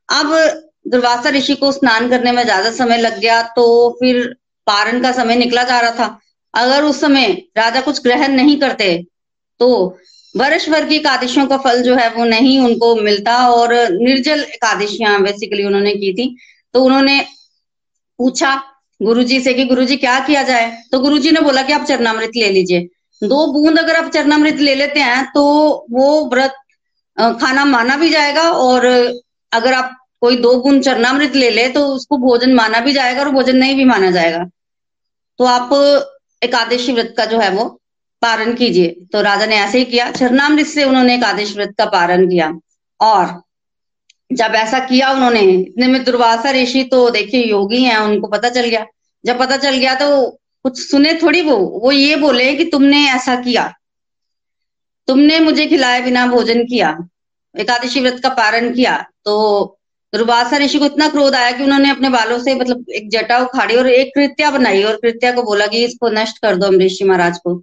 [0.09, 0.33] अब
[0.87, 3.65] दुर्वासा ऋषि को स्नान करने में ज़्यादा समय लग गया तो
[3.99, 4.21] फिर
[4.67, 6.19] पारण का समय निकला जा रहा था।
[6.53, 8.87] अगर उस समय राजा कुछ ग्रहण नहीं करते
[9.59, 9.69] तो
[10.35, 15.21] वर्ष भर की एकादशियों का फल जो है, वो नहीं उनको मिलता और निर्जल एकादशियाँ
[15.23, 16.35] बेसिकली उन्होंने की थी।
[16.73, 17.19] तो उन्होंने
[18.19, 18.55] पूछा
[18.99, 20.71] गुरुजी से कि गुरुजी क्या किया जाए?
[20.91, 22.87] तो गुरुजी ने बोला कि आप चरणामृत ले लीजिए।
[23.21, 25.43] दो बूंद अगर आप चरणामृत ले लेते हैं तो
[25.91, 26.55] वो व्रत
[27.37, 28.85] खाना माना भी जाएगा और
[29.51, 33.29] अगर आप कोई दो बूंद चरणामृत ले ले तो उसको भोजन माना भी जाएगा और
[33.31, 34.43] भोजन नहीं भी माना जाएगा।
[35.39, 35.69] तो आप
[36.41, 37.65] एकादशी व्रत का जो है वो
[38.21, 42.27] पारण कीजिए। तो राजा ने ऐसे ही किया। चरनामृत से उन्होंने एकादश व्रत का पारण
[42.27, 42.51] किया।
[42.99, 43.25] और
[44.35, 48.65] जब ऐसा किया उन्होंने, इतने में दुर्वासा ऋषि तो देखिए योगी हैं, उनको पता चल
[48.65, 48.85] गया।
[49.23, 50.07] जब पता चल गया तो
[50.65, 53.73] कुछ सुने थोड़ी वो वो ये बोले कि तुमने ऐसा किया।
[55.07, 56.97] तुमने मुझे खिलाए बिना भोजन किया,
[57.55, 59.35] एकादशी व्रत का पारण किया तो
[60.13, 63.75] दुर्वासा ऋषि को इतना क्रोध आया कि उन्होंने अपने बालों से मतलब एक जटा उखाड़ी
[63.75, 67.37] और एक कृत्या बनाई और कृत्या को बोला कि इसको नष्ट कर दो ऋषि महाराज
[67.37, 67.55] को।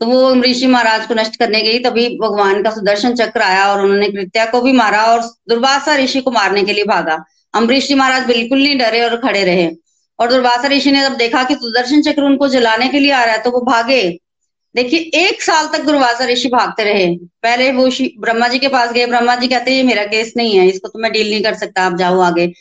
[0.00, 3.82] तो वो ऋषि महाराज को नष्ट करने गई तभी भगवान का सुदर्शन चक्र आया और
[3.82, 7.24] उन्होंने कृत्या को भी मारा और दुर्वासा ऋषि को मारने के लिए भागा।
[7.54, 9.70] अम्बरीश जी महाराज बिल्कुल नहीं डरे और खड़े रहे।
[10.18, 13.34] और दुर्वासा ऋषि ने जब देखा कि सुदर्शन चक्र उनको जलाने के लिए आ रहा
[13.34, 14.02] है तो वो भागे।
[14.74, 17.06] देखिए, एक साल तक दुर्वासा ऋषि भागते रहे।
[17.42, 17.88] पहले वो
[18.20, 20.98] ब्रह्मा जी के पास गए। ब्रह्मा जी कहते, ये मेरा केस नहीं है, इसको तो
[20.98, 22.52] मैं डील नहीं कर सकता, आप जाओ आगे।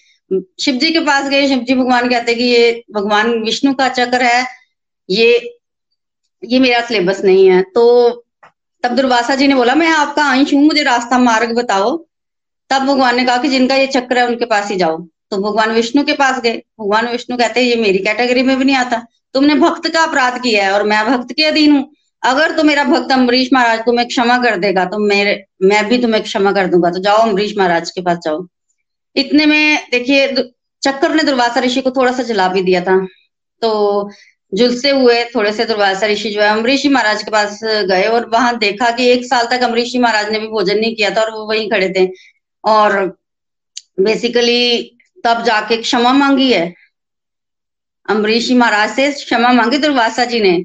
[0.61, 4.21] शिव जी के पास गए। शिव जी भगवान कहते कि, ये भगवान विष्णु का चक्र
[4.21, 4.45] है,
[5.09, 5.54] ये
[6.45, 7.83] ये मेरा सिलेबस नहीं है। तो
[8.83, 11.97] तब दुर्वासा जी ने बोला, मैं आपका अंश हूँ, मुझे रास्ता मार्ग बताओ।
[12.69, 14.97] तब भगवान ने कहा कि जिनका ये चक्र है, उनके पास ही जाओ।
[15.31, 18.65] तो भगवान विष्णु के पास गए। भगवान विष्णु कहते हैं, ये मेरी कैटेगरी में भी
[18.65, 21.89] नहीं आता। तुमने भक्त का अपराध किया है और मैं भक्त के अधीन हूँ।
[22.23, 26.21] अगर तो मेरा भक्त अम्बरीश महाराज तुम्हें क्षमा कर देगा तो मेरे, मैं भी तुम्हें
[26.23, 28.45] क्षमा कर दूँगा। तो जाओ अम्बरीश महाराज के पास जाओ।
[29.15, 30.27] इतने में, देखिए
[30.83, 32.97] चक्कर ने दुर्वासा ऋषि को थोड़ा सा जला भी दिया था।
[33.61, 34.09] तो
[34.53, 38.57] जुलसे हुए थोड़े से दुर्वासा ऋषि जो है, अमरीशी महाराज के पास गए और वहाँ
[38.57, 41.45] देखा कि एक साल तक अमरीशी महाराज ने भी भोजन नहीं किया था और वो
[41.45, 42.07] वहीं खड़े थे।
[42.63, 43.17] और
[43.99, 46.73] बेसिकली तब जाके क्षमा मांगी है।
[48.09, 50.63] अम्बरीशी महाराज से क्षमा मांगी दुर्वासा जी ने।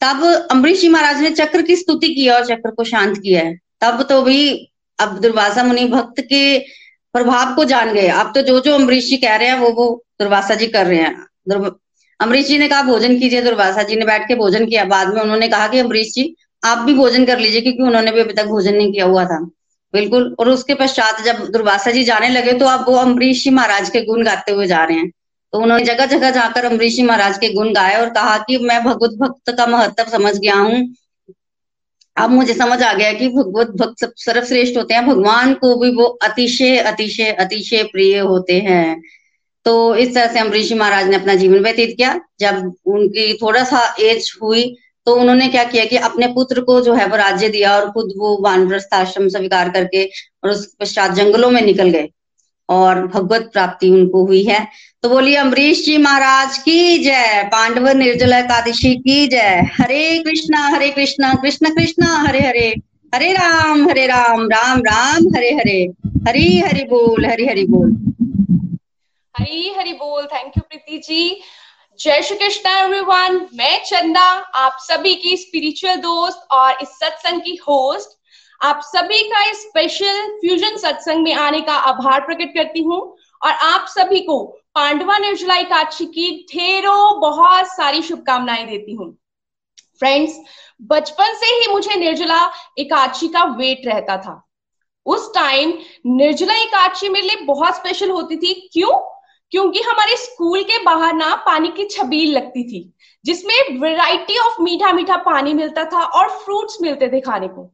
[0.00, 4.02] तब अम्बरीशी महाराज ने चक्र की स्तुति की और चक्र को शांत किया है। तब
[4.02, 6.58] तो भी अब दुर्वासा मुनि भक्त के
[7.14, 10.04] प्रभाव को जान गए। अब तो जो जो अम्बरीश जी कह रहे हैं वो वो
[10.20, 11.26] दुर्वासा जी कर रहे हैं।
[12.24, 15.20] अम्बरीश जी ने कहा, भोजन कीजिए। दुर्वासा जी ने बैठ के भोजन किया। बाद में
[15.22, 18.46] उन्होंने कहा कि अम्बरीश जी, आप भी भोजन कर लीजिए क्योंकि उन्होंने भी अभी तक
[18.46, 19.38] भोजन नहीं किया हुआ था।
[19.94, 23.90] बिल्कुल। और उसके पश्चात जब दुर्वासा जी जाने लगे तो आप वो अम्बरीश जी महाराज
[23.90, 25.10] के गुण गाते हुए जा रहे हैं।
[25.52, 28.82] तो उन्होंने जगह जगह जाकर अम्बरीश जी महाराज के गुण गाए और कहा कि, मैं
[28.84, 30.94] भगवत भक्त का महत्व समझ गया हूँ।
[32.16, 36.04] अब मुझे समझ आ गया कि भगवत भक्त सर्वश्रेष्ठ होते हैं। भगवान को भी वो
[36.22, 39.02] अतिशय अतिशय अतिशय प्रिय होते हैं।
[39.66, 43.94] तो इस तरह से अम्बरीश महाराज ने अपना जीवन व्यतीत किया। जब उनकी थोड़ा सा
[44.00, 44.74] एज हुई
[45.06, 48.12] तो उन्होंने क्या किया कि अपने पुत्र को जो है वो राज्य दिया और खुद
[48.16, 50.04] वो वानप्रस्थ आश्रम स्वीकार करके
[50.44, 52.08] और उस पश्चात जंगलों में निकल गए
[52.68, 54.66] और भगवत प्राप्ति उनको हुई है।
[55.02, 57.42] तो बोलिए, अम्बरीश जी महाराज, की जय?
[57.52, 59.68] पांडव निर्जल एकादशी, की जय?
[59.74, 62.74] हरे कृष्णा हरे कृष्णा, कृष्ण कृष्णा, हरे हरे
[63.14, 65.80] हरे राम हरे राम राम राम, हरे हरे,
[66.28, 68.13] हरी हरि बोल, हरी हरि बोल।
[69.34, 71.40] हरी हरी बोल। Thank you Preeti ji.
[72.00, 74.22] जय श्री कृष्ण एवरीवन मैं चंदा
[74.56, 78.16] आप सभी की स्पिरिचुअल दोस्त और इस सत्संग की होस्ट
[78.60, 83.00] आप सभी का इस स्पेशल फ्यूजन सत्संग में आने का आभार प्रकट करती हूँ।
[83.42, 84.38] और आप सभी को
[84.74, 89.10] पांडवा निर्जला एकादशी की ढेरों बहुत सारी शुभकामनाएँ देती हूँ।
[89.98, 90.38] फ्रेंड्स
[90.82, 92.40] बचपन से ही मुझे निर्जला
[92.78, 94.40] एकादशी का वेट रहता था।
[95.06, 95.72] उस टाइम
[96.06, 98.92] निर्जला एकादशी मेरे लिए बहुत स्पेशल होती थी। क्यों?
[99.54, 102.92] क्योंकि हमारे स्कूल के बाहर ना पानी की छबील लगती थी,
[103.24, 107.64] जिसमें वैरायटी ऑफ़ मीठा मीठा पानी मिलता था और फ्रूट्स मिलते थे खाने को।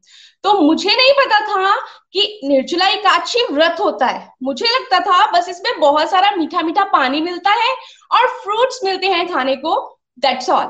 [0.45, 1.75] तो मुझे नहीं पता था
[2.13, 6.85] कि निर्जला एकादशी व्रत होता है। मुझे लगता था बस इसमें बहुत सारा मीठा मीठा
[6.85, 7.73] पानी मिलता है
[8.13, 9.77] और फ्रूट्स मिलते हैं खाने को।
[10.19, 10.67] दैट्स ऑल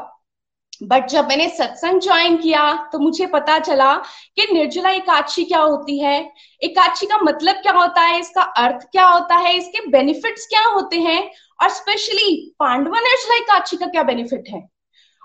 [0.81, 2.63] बट जब मैंने सत्संग ज्वाइन किया
[2.93, 3.95] तो मुझे पता चला
[4.37, 6.19] कि निर्जला एकादशी क्या होती है।
[6.63, 8.21] एकादशी का मतलब क्या होता है?
[8.21, 9.57] इसका अर्थ क्या होता है?
[9.57, 11.31] इसके बेनिफिट्स क्या होते हैं?
[11.63, 14.67] और स्पेशली पांडवा निर्जला एकादशी का क्या बेनिफिट है?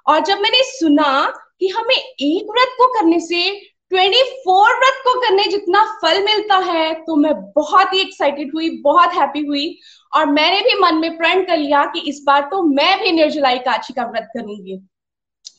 [0.07, 1.21] और जब मैंने सुना
[1.59, 3.49] कि हमें एक व्रत को करने से
[3.91, 8.69] ट्वेंटी फोर व्रत को करने जितना फल मिलता है तो मैं बहुत ही एक्साइटेड हुई,
[8.81, 9.77] बहुत हैप्पी हुई।
[10.13, 13.49] और मैंने भी मन में प्रण कर लिया कि इस बार तो मैं भी निर्जला
[13.51, 14.79] एकादशी का व्रत करूँगी।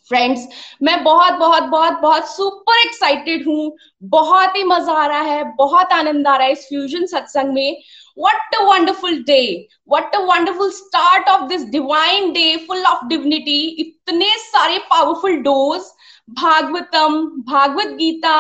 [0.09, 0.47] फ्रेंड्स
[0.83, 3.77] मैं बहुत बहुत बहुत बहुत सुपर एक्साइटेड हूँ।
[4.11, 7.83] बहुत ही मज़ा आ रहा है, बहुत आनंद आ रहा है इस फ्यूजन सत्संग में।
[8.17, 9.69] What a wonderful day!
[9.87, 13.59] What a wonderful start of this divine day full of divinity.
[13.79, 15.83] इतने सारे पावरफुल डोज
[16.29, 18.39] भागवतम, भागवत गीता,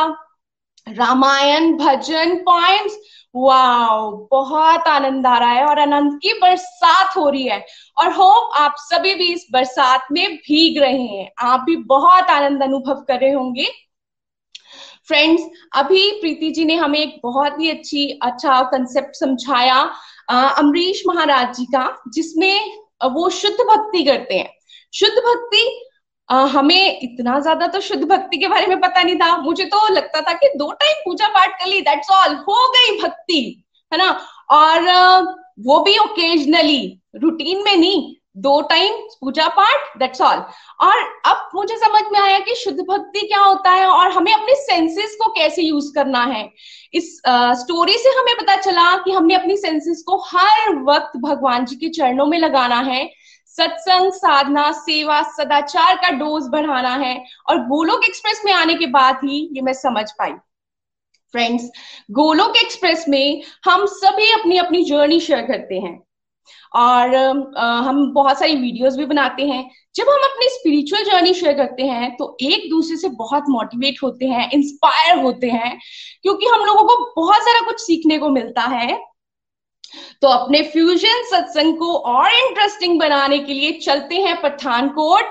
[0.87, 2.97] रामायण, भजन पॉइंट्स
[3.37, 7.65] वाओ बहुत आनंद आ रहा है और आनंद की बरसात हो रही है।
[7.99, 12.63] और होप आप सभी भी इस बरसात में भीग रहे हैं। आप भी बहुत आनंद
[12.63, 13.67] अनुभव कर रहे होंगे।
[15.09, 15.43] फ्रेंड्स
[15.75, 19.81] अभी प्रीति जी ने हमें एक बहुत ही अच्छी अच्छा कंसेप्ट समझाया
[20.31, 24.51] अमरीश महाराज जी का, जिसमें वो शुद्ध भक्ति करते हैं।
[24.95, 25.86] शुद्ध भक्ति
[26.29, 29.87] आ, हमें इतना ज़्यादा तो शुद्ध भक्ति के बारे में पता नहीं था। मुझे तो
[29.95, 33.41] लगता था कि दो टाइम पूजा पाठ कर ली दैट्स ऑल हो गई भक्ति
[33.93, 34.11] है ना?
[34.51, 35.35] और
[35.67, 40.39] वो भी ओकेजनली रूटीन में नहीं दो टाइम पूजा पाठ दैट्स ऑल
[40.81, 44.55] और अब मुझे समझ में आया कि शुद्ध भक्ति क्या होता है और हमें अपने
[44.57, 46.43] सेंसेस को कैसे यूज़ करना है।
[46.95, 47.17] इस
[47.61, 51.89] स्टोरी से हमें पता चला कि हमने अपनी सेंसेस को हर वक्त भगवान जी के
[51.91, 53.05] चरणों में लगाना है।
[53.59, 57.17] सत्संग साधना सेवा सदाचार का डोज बढ़ाना है।
[57.49, 60.33] और गोलोक एक्सप्रेस में आने के बाद ही ये मैं समझ पाई।
[61.35, 61.71] फ्रेंड्स
[62.11, 66.01] गोलोक एक्सप्रेस में हम सभी अपनी अपनी जर्नी शेयर करते हैं।
[66.75, 67.15] और
[67.59, 71.83] आ, हम बहुत सारी वीडियोस भी बनाते हैं। जब हम अपनी स्पिरिचुअल जर्नी शेयर करते
[71.83, 75.79] हैं तो एक दूसरे से बहुत मोटिवेट होते हैं इंस्पायर होते हैं।
[76.23, 78.99] क्योंकि हम लोगों को बहुत सारा कुछ सीखने को मिलता है।
[80.23, 85.25] तो अपने फ्यूजन सत्संग को और इंटरेस्टिंग बनाने के लिए चलते हैं पठानकोट।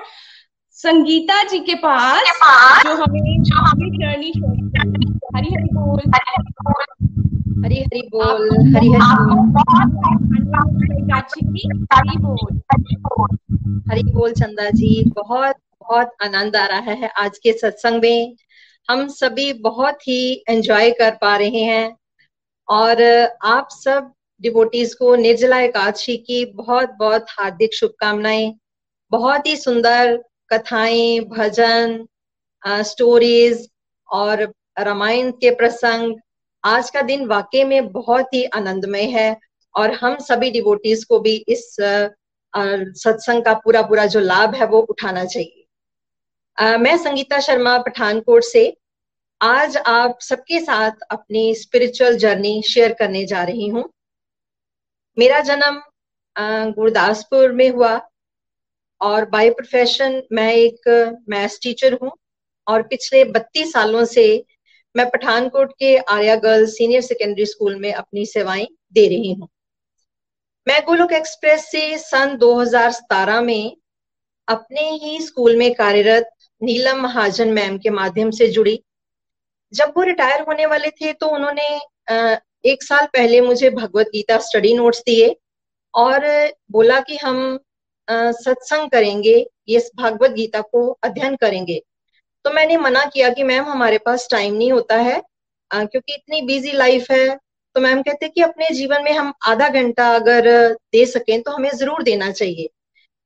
[0.71, 2.21] संगीता जी के पास
[2.83, 4.31] जो हमें जो हमें जर्नी
[5.35, 6.01] हरी हरी बोल।
[7.65, 9.01] हरी हरी बोल। हरी हरी
[12.17, 12.61] बोल।
[13.91, 18.35] हरी बोल। चंदा जी बहुत बहुत आनंद आ रहा है आज के सत्संग में।
[18.89, 21.97] हम सभी बहुत ही एंजॉय कर पा रहे हैं।
[22.69, 23.03] और
[23.45, 24.11] आप सब
[24.41, 28.53] डिवोटीज को निर्जला एकादशी की बहुत बहुत हार्दिक शुभकामनाएँ
[29.11, 30.17] बहुत ही सुंदर
[30.53, 32.05] कथाएँ भजन
[32.63, 33.67] स्टोरीज
[34.09, 34.41] और
[34.79, 36.15] रामायण के प्रसंग
[36.63, 39.37] आज का दिन वाकई में बहुत ही आनंदमय है
[39.75, 44.79] और हम सभी डिवोटीज को भी इस सत्संग का पूरा पूरा जो लाभ है वो
[44.79, 45.65] उठाना चाहिए।
[46.57, 48.77] आ, मैं संगीता शर्मा पठानकोट से
[49.41, 53.89] आज आप सबके साथ अपनी स्पिरिचुअल जर्नी शेयर करने जा रही हूँ।
[55.17, 55.81] मेरा जन्म
[56.73, 57.99] गुरदासपुर में हुआ
[59.01, 60.89] और बाय प्रोफेशन मैं एक
[61.29, 62.11] मैथ्स टीचर हूँ
[62.67, 64.25] और पिछले बत्तीस सालों से
[64.95, 69.47] मैं पठानकोट के Arya girls senior secondary school में अपनी सेवाएँ दे रही हूँ।
[70.67, 73.75] मैं गोलोक एक्सप्रेस से सन 2017 में
[74.47, 76.29] अपने ही स्कूल में कार्यरत
[76.61, 78.79] नीलम महाजन मैम के माध्यम से जुड़ी।
[79.73, 81.67] जब वो रिटायर होने वाले थे तो उन्होंने
[82.65, 85.35] एक साल पहले मुझे भगवत गीता स्टडी नोट्स दिए
[85.93, 86.25] और
[86.71, 87.59] बोला कि हम
[88.07, 89.35] सत्संग करेंगे,
[89.69, 91.81] ये भगवत गीता को अध्ययन करेंगे।
[92.45, 95.21] तो मैंने मना किया कि मैम हमारे पास टाइम नहीं होता है
[95.71, 97.35] क्योंकि इतनी बिज़ी लाइफ है।
[97.75, 100.47] तो मैम कहते कि अपने जीवन में हम आधा घंटा अगर
[100.91, 102.69] दे सकें तो हमें ज़रूर देना चाहिए।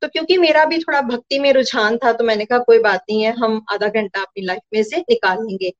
[0.01, 3.23] तो क्योंकि मेरा भी थोड़ा भक्ति में रुझान था तो मैंने कहा कोई बात नहीं
[3.23, 5.73] है, हम आधा घंटा अपनी लाइफ में से निकाल लेंगे।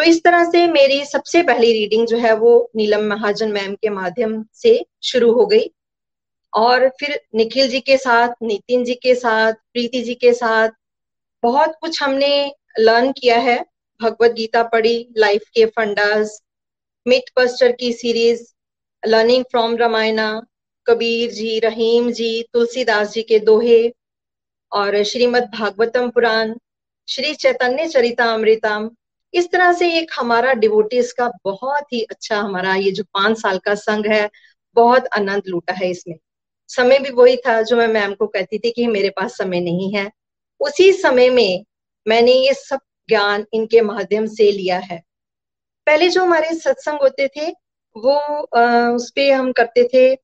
[0.00, 3.88] तो इस तरह से मेरी सबसे पहली रीडिंग जो है वो नीलम महाजन मैम के
[3.88, 5.70] माध्यम से शुरू हो गई।
[6.54, 10.68] और फिर निखिल जी के साथ, नितिन जी के साथ, प्रीति जी के साथ
[11.42, 13.66] बहुत कुछ हमने लर्न किया है।
[14.02, 16.42] भगवत गीता पढ़ी लाइफ के फंडास
[17.06, 18.42] मिथ बस्टर की series
[19.06, 20.42] learning from Ramayana,
[20.86, 23.92] Kabir ji, Rahim ji, Tulsidas ji के दोहे
[24.72, 26.54] और श्रीमद भागवतम पुराण,
[27.08, 28.90] श्री चैतन्य चरितामृतम
[29.34, 33.58] इस तरह से एक हमारा डिवोटीज का बहुत ही अच्छा हमारा ये जो पाँच साल
[33.58, 34.28] का संघ है
[34.76, 36.16] बहुत आनंद लूटा है इसमें।
[36.70, 39.92] समय भी वही था जो मैं मैम को कहती थी कि मेरे पास समय नहीं
[39.94, 40.10] है।
[40.60, 41.64] उसी समय में
[42.06, 45.02] मैंने ये सब ज्ञान इनके माध्यम से लिया है।
[45.86, 47.50] पहले जो हमारे सत्संग होते थे
[47.96, 48.16] वो
[48.56, 50.14] आ, उस पे हम करते थे।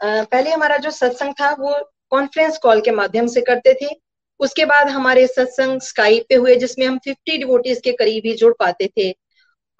[0.00, 1.74] पहले हमारा जो सत्संग था वो
[2.10, 3.94] कॉन्फ्रेंस कॉल के माध्यम से करते थे।
[4.42, 8.54] उसके बाद हमारे सत्संग स्काइप पे हुए जिसमें हम 50 डिवोटीज के करीब ही जुड़
[8.58, 9.14] पाते थे।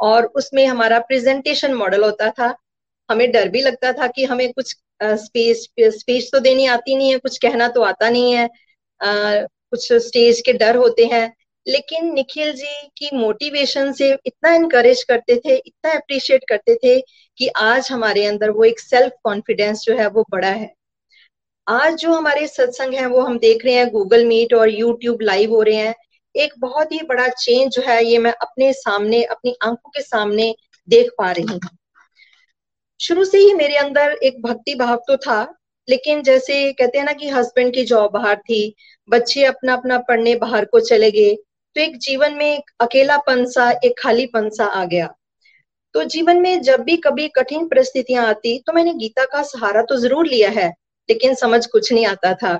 [0.00, 2.54] और उसमें हमारा प्रेजेंटेशन मॉडल होता था।
[3.10, 7.18] हमें डर भी लगता था कि हमें कुछ स्पेस स्पीच तो देनी आती नहीं है
[7.18, 8.44] कुछ कहना तो आता नहीं है।
[9.02, 11.34] आ, कुछ स्टेज के डर होते हैं।
[11.66, 17.00] लेकिन निखिल जी की मोटिवेशन से इतना इनकरेज करते थे इतना अप्रिशिएट करते थे
[17.38, 20.74] कि आज हमारे अंदर वो एक सेल्फ कॉन्फिडेंस जो है वो बड़ा है।
[21.66, 25.50] आज जो हमारे सत्संग है, वो हम देख रहे हैं गूगल मीट और यूट्यूब लाइव
[25.50, 25.94] हो रहे हैं।
[26.34, 30.54] एक बहुत ही बड़ा चेंज जो है, ये मैं अपने सामने, अपनी आँखों के सामने
[30.88, 31.60] देख पा रही हूँ।
[33.00, 35.42] शुरू से ही मेरे अंदर एक भक्ति भाव तो था,
[35.88, 38.74] लेकिन जैसे कहते हैं ना कि हस्बैंड की जॉब बाहर थी,
[39.08, 41.34] बच्चे अपना अपना पढ़ने बाहर को चले गए
[41.76, 45.08] तो एक जीवन में एक अकेलापन सा, एक खालीपन सा आ गया।
[45.94, 49.96] तो जीवन में जब भी कभी कठिन परिस्थितियाँ आती तो मैंने गीता का सहारा तो
[49.96, 50.72] ज़रूर लिया है
[51.08, 52.54] लेकिन समझ कुछ नहीं आता था।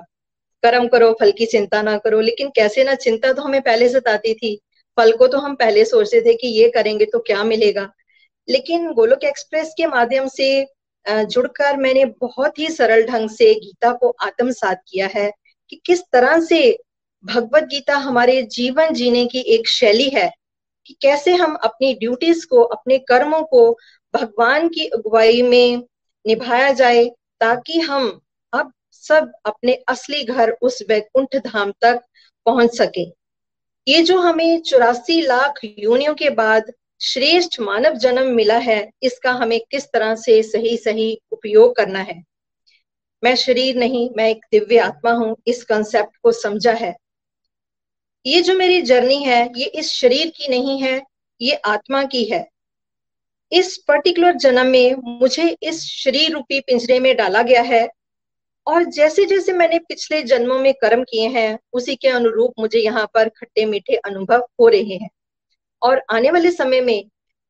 [0.63, 4.33] कर्म करो, फल की चिंता ना करो, लेकिन कैसे ना चिंता तो हमें पहले सताती
[4.33, 4.55] थी।
[4.97, 7.89] फल को तो हम पहले सोचते थे कि ये करेंगे तो क्या मिलेगा।
[8.47, 10.65] लेकिन गोलोक एक्सप्रेस के माध्यम से
[11.05, 15.31] जुड़कर मैंने बहुत ही सरल ढंग से गीता को आत्मसात किया है
[15.69, 16.77] कि किस तरह से
[17.23, 20.29] भगवत गीता हमारे जीवन जीने की एक शैली है
[20.85, 23.77] कि कैसे हम अपनी ड्यूटीज़ को, अपने कर्मों को
[24.13, 25.83] भगवान की अगुवाई में
[26.25, 27.05] निभाया जाए
[27.39, 28.19] ताकि हम
[29.07, 32.01] सब अपने असली घर उस वैकुंठ धाम तक
[32.45, 33.03] पहुँच सके।
[33.87, 39.59] ये जो हमें चौरासी लाख योनियों के बाद श्रेष्ठ मानव जन्म मिला है, इसका हमें
[39.71, 42.23] किस तरह से सही सही उपयोग करना है?
[43.23, 46.95] मैं शरीर नहीं, मैं एक दिव्य आत्मा हूँ, इस कंसेप्ट को समझा है।
[48.25, 51.01] ये जो मेरी जर्नी है, ये इस शरीर की नहीं है,
[51.41, 52.47] ये आत्मा की है।
[53.51, 57.87] इस पर्टिकुलर जन्म में मुझे इस शरीर रूपी पिंजरे में डाला गया है
[58.67, 63.05] और जैसे जैसे मैंने पिछले जन्मों में कर्म किए हैं, उसी के अनुरूप मुझे यहाँ
[63.13, 65.09] पर खट्टे मीठे अनुभव हो रहे हैं।
[65.81, 67.03] और आने वाले समय में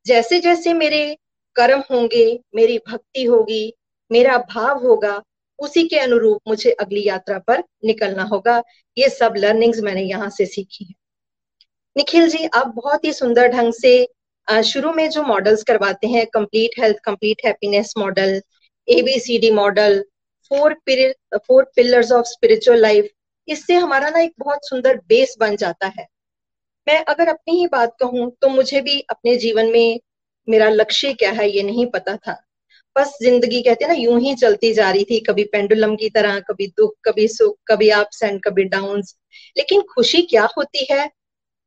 [0.06, 1.18] जैसे जैसे मेरे
[1.56, 3.74] कर्म होंगे, मेरी भक्ति होगी,
[4.12, 5.22] मेरा भाव होगा,
[5.60, 8.62] उसी के अनुरूप मुझे अगली यात्रा पर निकलना होगा।
[8.98, 10.94] ये सब लर्निंग्स मैंने यहाँ से सीखी है।
[11.96, 14.08] निखिल जी, आप बहुत ही सुंदर ढंग से
[14.64, 18.42] शुरू में जो मॉडल्स करवाते हैं complete health complete happiness model
[18.88, 20.04] A B C D model
[20.52, 20.74] four
[21.38, 23.10] four pillars of spiritual life
[23.48, 26.08] इससे हमारा ना एक बहुत सुंदर बेस बन जाता है।
[26.88, 30.00] मैं अगर अपनी ही बात कहूँ तो मुझे भी अपने जीवन में
[30.48, 32.34] मेरा लक्ष्य क्या है, ये नहीं पता था।
[32.96, 36.40] बस ज़िंदगी कहते हैं ना, यूँ ही चलती जा रही थी, कभी पेंडुलम की तरह,
[36.42, 39.02] कभी दुख, कभी सुख, कभी अप्स एंड कभी डाउन
[39.58, 41.10] लेकिन खुशी क्या होती है?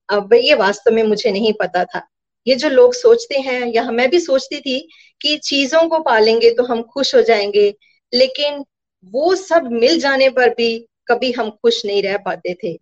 [0.09, 2.07] अब ये वास्तव में मुझे नहीं पता था।
[2.47, 4.79] ये जो लोग सोचते हैं, या मैं भी सोचती थी
[5.21, 7.69] कि चीज़ों को पालेंगे तो हम खुश हो जाएँगे
[8.17, 8.65] लेकिन
[9.13, 12.79] वो सब मिल जाने पर भी कभी हम खुश नहीं रह पाते थे।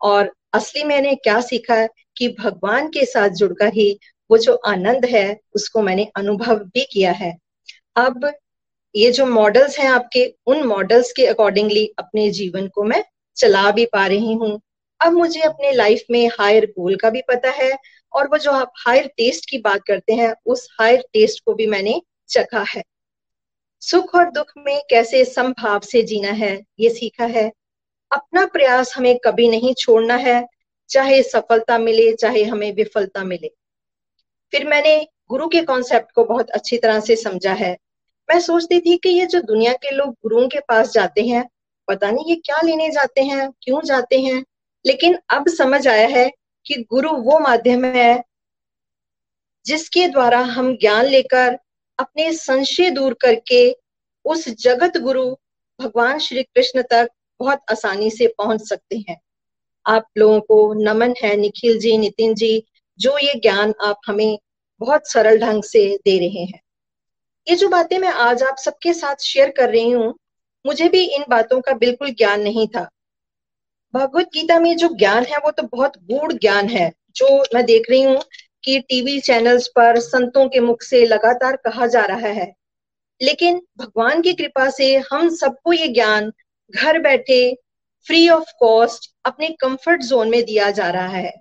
[0.00, 3.98] और असली मैंने क्या सीखा कि भगवान के साथ जुड़कर ही
[4.30, 7.36] वो जो आनंद है, उसको मैंने अनुभव भी किया है।
[7.96, 8.30] अब
[8.94, 13.04] ये जो मॉडल्स हैं आपके, उन मॉडल्स के अकॉर्डिंगली अपने जीवन को मैं
[13.36, 14.60] चला भी पा रही हूँ।
[15.00, 17.72] अब मुझे अपने लाइफ में हायर गोल का भी पता है
[18.12, 21.66] और वो जो आप हायर टेस्ट की बात करते हैं, उस हायर टेस्ट को भी
[21.66, 22.82] मैंने चखा है।
[23.80, 27.52] सुख और दुख में कैसे समभाव से जीना है, ये सीखा है।
[28.12, 30.46] अपना प्रयास हमें कभी नहीं छोड़ना है,
[30.88, 33.50] चाहे सफलता मिले, चाहे हमें विफलता मिले।
[34.52, 37.76] फिर मैंने गुरु के कॉन्सेप्ट को बहुत अच्छी तरह से समझा है।
[38.30, 41.48] मैं सोचती थी कि ये जो दुनिया के लोग गुरुओं के पास जाते हैं,
[41.88, 44.44] पता नहीं ये क्या लेने जाते हैं, क्यों जाते हैं,
[44.86, 46.32] लेकिन अब समझ आया है
[46.66, 48.24] कि गुरु वो माध्यम है
[49.66, 51.58] जिसके द्वारा हम ज्ञान लेकर
[51.98, 53.76] अपने संशय दूर करके
[54.24, 55.30] उस जगत गुरु
[55.80, 57.08] भगवान श्री कृष्ण तक
[57.40, 59.20] बहुत आसानी से पहुँच सकते हैं।
[59.86, 62.64] आप लोगों को नमन है निखिल जी, नितिन जी,
[63.00, 64.38] जो ये ज्ञान आप हमें
[64.80, 66.60] बहुत सरल ढंग से दे रहे हैं।
[67.46, 70.14] ये जो बातें मैं आज आप सबके साथ शेयर कर रही हूँ,
[70.66, 72.88] मुझे भी इन बातों का बिल्कुल ज्ञान नहीं था।
[73.94, 77.90] भगवत गीता में जो ज्ञान है, वो तो बहुत गूढ़ ज्ञान है, जो मैं देख
[77.90, 78.20] रही हूँ
[78.66, 82.54] कि टीवी चैनल्स पर संतों के मुख से लगातार कहा जा रहा है।
[83.22, 86.32] लेकिन भगवान की कृपा से हम सबको ये ज्ञान
[86.70, 87.58] घर बैठे
[88.06, 91.34] फ्री ऑफ़ कॉस्ट अपने कंफर्ट जोन में दिया जा रहा है।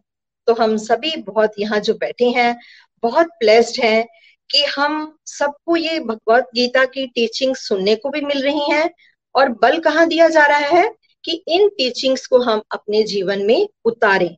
[0.48, 2.60] तो हम सभी बहुत यहाँ जो बैठे हैं,
[3.04, 4.08] बहुत ब्लेस्ड हैं
[4.50, 8.90] कि हम सबको ये भगवत गीता की टीचिंग सुनने को भी मिल रही है
[9.36, 10.90] और बल कहाँ दिया जा रहा है
[11.24, 14.36] कि इन टीचिंग्स को हम अपने जीवन में उतारें।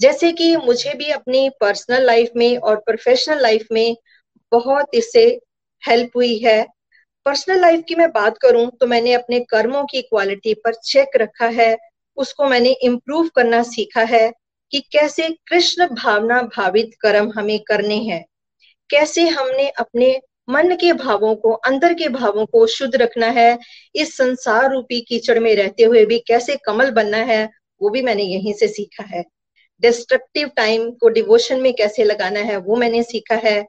[0.00, 3.96] जैसे कि मुझे भी अपनी पर्सनल लाइफ में और प्रोफेशनल लाइफ में
[4.52, 5.24] बहुत इससे
[5.82, 6.66] हेल्प हुई है।
[7.26, 11.46] पर्सनल लाइफ की मैं बात करूँ तो मैंने अपने कर्मों की क्वालिटी पर चेक रखा
[11.46, 11.76] है।
[12.16, 14.30] उसको मैंने इम्प्रूव करना सीखा है
[14.72, 18.24] कि कैसे कृष्ण भावना भावित कर्म हमें करने हैं।
[18.90, 20.20] कैसे हमने अपने
[20.50, 23.58] मन के भावों को, अंदर के भावों को शुद्ध रखना है।
[23.94, 27.48] इस संसार रूपी कीचड़ में रहते हुए भी कैसे कमल बनना है,
[27.80, 29.24] वो भी मैंने यहीं से सीखा है।
[29.82, 33.62] डिस्ट्रक्टिव टाइम को डिवोशन में कैसे लगाना है, वो मैंने सीखा है।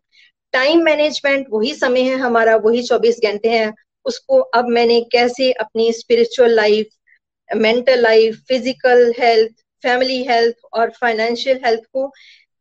[0.54, 3.74] टाइम मैनेजमेंट वही समय है हमारा, वही चौबीस घंटे हैं।
[4.06, 6.88] उसको अब मैंने कैसे अपनी spiritual life
[7.50, 9.52] mental life physical health
[9.84, 12.08] family health और फाइनेंशियल हेल्थ को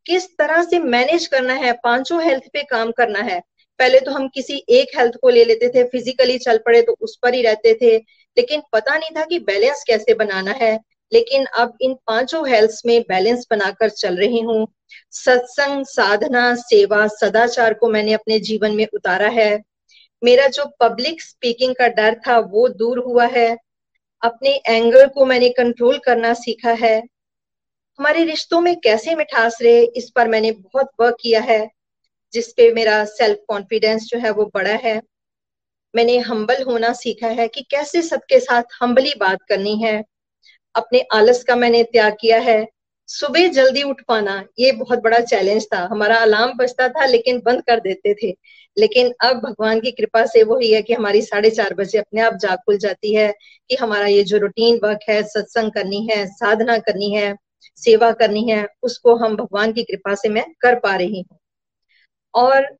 [0.05, 3.39] किस तरह से मैनेज करना है, पाँचों हेल्थ पे काम करना है।
[3.79, 7.17] पहले तो हम किसी एक हेल्थ को ले लेते थे फिजिकली चल पड़े तो उस
[7.23, 7.95] पर ही रहते थे।
[8.37, 10.79] लेकिन पता नहीं था कि बैलेंस कैसे बनाना है।
[11.13, 14.67] लेकिन अब इन पाँचों हेल्थ में बैलेंस बनाकर चल रही हूँ।
[15.11, 19.63] सत्संग, साधना, सेवा, सदाचार को मैंने अपने जीवन में उतारा है।
[20.23, 23.57] मेरा जो पब्लिक स्पीकिंग का डर था, वो दूर हुआ है।
[24.21, 27.03] अपने एंगर को मैंने कंट्रोल करना सीखा है।
[27.99, 31.69] हमारे रिश्तों में कैसे मिठास रहे, इस पर मैंने बहुत वर्क किया है,
[32.33, 35.01] जिसपे मेरा सेल्फ कॉन्फिडेंस जो है वो बड़ा है।
[35.95, 40.03] मैंने हम्बल होना सीखा है कि कैसे सबके साथ हम्बली बात करनी है।
[40.75, 42.67] अपने आलस का मैंने त्याग किया है।
[43.07, 47.61] सुबह जल्दी उठ पाना, ये बहुत बड़ा चैलेंज था। हमारा अलार्म बजता था, लेकिन बंद
[47.61, 48.37] कर देते थे।
[48.77, 52.33] लेकिन अब भगवान की कृपा से वही है कि हमारी साढ़े चार बजे अपने आप
[52.33, 53.33] जाग खुल जाती है
[53.69, 57.35] कि हमारा ये जो रूटीन वर्क है सत्संग करनी है, साधना करनी है,
[57.75, 61.39] सेवा करनी है, उसको हम भगवान की कृपा से मैं कर पा रही हूँ।
[62.33, 62.77] और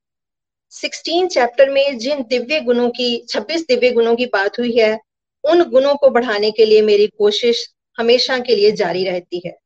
[0.70, 5.00] सिक्सटीन चैप्टर में जिन दिव्य गुणों की, छब्बीस दिव्य गुणों की बात हुई है,
[5.44, 7.70] उन गुणों को बढ़ाने के लिए मेरी कोशिश
[8.00, 9.58] हमेशा के लिए जारी रहती है।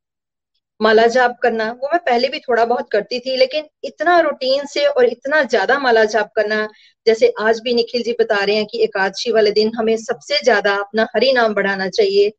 [0.79, 4.86] माला जाप करना, वो मैं पहले भी थोड़ा बहुत करती थी, लेकिन इतना रूटीन से
[4.86, 6.67] और इतना ज़्यादा माला जाप करना,
[7.07, 10.75] जैसे आज भी निखिल जी बता रहे हैं कि एकादशी वाले दिन हमें सबसे ज़्यादा
[10.77, 12.31] अपना हरि नाम बढ़ाना चाहिए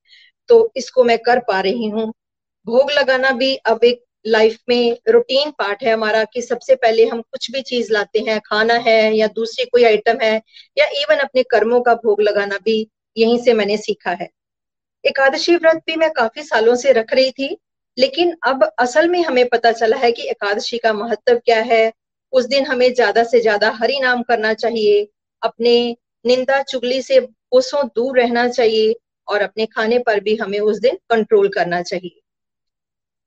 [0.48, 2.12] तो इसको मैं कर पा रही हूँ।
[2.66, 7.20] भोग लगाना भी अब एक लाइफ में रूटीन पार्ट है हमारा कि सबसे पहले हम
[7.22, 10.40] कुछ भी चीज़ लाते हैं, खाना है या दूसरी कोई आइटम है,
[10.76, 12.86] या इवन अपने कर्मों का भोग लगाना भी
[13.16, 14.28] यहीं से मैंने सीखा है।
[15.04, 17.56] एकादशी व्रत भी मैं काफ़ी सालों से रख रही थी,
[17.96, 21.92] लेकिन अब असल में हमें पता चला है कि एकादशी का महत्व क्या है।
[22.32, 25.06] उस दिन हमें ज़्यादा से ज़्यादा हरि नाम करना चाहिए,
[25.42, 28.94] अपने निंदा चुगली से कोसों दूर रहना चाहिए
[29.28, 32.20] और अपने खाने पर भी हमें उस दिन कंट्रोल करना चाहिए।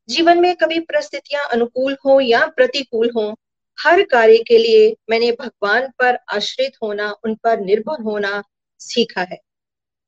[0.09, 3.33] जीवन में कभी परिस्थितियाँ अनुकूल हो या प्रतिकूल हो,
[3.77, 8.43] हर कार्य के लिए मैंने भगवान पर आश्रित होना, उन पर निर्भर होना
[8.81, 9.39] सीखा है।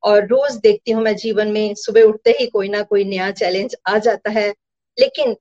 [0.03, 3.75] और रोज देखती हूँ मैं जीवन में, सुबह उठते ही कोई ना कोई नया चैलेंज
[3.87, 4.49] आ जाता है।
[4.99, 5.33] लेकिन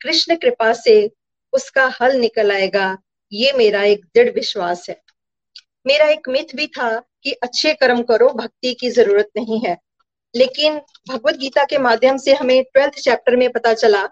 [0.00, 1.10] कृष्ण कृपा से
[1.52, 2.98] उसका हल निकल आएगा,
[3.32, 5.00] ये मेरा एक दृढ़ विश्वास है।
[5.86, 9.76] मेरा एक मिथ भी था कि अच्छे कर्म करो, भक्ति की ज़रूरत नहीं है।
[10.34, 14.06] लेकिन भगवत गीता के माध्यम से हमें ट्वेल्थ चैप्टर में पता चला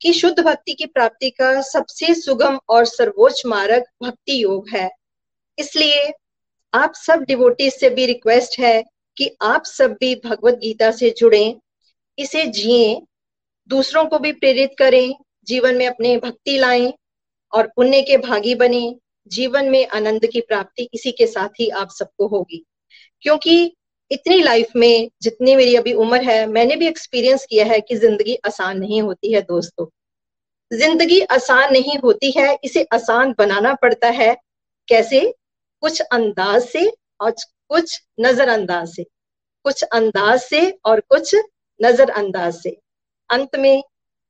[0.00, 4.90] कि शुद्ध भक्ति की प्राप्ति का सबसे सुगम और सर्वोच्च मार्ग भक्ति योग है।
[5.58, 6.12] इसलिए
[6.74, 8.84] आप सब डिवोटीज से भी रिक्वेस्ट है
[9.18, 11.56] कि आप सब भी भगवत गीता से जुड़े,
[12.18, 13.02] इसे जिए,
[13.68, 15.14] दूसरों को भी प्रेरित करें,
[15.46, 16.92] जीवन में अपने भक्ति लाएँ
[17.52, 18.96] और पुण्य के भागी बने,
[19.28, 22.64] जीवन में आनंद की प्राप्ति इसी के साथ ही आप सबको होगी।
[23.20, 23.74] क्योंकि
[24.10, 28.38] इतनी लाइफ में जितनी मेरी अभी उम्र है, मैंने भी एक्सपीरियंस किया है कि ज़िंदगी
[28.46, 29.86] आसान नहीं होती है दोस्तों।
[30.72, 34.36] ज़िंदगी आसान नहीं होती है, इसे आसान बनाना पड़ता है।
[34.88, 35.34] कैसे?
[35.80, 37.34] कुछ अंदाज से और
[37.70, 39.02] कुछ नजरअंदाज से,
[39.64, 41.34] कुछ अंदाज से और कुछ
[41.80, 42.76] नजरअंदाज से।
[43.30, 43.82] अंत में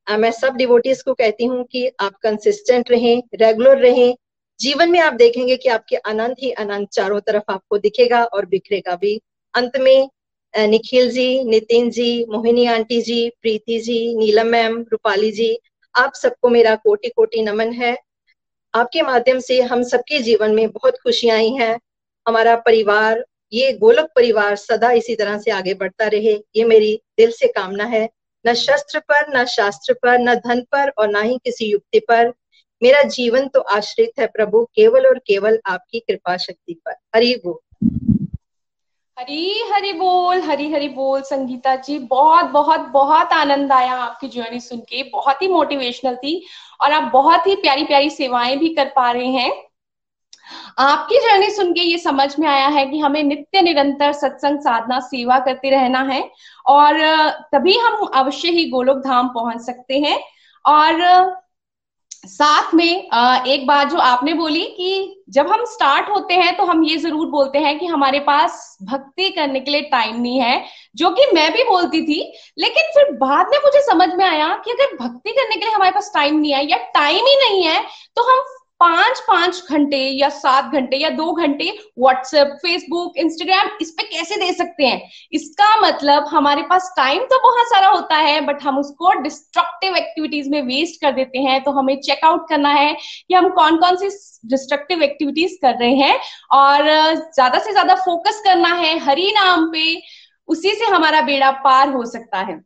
[0.06, 4.14] मैं सब डिवोटीज को कहती हूँ कि आप कंसिस्टेंट रहें रेगुलर रहें।
[4.60, 8.94] जीवन में आप देखेंगे कि आपके अनंत ही अनंत चारों तरफ़ आपको दिखेगा और बिखरेगा
[8.96, 9.20] भी।
[9.54, 10.08] अंत में
[10.54, 15.58] निखिल जी, नितिन जी, मोहिनी आंटी जी, प्रीति जी, नीलम मैम, रूपाली जी,
[15.94, 17.96] आप सबको मेरा कोटि कोटि नमन है।
[18.74, 21.78] आपके माध्यम से हम सबके जीवन में बहुत खुशियाँ आई हैं।
[22.28, 27.30] हमारा परिवार, ये गोलक परिवार सदा इसी तरह से आगे बढ़ता रहे। ये मेरी दिल
[27.30, 28.08] से कामना है।
[28.46, 32.32] न शस्त्र पर, न शास्त्र पर, न धन पर और ना ही किसी युक्ति पर।
[32.82, 37.88] मेरा जीवन तो आश्रित है प्रभु, केवल और केवल आपकी कृपा शक्ति पर। हरि बोल।
[39.18, 44.60] हरी हरी बोल, हरी हरी बोल, संगीता जी। बहुत बहुत बहुत आनंद आया आपकी जर्नी
[44.60, 46.46] सुन के। बहुत ही मोटिवेशनल थी
[46.80, 49.67] और आप बहुत ही प्यारी प्यारी सेवाएँ भी कर पा रहे हैं।
[50.80, 55.00] आपकी जर्नी सुन के ये समझ में आया है कि हमें नित्य निरंतर सत्संग, साधना,
[55.02, 56.22] सेवा करते रहना है
[56.66, 57.00] और
[57.52, 60.18] तभी हम अवश्य ही गोलोक धाम पहुँच सकते हैं।
[60.64, 61.36] और
[62.18, 66.82] साथ में एक बात जो आपने बोली कि जब हम स्टार्ट होते हैं तो हम
[66.84, 70.64] ये ज़रूर बोलते हैं कि हमारे पास भक्ति करने के लिए टाइम नहीं है,
[70.96, 72.20] जो कि मैं भी बोलती थी।
[72.58, 75.90] लेकिन फिर बाद में मुझे समझ में आया कि अगर भक्ति करने के लिए हमारे
[75.90, 77.82] पास टाइम नहीं है या टाइम ही नहीं है
[78.16, 78.44] तो हम
[78.80, 84.36] पाँच पाँच घंटे या सात घंटे या दो घंटे व्हाट्सएप फेसबुक इंस्टाग्राम इस पे कैसे
[84.36, 85.00] दे सकते हैं?
[85.32, 90.50] इसका मतलब हमारे पास टाइम तो बहुत सारा होता है बट हम उसको डिस्ट्रक्टिव एक्टिविटीज़
[90.50, 94.08] में वेस्ट कर देते हैं तो हमें चेकआउट करना है कि हम कौन कौन सी
[94.48, 96.18] डिस्ट्रक्टिव एक्टिविटीज़ कर रहे हैं
[96.52, 96.84] और
[97.14, 100.00] ज़्यादा से ज़्यादा फोकस करना है, हरी नाम पे
[100.48, 102.60] उसी से हमारा बेड़ा पार हो सकता है।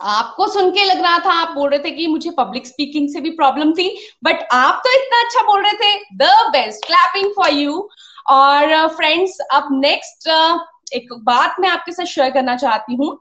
[0.00, 3.20] आपको सुन के लग रहा था आप बोल रहे थे कि मुझे पब्लिक स्पीकिंग से
[3.20, 3.88] भी प्रॉब्लम थी
[4.24, 7.88] बट आप तो इतना अच्छा बोल रहे थे। The best clapping for you
[8.28, 10.58] और फ्रेंड्स uh, अब नेक्स्ट uh,
[10.92, 13.16] एक बात मैं आपके साथ शेयर करना चाहती हूँ।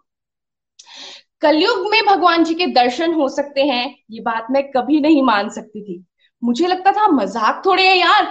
[1.41, 5.49] कलयुग में भगवान जी के दर्शन हो सकते हैं ये बात मैं कभी नहीं मान
[5.49, 6.03] सकती थी।
[6.43, 8.25] मुझे लगता था मज़ाक थोड़े है यार।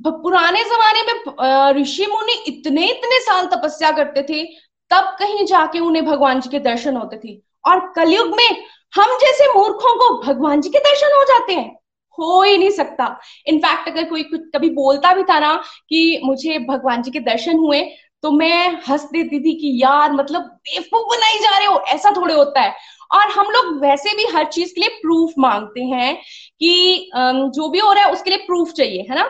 [0.00, 4.44] पुराने जमाने में ऋषि मुनि इतने इतने साल तपस्या करते थे
[4.90, 7.34] तब कहीं जाके उन्हें भगवान जी के दर्शन होते थे।
[7.64, 8.48] और कलयुग में
[8.92, 11.70] हम जैसे मूर्खों को भगवान जी के दर्शन हो जाते हैं।
[12.18, 13.04] हो ही नहीं सकता।
[13.46, 15.54] इनफैक्ट अगर कोई कुछ कभी बोलता भी था ना
[15.88, 17.82] कि मुझे भगवान जी के दर्शन हुए
[18.22, 22.34] तो मैं हंस देती थी कि यार मतलब बेवकूफ़ बनाई जा रहे हो, ऐसा थोड़े
[22.34, 22.74] होता है।
[23.12, 26.16] और हम लोग वैसे भी हर चीज़ के लिए प्रूफ मांगते हैं
[26.60, 29.24] कि जो भी हो रहा है, उसके लिए प्रूफ चाहिए, है ना?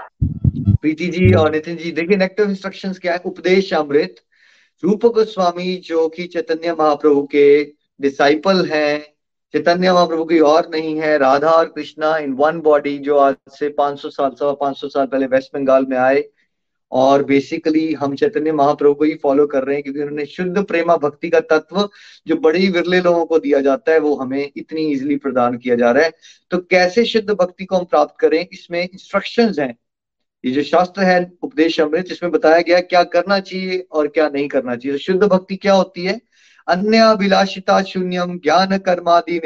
[0.80, 3.22] प्रीति जी और नितिन जी, देखिए नेक्टिव इंस्ट्रक्शंस क्या है?
[3.26, 4.14] उपदेश अमृत,
[4.82, 9.00] रूप गोस्वामी जो कि चैतन्य महाप्रभु के डिसाइपल हैं,
[9.52, 13.68] चैतन्य महाप्रभु की और नहीं है, राधा और कृष्णा इन वन बॉडी जो आज से
[13.68, 16.24] 500 साल, सवा 500 साल पहले वेस्ट बंगाल में आए।
[16.92, 20.96] और बेसिकली हम चैतन्य महाप्रभु को ही फॉलो कर रहे हैं क्योंकि उन्होंने शुद्ध प्रेमा
[20.96, 21.88] भक्ति का तत्व
[22.26, 25.90] जो बड़े विरले लोगों को दिया जाता है, वो हमें इतनी इजिली प्रदान किया जा
[25.90, 26.12] रहा है।
[26.50, 29.78] तो कैसे शुद्ध भक्ति को हम प्राप्त करें, इसमें इंस्ट्रक्शंस हैं।
[30.44, 34.48] ये जो शास्त्र है, उपदेश अमृत इसमें बताया गया क्या करना चाहिए और क्या नहीं
[34.48, 36.20] करना चाहिए। तो शुद्ध भक्ति क्या होती है?
[36.68, 39.40] अन्य अभिलाषिता शून्यम ज्ञान कर्मादि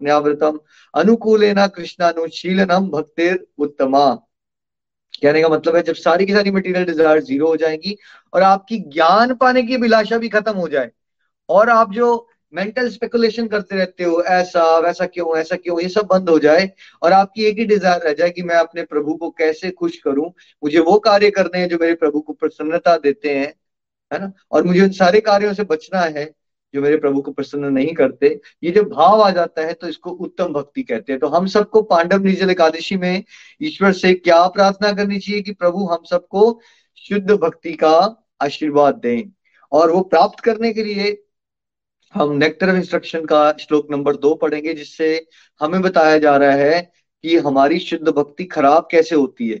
[0.00, 0.58] न्यावृतम
[0.94, 4.14] अनुकूलेना कृष्णानुशीलनम भक्तिर उत्तमा।
[5.22, 7.96] कहने का मतलब है, जब सारी की सारी मटेरियल डिज़ायर ज़ीरो हो जाएँगी,
[8.34, 10.90] और आपकी ज्ञान पाने की अभिलाषा भी खत्म हो जाए,
[11.48, 16.06] और आप जो मेंटल स्पेकुलेशन करते रहते हो, ऐसा, वैसा क्यों, ऐसा क्यों, ये सब
[16.06, 16.70] बंद हो जाए,
[17.02, 20.32] और आपकी एक ही डिज़ायर रह जाए कि मैं अपने प्रभु को कैसे खुश करूँ,
[20.64, 23.54] मुझे वो कार्य करने हैं जो मेरे प्रभु को प्रसन्नता देते हैं
[24.10, 24.32] है ना?
[24.50, 26.24] और मुझे उन सारे कार्यों से बचना है
[26.74, 28.28] जो मेरे प्रभु को प्रसन्न नहीं करते।
[28.64, 31.82] ये जो भाव आ जाता है तो इसको उत्तम भक्ति कहते हैं। तो हम सबको
[31.84, 33.22] पांडव निर्जल एकादशी में
[33.62, 36.60] ईश्वर से क्या प्रार्थना करनी चाहिए कि प्रभु हम सबको
[36.98, 37.94] शुद्ध भक्ति का
[38.40, 39.30] आशीर्वाद दें?
[39.72, 41.22] और वो प्राप्त करने के लिए
[42.14, 45.26] हम नेक्टर ऑफ़ इंस्ट्रक्शन का श्लोक नंबर दो पढ़ेंगे, जिससे
[45.60, 46.80] हमें बताया जा रहा है
[47.24, 49.60] कि हमारी शुद्ध भक्ति खराब कैसे होती है।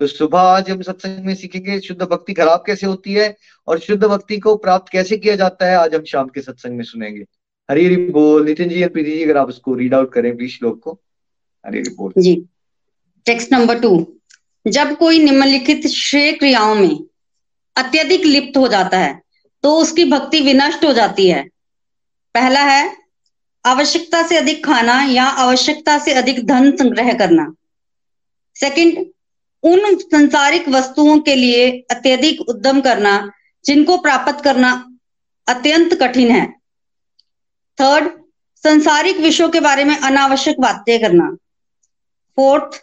[0.00, 3.36] तो सुबह आज हम सत्संग में सीखेंगे शुद्ध भक्ति खराब कैसे होती है
[3.68, 6.84] और शुद्ध भक्ति को प्राप्त कैसे किया जाता है, आज हम शाम के सत्संग में
[6.84, 7.24] सुनेंगे।
[7.68, 10.52] हरी हरी बोल, नितिन जी और प्रीति जी अगर आप उसको रीड आउट करें प्लीज़
[10.52, 10.92] श्लोक को।
[11.64, 12.34] हरी हरी बोल। जी।
[13.26, 13.92] टेक्स्ट नंबर टू
[14.66, 16.98] जब कोई निम्नलिखित श्रेय क्रियाओं में
[17.76, 19.20] अत्यधिक लिप्त हो जाता है
[19.64, 21.44] तो उसकी भक्ति विनष्ट हो जाती है।
[22.34, 22.96] पहला है,
[23.64, 27.52] आवश्यकता से अधिक खाना या आवश्यकता से अधिक धन संग्रह करना।
[28.56, 29.06] सेकंड
[29.62, 33.30] उन संसारिक वस्तुओं के लिए अत्यधिक उद्यम करना,
[33.64, 34.86] जिनको प्राप्त करना
[35.48, 36.52] अत्यंत कठिन है।
[37.80, 38.10] थर्ड
[38.64, 41.36] संसारिक विषयों के बारे में अनावश्यक बातें करना।
[42.36, 42.80] फोर्थ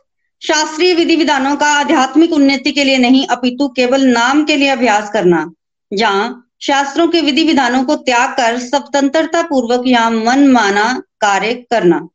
[0.48, 5.10] शास्त्रीय विधि विधानों का आध्यात्मिक उन्नति के लिए नहीं, अपितु केवल नाम के लिए अभ्यास
[5.14, 5.52] करना।
[5.94, 12.08] जहाँ शास्त्रों के विधि विधानों को त्याग कर स्वतंत्रता पूर्वक या मन माना कार्य करना।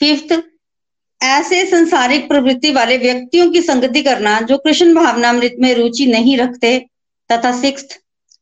[0.00, 0.42] फिफ्थ
[1.24, 6.78] ऐसे संसारिक प्रवृत्ति वाले व्यक्तियों की संगति करना जो कृष्ण भावनामृत में रुचि नहीं रखते
[7.30, 7.84] तथा सिक्स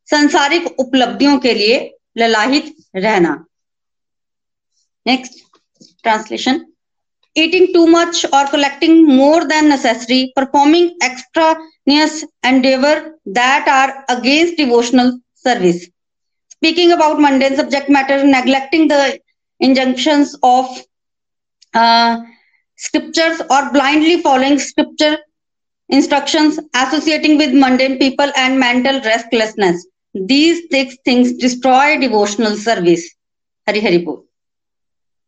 [0.09, 1.79] संसारिक उपलब्धियों के लिए
[2.19, 3.35] ललाहित रहना।
[5.07, 5.39] Next
[6.05, 6.61] translation
[7.37, 12.99] eating too much और collecting more than necessary performing extraneous endeavour
[13.39, 15.11] that are against devotional
[15.45, 15.83] service
[16.53, 19.19] speaking about mundane subject matter neglecting the
[19.61, 20.83] injunction of
[22.85, 25.17] scriptures or blindly following scripture
[25.91, 29.87] instructions, associating with mundane people and mental restlessness.
[30.15, 33.05] These six things destroy devotional service.
[33.67, 34.23] Hari Hari बोल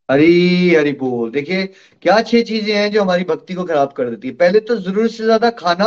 [0.09, 1.66] हरी हरी बोल देखिए
[2.02, 5.10] क्या छह चीज़ें हैं जो हमारी भक्ति को खराब कर देती है पहले तो ज़रूरत
[5.10, 5.86] से ज़्यादा खाना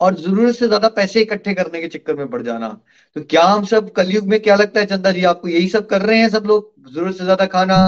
[0.00, 2.68] और ज़रूरत से ज़्यादा पैसे इकट्ठे करने के चक्कर में पड़ जाना
[3.16, 6.02] तो क्या हम सब कलयुग में क्या लगता है चंदा जी आपको यही सब कर
[6.02, 7.78] रहे हैं सब लोग ज़रूरत से ज़्यादा खाना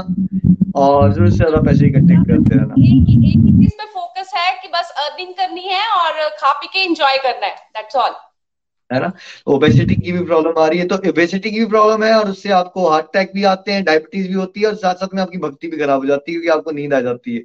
[0.75, 4.51] और ज़रूरत से ज़्यादा पैसे इकट्ठे करते रहना। एक एक ही चीज़ पे फोकस है
[4.63, 8.15] कि बस अर्निंग करनी है और खा पी के एंजॉय करना है। दैट्स ऑल
[8.91, 9.13] है ना?
[9.49, 12.51] ओबेसिटी की भी प्रॉब्लम आ रही है तो ओबेसिटी की भी प्रॉब्लम है और उससे
[12.53, 15.39] आपको हार्ट अटैक भी आते हैं डायबिटीज़ भी होती है और साथ साथ में आपकी
[15.39, 17.41] भक्ति भी खराब हो जाती है क्योंकि आपको नींद आ जाती है।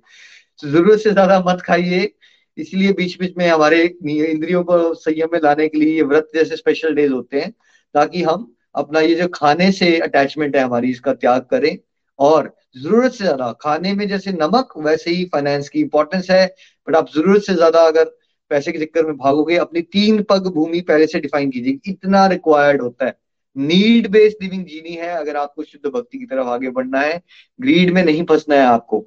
[0.60, 2.12] तो ज़रूरत से ज़्यादा मत खाइए।
[2.58, 6.56] इसलिए बीच बीच में हमारे इंद्रियों को संयम में लाने के लिए ये व्रत जैसे
[6.58, 7.52] स्पेशल डेज़ होते हैं
[7.96, 11.78] ताकि हम अपना ये जो खाने से अटैचमेंट है हमारी इसका त्याग करें
[12.20, 16.46] और ज़रूरत से ज़्यादा। खाने में जैसे नमक, वैसे ही फाइनेंस की इंपॉर्टेंस है
[16.88, 18.06] बट आप ज़रूरत से ज़्यादा अगर
[18.52, 22.82] पैसे के चक्कर में भागोगे, अपनी तीन पग भूमि पहले से डिफाइन कीजिए। इतना रिक्वायर्ड
[22.82, 23.18] होता है।
[23.56, 27.22] नीड बेस्ड लिविंग जीनी है, अगर आपको शुद्ध भक्ति की तरफ़ आगे बढ़ना है।
[27.60, 29.06] ग्रीड में नहीं फंसना है आपको।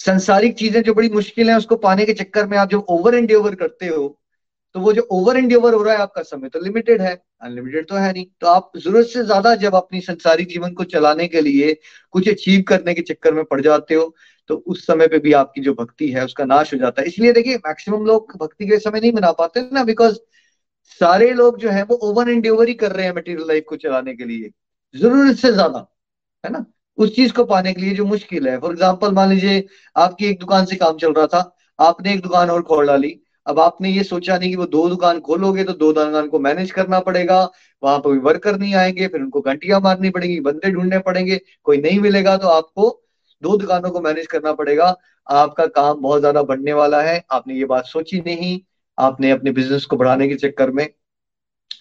[0.00, 3.32] संसारिक चीज़ें जो बड़ी मुश्किल है, उसको पाने के चक्कर में आप जब ओवर एंड
[3.32, 4.18] ओवर करते हो
[4.74, 7.88] तो वो जो ओवर एंड ओवर हो रहा है आपका समय तो लिमिटेड है। अनलिमिटेड
[7.88, 11.40] तो है नहीं। तो आप ज़रूरत से ज़्यादा जब अपनी संसारिक जीवन को चलाने के
[11.40, 11.72] लिए
[12.14, 14.14] कुछ अचीव करने के चक्कर में पड़ जाते हो
[14.50, 17.32] तो उस समय पे भी आपकी जो भक्ति है उसका नाश हो जाता है। इसलिए
[17.32, 20.18] देखिए मैक्सिमम लोग भक्ति के समय नहीं मना पाते ना बिकॉज़
[21.00, 23.76] सारे लोग जो है वो ओवर एंड ओवर ही कर रहे हैं मटेरियल लाइफ को
[23.78, 24.50] चलाने के लिए।
[24.94, 25.86] ज़रूरत से ज़्यादा,
[26.44, 26.64] है ना?
[26.98, 29.66] उस चीज़ को पाने के लिए जो मुश्किल है। फॉर एग्ज़ाम्पल मान लीजिए,
[29.96, 33.08] आपकी एक दुकान से काम चल रहा था, आपने एक दुकान और खोल डाली
[33.48, 36.70] अब आपने ये सोचा नहीं कि वो दो दुकान खोलोगे तो दो दुकान को मैनेज
[36.70, 37.42] करना पड़ेगा।
[37.82, 42.00] वहाँ पर वर्कर नहीं आएँगे, फिर उनको घंटियाँ मारनी पड़ेंगी, बंदे ढूँढने पड़ेंगे, कोई नहीं
[42.00, 42.90] मिलेगा तो आपको
[43.42, 44.94] दो दुकानों को मैनेज करना पड़ेगा।
[45.26, 48.60] आपका काम बहुत ज़्यादा बढ़ने वाला है, आपने ये बात सोची नहीं।
[48.98, 50.88] आपने अपने बिज़नेस को बढ़ाने के चक्कर में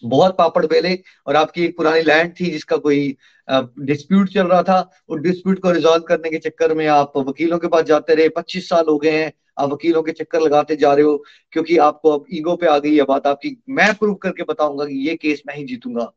[0.06, 0.94] बहुत पापड़ बेले
[1.28, 3.16] और आपकी एक पुरानी लैंड थी जिसका कोई
[3.48, 4.80] डिस्प्यूट चल रहा था,
[5.10, 8.70] उस डिस्प्यूट को रिजॉल्व करने के चक्कर में आप वकीलों के पास जाते रहे, पच्चीस
[8.70, 11.24] साल हो गए हैं। आप वकीलों के चक्कर लगाते जा रहे हो,
[11.54, 15.08] क्योंकि आपको अब ईगो पे आ गई है बात, आपकी मैं प्रूव करके बताऊँगा कि
[15.08, 16.12] ये केस मैं ही जीतूँगा।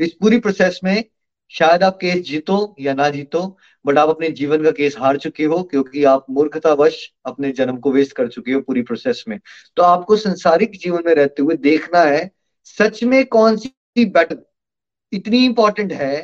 [0.00, 1.04] इस पूरी प्रोसेस में
[1.52, 3.40] शायद आप केस जीतो या ना जीतो
[3.84, 6.96] बट आप अपने जीवन का केस हार चुके हो, क्योंकि आप मूर्खतावश
[7.26, 9.38] अपने जन्म को वेस्ट कर चुके हो पूरी प्रोसेस में।
[9.76, 12.30] तो आपको संसारिक जीवन में रहते हुए देखना है,
[12.64, 14.42] सच में कौन सी बैटल
[15.12, 16.16] इतनी इंपॉर्टेंट है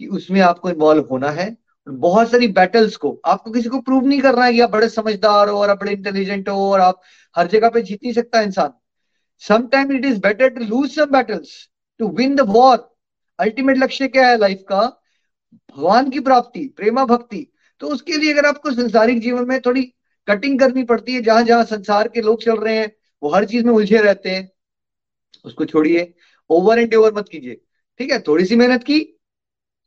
[0.00, 1.56] कि उसमें आपको इन्वॉल्व होना है।
[1.86, 5.48] बहुत सारी बैटल्स को। आपको किसी को प्रूव नहीं करना है कि आप बड़े समझदार
[5.48, 7.00] हो और आप बड़े इंटेलिजेंट हो और आप
[7.36, 8.72] हर जगह पे जीत नहीं सकता इंसान।
[9.42, 11.68] Sometime it is better to lose some battles
[12.00, 12.96] to win the war
[13.38, 14.80] ultimate लक्ष्य क्या है लाइफ का?
[15.76, 17.46] भगवान की प्राप्ति, प्रेमा भक्ति।
[17.80, 19.82] तो उसके लिए अगर आपको संसारिक जीवन में थोड़ी
[20.28, 22.92] कटिंग करनी पड़ती है, जहाँ जहाँ संसार के लोग चल रहे हैं,
[23.22, 24.50] वो हर चीज़ में उलझे रहते हैं,
[25.44, 26.14] उसको छोड़िए।
[26.50, 27.60] ओवर एंड ओवर मत कीजिए।
[28.00, 28.98] ठीक है, थोड़ी सी मेहनत की,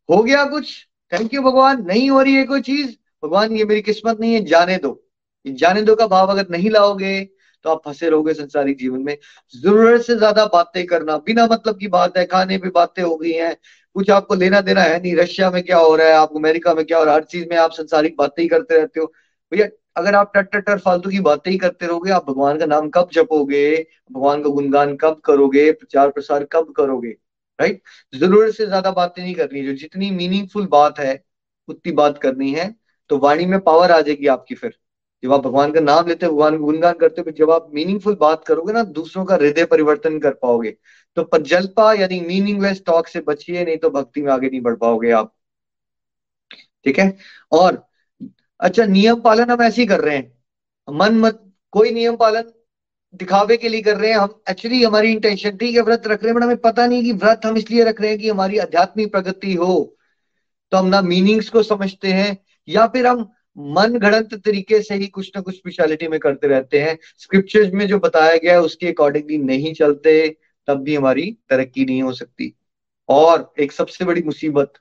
[0.09, 2.95] हो गया कुछ। थैंक यू भगवान। नहीं हो रही है कोई चीज़?
[3.23, 4.99] भगवान, ये मेरी किस्मत नहीं है, जाने दो।
[5.45, 7.19] जाने दो का भाव अगर नहीं लाओगे
[7.65, 9.15] तो आप फंसे रहोगे संसारिक जीवन में।
[9.55, 13.31] ज़रूरत से ज़्यादा बातें करना, बिना मतलब की बात है, खाने पे बातें हो गई
[13.31, 13.55] हैं,
[13.95, 16.85] कुछ आपको लेना देना है नहीं, रशिया में क्या हो रहा है, आप अमेरिका में
[16.85, 19.05] क्या हो रहा है, हर चीज़ में आप संसारिक बातें ही करते रहते हो।
[19.51, 19.67] भैया,
[19.97, 23.09] अगर आप टट टट फालतू की बातें ही करते रहोगे, आप भगवान का नाम कब
[23.13, 27.15] जपोगे, भगवान का गुणगान कब करोगे, प्रचार प्रसार कब करोगे?
[27.59, 27.81] राइट
[28.13, 31.23] ज़रूरत से ज़्यादा बातें नहीं करनी। जो जितनी मीनिंगफुल बात है,
[31.69, 32.73] उतनी बात करनी है।
[33.09, 34.77] तो वाणी में पावर आ जाएगी आपकी फिर।
[35.23, 38.15] जब आप भगवान का नाम लेते हो, भगवान का गुणगान करते हो जब आप मीनिंगफुल
[38.15, 40.75] बात करोगे ना, दूसरों का हृदय परिवर्तन कर पाओगे।
[41.17, 45.11] तो पजल्पा यानी मीनिंगलेस टॉक से बचिए, नहीं तो भक्ति में आगे नहीं बढ़ पाओगे
[45.11, 45.33] आप।
[46.85, 47.15] ठीक है?
[47.51, 47.83] और
[48.59, 50.31] अच्छा नियम पालन हम ऐसे ही कर रहे हैं।
[50.87, 51.41] मन मत,
[51.73, 52.51] कोई नियम पालन
[53.13, 56.29] दिखावे के लिए कर रहे हैं। हम एक्चुअली हमारी इंटेंशन ठीक है व्रत रख रहे
[56.29, 59.11] हैं बट हमें पता नहीं कि व्रत हम इसलिए रख रहे हैं कि हमारी आध्यात्मिक
[59.11, 59.97] प्रगति हो।
[60.71, 62.37] तो हम ना मीनिंग्स को समझते हैं,
[62.67, 66.79] या फिर हम मन घड़ंत तरीके से ही कुछ ना कुछ स्पेशलिटी में करते रहते
[66.79, 70.37] हैं। स्क्रिप्चर्स में जो बताया गया है, उसके अकॉर्डिंगली नहीं चलते,
[70.67, 72.53] तब भी हमारी तरक्की नहीं हो सकती।
[73.09, 74.73] और एक सबसे बड़ी मुसीबत,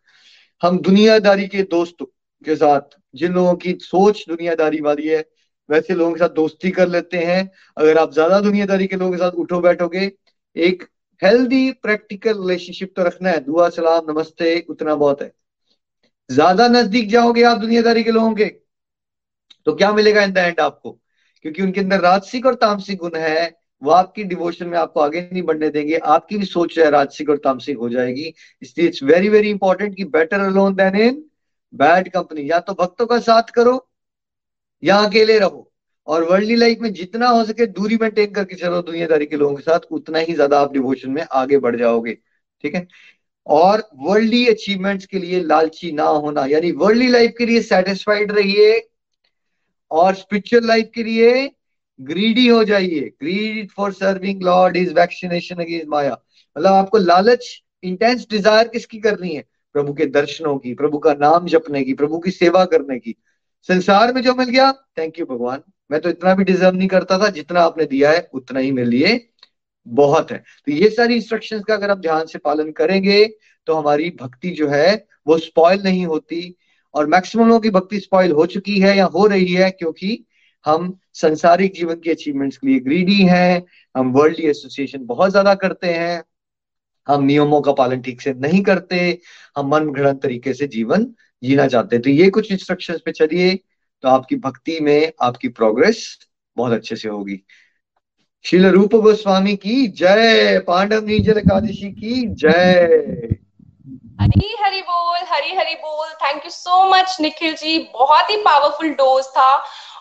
[0.63, 2.07] हम दुनियादारी के दोस्तों
[2.45, 2.81] के साथ,
[3.15, 5.25] जिन लोगों की सोच दुनियादारी वाली है
[5.69, 9.19] वैसे लोगों के साथ दोस्ती कर लेते हैं। अगर आप ज़्यादा दुनियादारी के लोगों के
[9.19, 10.11] साथ उठो बैठोगे,
[10.57, 10.89] एक
[11.23, 15.33] हेल्दी प्रैक्टिकल रिलेशनशिप तो रखना है। दुआ, सलाम, नमस्ते, उतना बहुत है।
[16.31, 18.45] ज़्यादा नज़दीक जाओगे आप दुनियादारी के लोगों के
[19.67, 20.91] तो क्या मिलेगा इन द एंड आपको?
[21.45, 25.43] क्योंकि उनके अंदर राजसिक और तामसिक गुण है। वो आपकी डिवोशन में आपको आगे नहीं
[25.43, 28.33] बढ़ने देंगे। आपकी भी सोच है राजसिक और तामसिक हो जाएगी।
[28.63, 31.23] इसलिए इट्स वेरी वेरी इंपॉर्टेंट कि better alone than in
[31.75, 33.88] bad company या तो भक्तों का साथ करो
[34.83, 35.65] या अकेले रहो।
[36.07, 39.63] और वर्ल्डली लाइफ में जितना हो सके दूरी मेंटेन करके चलो दुनियादारी के लोगों के
[39.63, 42.13] साथ, उतना ही ज़्यादा आप डिवोशन में आगे बढ़ जाओगे।
[42.65, 42.87] ठीक है?
[43.47, 48.81] और वर्ल्डली अचीवमेंट्स के लिए लालची ना होना, यानी वर्ल्डली लाइफ के लिए सेटिस्फाइड रहिए
[49.91, 51.51] और स्पिरिचुअल लाइफ के लिए
[52.01, 57.47] ग्रीडी हो जाइए। Greed for serving Lord is vaccination against माया मतलब आपको लालच
[57.83, 59.45] इंटेंस डिज़ायर किसकी करनी है?
[59.75, 63.15] प्रभु के दर्शनों की, प्रभु का नाम जपने की, प्रभु की सेवा करने की।
[63.69, 67.19] संसार में जो मिल गया थैंक यू भगवान। मैं तो इतना भी डिजर्व नहीं करता
[67.19, 69.29] था, जितना आपने दिया है, उतना ही मेरे लिए
[69.87, 73.25] बहुत है। तो ये सारी इंस्ट्रक्शंस का अगर आप ध्यान से पालन करेंगे
[73.67, 76.57] तो हमारी भक्ति जो है, वो स्पॉइल नहीं होती।
[76.95, 80.25] और मैक्सिमम लोगों की भक्ति स्पॉइल हो चुकी है या हो रही है, क्योंकि
[80.67, 83.63] हम संसारिक जीवन के अचीवमेंट्स के लिए ग्रीडी हैं,
[83.95, 86.23] हम वर्ल्ड एसोसिएशन बहुत ज़्यादा करते हैं,
[87.07, 89.19] हम नियमों का पालन ठीक से नहीं करते,
[89.57, 91.07] हम मन घड़न तरीके से जीवन
[91.43, 93.55] जीना चाहते हैं। तो ये कुछ इंस्ट्रक्शंस पे चलिए
[94.05, 96.19] तो आपकी भक्ति में आपकी प्रोग्रेस
[96.57, 97.41] बहुत अच्छे से होगी।
[98.45, 103.37] शिल रूप गोस्वामी की जय पांडव नीजल एकादशी की जय।
[104.21, 107.79] हरी हरी बोल हरी हरी बोल। Thank you so much Nikhil ji.
[107.93, 109.51] बहुत ही पावरफुल डोज था।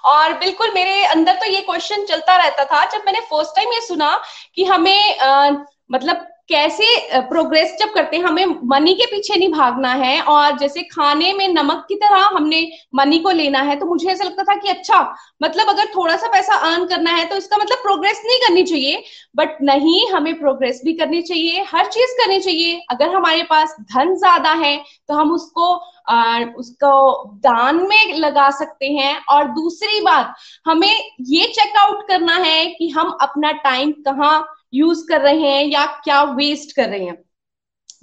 [0.06, 3.82] और बिल्कुल मेरे अंदर तो ये क्वेश्चन चलता रहता था। जब मैंने फ़र्स्ट टाइम ये
[3.82, 4.16] सुना
[4.56, 5.50] कि हमें आ,
[5.92, 6.86] मतलब कैसे
[7.30, 11.48] प्रोग्रेस जब करते हैं हमें मनी के पीछे नहीं भागना है और जैसे खाने में
[11.48, 12.62] नमक की तरह हमने
[12.96, 15.02] मनी को लेना है तो मुझे ऐसा लगता था कि अच्छा
[15.44, 19.04] मतलब अगर थोड़ा सा पैसा अर्न करना है तो इसका मतलब प्रोग्रेस नहीं करनी चाहिए
[19.36, 24.16] बट नहीं हमें प्रोग्रेस भी करनी चाहिए हर चीज़ करनी चाहिए। अगर हमारे पास धन
[24.16, 24.76] ज़्यादा है
[25.10, 25.74] तो हम उसको
[26.10, 30.34] आ, उसको दान में लगा सकते हैं। और दूसरी बात
[30.66, 30.94] हमें
[31.28, 34.38] ये चेकआउट करना है कि हम अपना टाइम कहाँ
[34.74, 37.18] यूज़ कर रहे हैं या क्या वेस्ट कर रहे हैं।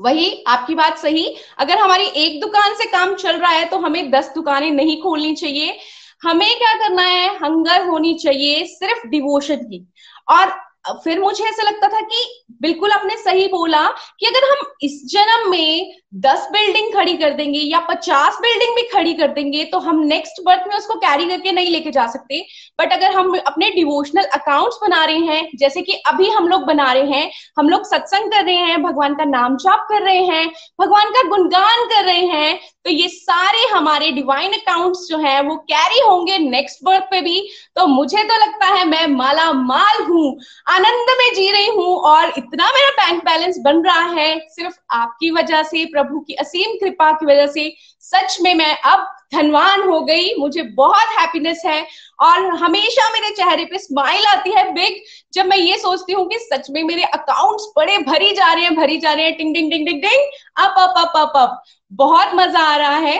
[0.00, 1.26] वही आपकी बात सही।
[1.58, 5.34] अगर हमारी एक दुकान से काम चल रहा है तो हमें दस दुकानें नहीं खोलनी
[5.34, 5.78] चाहिए।
[6.22, 7.28] हमें क्या करना है?
[7.36, 9.86] हंगर होनी चाहिए, सिर्फ़ डिवोशन की
[10.30, 10.63] और
[11.04, 12.24] फिर मुझे ऐसा लगता था कि
[12.62, 13.86] बिल्कुल आपने सही बोला
[14.20, 18.82] कि अगर हम इस जन्म में दस बिल्डिंग खड़ी कर देंगे या पचास बिल्डिंग भी
[18.88, 22.40] खड़ी कर देंगे तो हम नेक्स्ट बर्थ में उसको कैरी करके नहीं लेके जा सकते।
[22.80, 26.92] बट अगर हम अपने डिवोशनल अकाउंट्स बना रहे हैं, जैसे कि अभी हम लोग बना
[26.92, 30.46] रहे हैं, हम लोग सत्संग कर रहे हैं, भगवान का नाम जाप कर रहे हैं,
[30.80, 35.56] भगवान का गुणगान कर रहे हैं तो ये सारे हमारे डिवाइन अकाउंट्स जो है, वो
[35.56, 37.40] कैरी होंगे नेक्स्ट बर्थ पे भी।
[37.76, 40.38] तो मुझे तो लगता है मैं माला माल हूँ।
[40.74, 45.30] आनंद में जी रही हूँ और इतना मेरा बैंक बैलेंस बन रहा है, सिर्फ़ आपकी
[45.30, 50.00] वजह से, प्रभु की असीम कृपा की वजह से, सच में मैं अब धनवान हो
[50.00, 51.80] गई, मुझे बहुत हैप्पीनेस है
[52.20, 55.00] और हमेशा मेरे चेहरे पे स्माइल आती है बिग
[55.34, 58.74] जब मैं ये सोचती हूँ कि सच में मेरे अकाउंट्स बड़े भरी जा रहे हैं,
[58.76, 60.26] भरी जा रहे हैं टिंग ting ting ting ting
[60.56, 63.18] up up up up up बहुत मज़ा आ रहा है।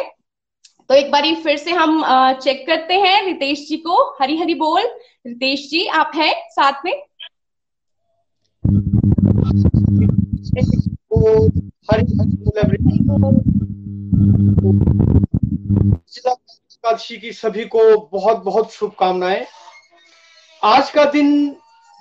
[0.91, 2.03] तो एक बारी फिर से हम
[2.43, 4.83] चेक करते हैं, रितेश जी को हरी हरी बोल,
[5.27, 6.93] रितेश जी, आप हैं साथ में?
[16.75, 19.47] एकादशी की सभी को बहुत बहुत शुभकामनाएँ।
[20.65, 21.51] आज का दिन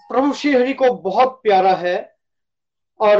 [0.10, 2.16] प्रभु श्री हरि को बहुत प्यारा है
[3.00, 3.20] और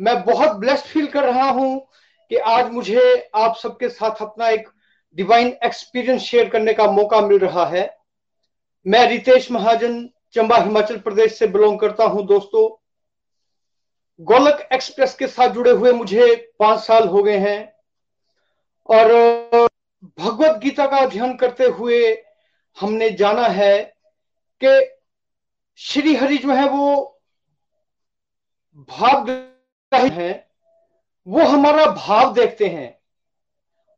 [0.00, 1.88] मैं बहुत ब्लेस्ड फील कर रहा हूँ
[2.28, 4.68] कि आज मुझे आप सबके साथ अपना एक
[5.16, 7.98] डिवाइन एक्सपीरियंस शेयर करने का मौका मिल रहा है।
[8.86, 12.83] मैं रितेश महाजन, चंबा हिमाचल प्रदेश से बिलोंग करता हूँ, दोस्तों।
[14.20, 17.72] गोलक एक्सप्रेस के साथ जुड़े हुए मुझे पाँच साल हो गए हैं।
[18.88, 19.12] और
[20.20, 22.24] भगवत गीता का अध्ययन करते हुए
[22.80, 23.96] हमने जाना है
[24.64, 24.96] कि
[25.76, 27.20] श्री हरि जो है वो
[28.90, 29.30] भाव
[29.94, 30.50] है,
[31.26, 32.98] वो हमारा भाव देखते हैं।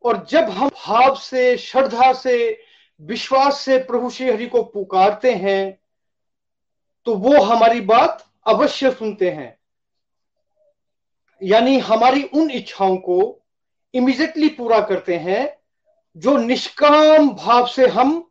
[0.05, 2.63] और जब हम भाव से, श्रद्धा से,
[3.01, 5.81] विश्वास से प्रभु श्री हरि को पुकारते हैं
[7.07, 9.56] तो वो हमारी बात अवश्य सुनते हैं।
[11.43, 13.43] यानी हमारी उन इच्छाओं को
[13.95, 15.59] इमीजिएटली पूरा करते हैं,
[16.17, 18.31] जो निष्काम भाव से हम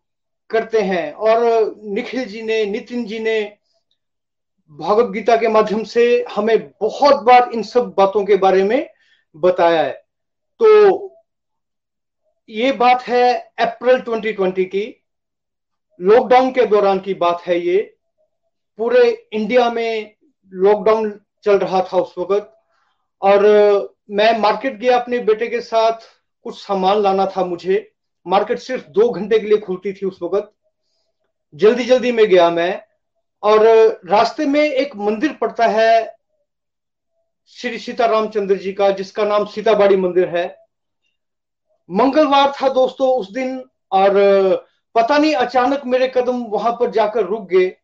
[0.50, 1.40] करते हैं। और
[1.84, 3.58] निखिल जी ने, नितिन जी ने
[4.72, 8.90] भगवत गीता के माध्यम से हमें बहुत बार इन सब बातों के बारे में
[9.36, 9.92] बताया है।
[10.60, 11.16] तो
[12.50, 15.04] ये बात है अप्रैल 2020 की।
[16.02, 17.98] लॉकडाउन के दौरान की बात है ये।
[18.78, 20.16] पूरे इंडिया में
[20.54, 22.55] लॉकडाउन चल रहा था उस वक्त।
[23.22, 23.42] और
[24.12, 26.00] मैं मार्केट गया अपने बेटे के साथ,
[26.44, 27.92] कुछ सामान लाना था मुझे।
[28.28, 30.52] मार्केट सिर्फ़ दो घंटे के लिए खुलती थी उस वक्त।
[31.56, 32.82] जल्दी जल्दी में गया मैं।
[33.44, 33.66] और
[34.06, 36.18] रास्ते में एक मंदिर पड़ता है,
[37.48, 40.58] श्री सीता रामचंद्र जी का, जिसका नाम सीताबाड़ी मंदिर है।
[41.92, 44.14] मंगलवार था दोस्तों उस दिन, और
[44.96, 47.78] पता नहीं अचानक मेरे कदम वहाँ पर जाकर रुक गए।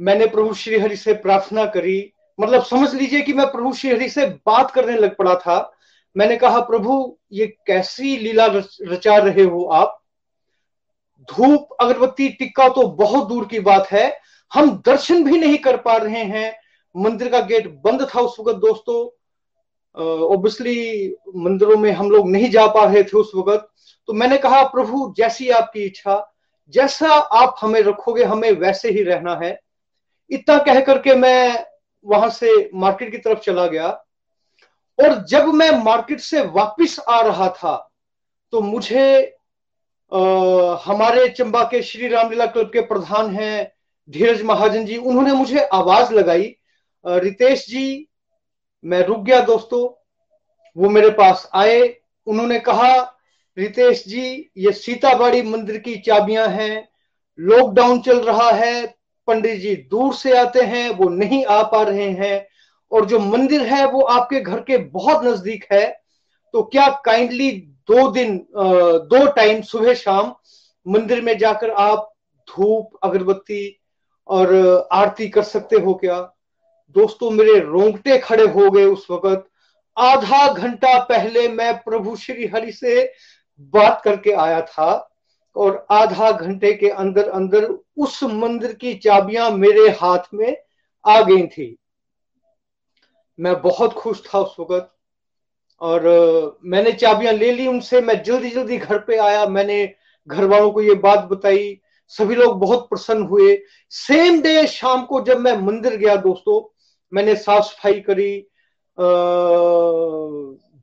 [0.00, 4.08] मैंने प्रभु श्री हरि से प्रार्थना करी मतलब समझ लीजिए कि मैं प्रभु श्री हरि
[4.08, 5.72] से बात करने लग पड़ा था।
[6.16, 8.46] मैंने कहा, प्रभु, ये कैसी लीला
[8.82, 10.02] रचा रहे हो आप?
[11.20, 14.20] धूप, अगरबत्ती, टिक्का तो बहुत दूर की बात है।
[14.52, 16.56] हम दर्शन भी नहीं कर पा रहे हैं।
[16.96, 19.18] मंदिर का गेट बंद था उस वक्त, दोस्तों।
[20.02, 23.68] ओबियसली मंदिरों में हम लोग नहीं जा पा रहे थे उस वक्त।
[24.06, 26.34] तो मैंने कहा, प्रभु, जैसी आपकी इच्छा,
[26.68, 29.60] जैसा आप हमें रखोगे, हमें वैसे ही रहना है।
[30.30, 31.66] इतना कह करके मैं
[32.06, 33.88] वहाँ से मार्केट की तरफ़ चला गया।
[34.98, 37.76] और जब मैं मार्केट से वापस आ रहा था
[38.52, 39.36] तो मुझे
[40.12, 40.18] आ,
[40.84, 43.72] हमारे चंबा के श्री रामलीला क्लब के प्रधान हैं
[44.08, 46.54] धीरज महाजन जी उन्होंने मुझे आवाज़ लगाई
[47.04, 48.08] रितेश जी
[48.84, 49.82] मैं रुक गया दोस्तों।
[50.76, 51.80] वो मेरे पास आए
[52.26, 52.92] उन्होंने कहा
[53.56, 56.88] रितेश जी ये सीताबाड़ी मंदिर की चाबियाँ हैं
[57.38, 58.94] लॉकडाउन चल रहा है
[59.28, 62.46] पंडित जी दूर से आते हैं, वो नहीं आ पा रहे हैं,
[62.92, 65.86] और जो मंदिर है वो आपके घर के बहुत नज़दीक है
[66.54, 67.50] तो क्या काइंडली
[67.90, 70.34] दो दिन दो टाइम सुबह शाम
[70.86, 72.12] मंदिर में जाकर आप
[72.48, 73.78] धूप, अगरबत्ती
[74.28, 76.20] और आरती कर सकते हो क्या?
[76.96, 79.44] दोस्तों, मेरे रोंगटे खड़े हो गए उस वक्त।
[79.96, 83.04] आधा घंटा पहले मैं प्रभु श्री हरि से
[83.74, 85.11] बात करके आया था।
[85.56, 87.64] और आधा घंटे के अंदर अंदर
[87.98, 90.56] उस मंदिर की चाबियाँ मेरे हाथ में
[91.04, 91.76] आ गई थी।
[93.38, 94.90] मैं बहुत खुश था उस वक्त
[95.80, 99.94] और मैंने चाबियाँ ले ली उनसे, मैं जल्दी जल्दी घर पे आया, मैंने
[100.28, 101.80] घर वालों को ये बात बताई,
[102.12, 103.56] सभी लोग बहुत प्रसन्न हुए।
[103.92, 106.62] सेम डे शाम को जब मैं मंदिर गया दोस्तों,
[107.12, 108.46] मैंने साफ़ सफ़ाई करी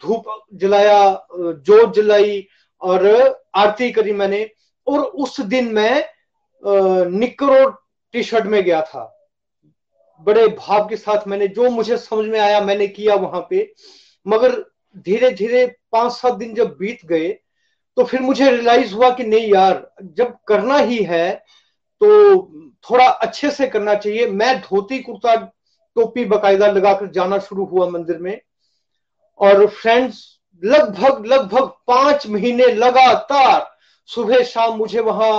[0.03, 2.47] धूप जलाया जोत जलाई
[2.81, 3.07] और
[3.55, 4.49] आरती करी मैंने।
[4.89, 6.03] और उस दिन मैं
[7.11, 7.69] निकर
[8.13, 9.05] टी शर्ट में गया था।
[10.21, 13.71] बड़े भाव के साथ मैंने, जो मुझे समझ में आया मैंने किया वहाँ पे।
[14.25, 14.55] मगर
[14.97, 17.29] धीरे धीरे पाँच सात दिन जब बीत गए
[17.97, 21.31] तो फिर मुझे रियलाइज़ हुआ कि नहीं यार, जब करना ही है
[22.01, 22.41] तो
[22.85, 28.17] थोड़ा अच्छे से करना चाहिए। मैं धोती कुर्ता, टोपी, बकायदा लगाकर जाना शुरू हुआ मंदिर
[28.17, 28.39] में।
[29.39, 30.23] और फ्रेंड्स
[30.63, 33.68] लगभग लगभग पाँच महीने लगातार
[34.09, 35.31] सुबह शाम मुझे वहाँ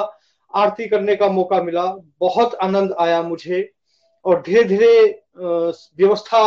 [0.55, 1.85] आरती करने का मौका मिला।
[2.21, 3.69] बहुत आनंद आया मुझे
[4.25, 4.93] और धीरे धीरे
[5.39, 6.43] व्यवस्था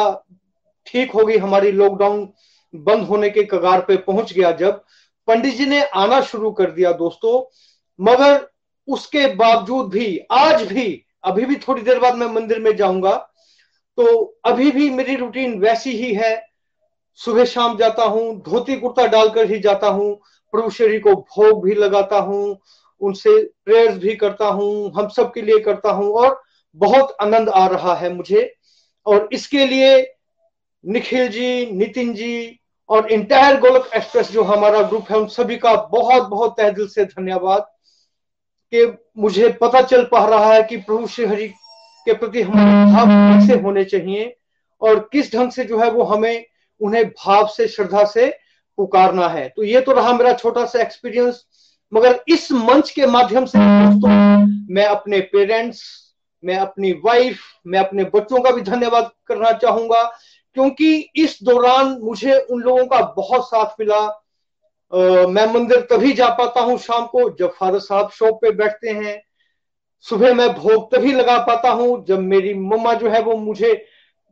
[0.87, 2.27] ठीक हो गई हमारी लॉकडाउन
[2.73, 4.83] बंद होने के कगार पे पहुँच गया जब
[5.27, 7.41] पंडित जी ने आना शुरू कर दिया दोस्तों।
[7.99, 8.47] मगर
[8.87, 13.15] उसके बावजूद भी, आज भी, अभी भी थोड़ी देर बाद मैं मंदिर में जाऊँगा
[13.97, 14.05] तो
[14.45, 16.35] अभी भी मेरी रूटीन वैसी ही है।
[17.19, 20.19] सुबह शाम जाता हूँ, धोती कुर्ता डालकर ही जाता हूँ।
[20.53, 22.57] प्रभु श्री को भोग भी लगाता हूँ,
[23.01, 26.41] उनसे प्रेयर्स भी करता हूँ, हम सब के लिए करता हूँ और
[26.77, 28.53] बहुत आनंद आ रहा है मुझे।
[29.05, 29.97] और इसके लिए
[30.83, 32.59] निखिल जी, नितिन जी
[32.89, 36.87] और इंटायर गोलक एक्सप्रेस जो हमारा ग्रुप है, उन सभी का बहुत बहुत तह दिल
[36.87, 37.67] से धन्यवाद
[38.73, 38.85] कि
[39.17, 41.47] मुझे पता चल पा रहा है कि प्रभु श्री हरि
[42.07, 44.35] के प्रति हमारे भाव कैसे होने चाहिए
[44.81, 46.45] और किस ढंग से जो है वो हमें
[46.81, 48.27] उन्हें भाव से, श्रद्धा से
[48.77, 51.45] पुकारना है। तो ये तो रहा मेरा छोटा सा एक्सपीरियंस
[51.93, 54.09] मगर इस मंच के माध्यम से दोस्तों
[54.73, 55.81] मैं अपने पेरेंट्स
[56.43, 60.03] मैं अपनी वाइफ मैं अपने बच्चों का भी धन्यवाद करना चाहूँगा
[60.53, 66.29] क्योंकि इस दौरान मुझे उन लोगों का बहुत साथ मिला। आ, मैं मंदिर तभी जा
[66.29, 69.21] पाता हूँ शाम को जब फादर साहब शॉप पे बैठते हैं।
[70.05, 73.73] सुबह मैं भोग तभी लगा पाता हूँ जब मेरी मम्मा जो है वो मुझे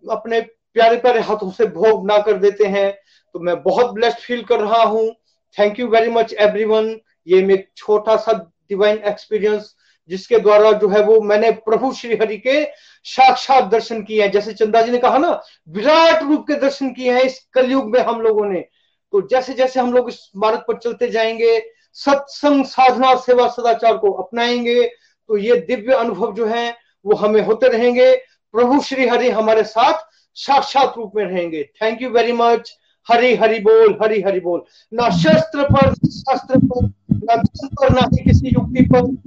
[0.09, 3.00] अपने प्यारे प्यारे हाथों से भोग ना कर देते हैं।
[3.35, 5.09] तो मैं बहुत ब्लेस्ड फील कर रहा हूँ।
[5.57, 6.95] Thank you very much everyone
[7.27, 8.33] ये मेरे छोटा सा
[8.69, 9.75] डिवाइन एक्सपीरियंस
[10.09, 12.63] जिसके द्वारा जो है वो मैंने प्रभु श्री हरि के
[13.05, 17.13] साक्षात दर्शन किए हैं। जैसे चंदा जी ने कहा ना, विराट रूप के दर्शन किए
[17.13, 18.59] हैं इस कलयुग में हम लोगों ने।
[19.13, 21.59] तो जैसे जैसे हम लोग इस मार्ग पर चलते जाएँगे,
[21.93, 27.67] सत्संग साधना सेवा सदाचार को अपनाएँगे तो ये दिव्य अनुभव जो है, वो हमें होते
[27.69, 28.15] रहेंगे।
[28.53, 30.03] प्रभु श्री हरि हमारे साथ
[30.37, 32.77] साक्षात रूप में रहेंगे। Thank you very much
[33.09, 34.61] Hari Hari बोल, हरि हरि बोल।
[34.93, 39.17] ना शस्त्र पर शस्त्र पर, ना धन पर, ना ही किसी युक्ति पर।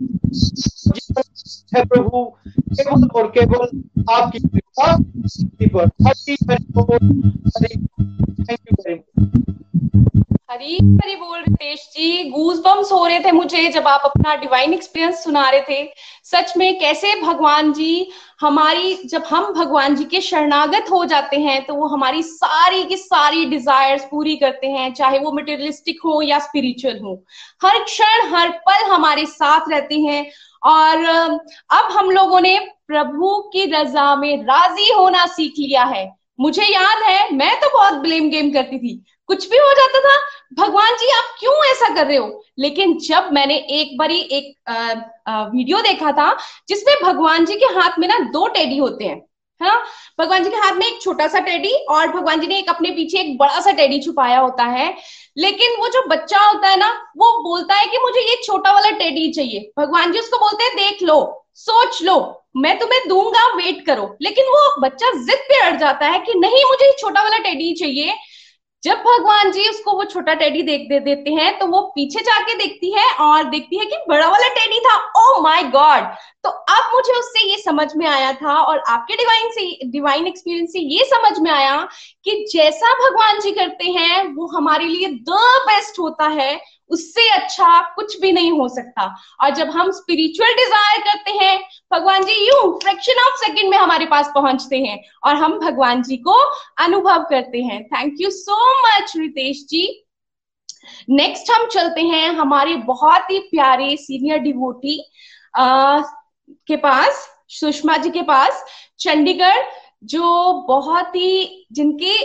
[1.77, 2.33] है प्रभु,
[2.73, 6.97] केवल और केवल आपकी कृपा पर हरि हरि बोल
[7.57, 7.75] Hari
[8.45, 9.05] thank you very much
[10.51, 15.25] Hari Hari बोल रितेश जी गूज हो रहे थे मुझे जब आप अपना डिवाइन एक्सपीरियंस
[15.25, 15.93] सुना रहे थे।
[16.25, 18.11] सच में कैसे भगवान जी,
[18.41, 22.97] हमारी, जब हम भगवान जी के शरणागत हो जाते हैं तो वो हमारी सारी की
[22.97, 27.25] सारी डिजायर्स पूरी करते हैं, चाहे वो मटेरियलिस्टिक हो या स्पिरिचुअल हो।
[27.65, 30.31] हर क्षण, हर पल हमारे साथ रहते हैं।
[30.63, 31.05] और
[31.71, 32.59] अब हम लोगों ने
[32.89, 37.95] प्रभु की रजा में राज़ी होना सीख लिया है। मुझे याद है मैं तो बहुत
[37.95, 40.17] ब्लेम गेम करती थी। कुछ भी हो जाता था
[40.55, 42.43] भगवान जी आप क्यों ऐसा कर रहे हो?
[42.59, 44.75] लेकिन जब मैंने एक बारी एक आ,
[45.33, 46.37] आ, वीडियो देखा था
[46.69, 49.17] जिसमें भगवान जी के हाथ में ना दो टेडी होते हैं
[49.61, 49.85] है ना?
[50.21, 52.91] भगवान जी के हाथ में एक छोटा सा टेडी और भगवान जी ने एक अपने
[52.91, 54.97] पीछे एक बड़ा सा टेडी छुपाया होता है।
[55.37, 58.91] लेकिन वो जो बच्चा होता है ना वो बोलता है कि मुझे ये छोटा वाला
[58.91, 62.17] टेडी चाहिए। भगवान जी उसको बोलते हैं देख लो सोच लो,
[62.57, 66.65] मैं तुम्हें दूँगा वेट करो। लेकिन वो बच्चा जिद पे अड़ जाता है कि नहीं,
[66.65, 68.15] मुझे छोटा वाला टेडी चाहिए।
[68.83, 72.55] जब भगवान जी उसको वो छोटा टेडी देख दे, देते हैं तो वो पीछे जाके
[72.55, 76.13] देखती है और देखती है कि बड़ा वाला टेडी था। ओ माय गॉड
[76.45, 80.73] तो अब मुझे उससे ये समझ में आया था और आपके डिवाइन से डिवाइन एक्सपीरियंस
[80.73, 81.81] से ये समझ में आया
[82.25, 86.61] कि जैसा भगवान जी करते हैं, वो हमारे लिए द बेस्ट होता है।
[86.91, 89.05] उससे अच्छा कुछ भी नहीं हो सकता।
[89.43, 91.59] और जब हम स्पिरिचुअल डिज़ायर करते हैं,
[91.93, 96.17] भगवान जी यू फ्रैक्शन ऑफ़ सेकंड में हमारे पास पहुँचते हैं और हम भगवान जी
[96.19, 96.37] को
[96.85, 99.87] अनुभव करते हैं। Thank you so much Ritesh ji.
[101.11, 104.99] Next हम चलते हैं हमारे बहुत ही प्यारे सीनियर डिवोटी
[105.59, 108.65] के पास, सुषमा जी के पास,
[109.01, 109.63] चंडीगढ़,
[110.05, 112.17] जो बहुत ही, जिनके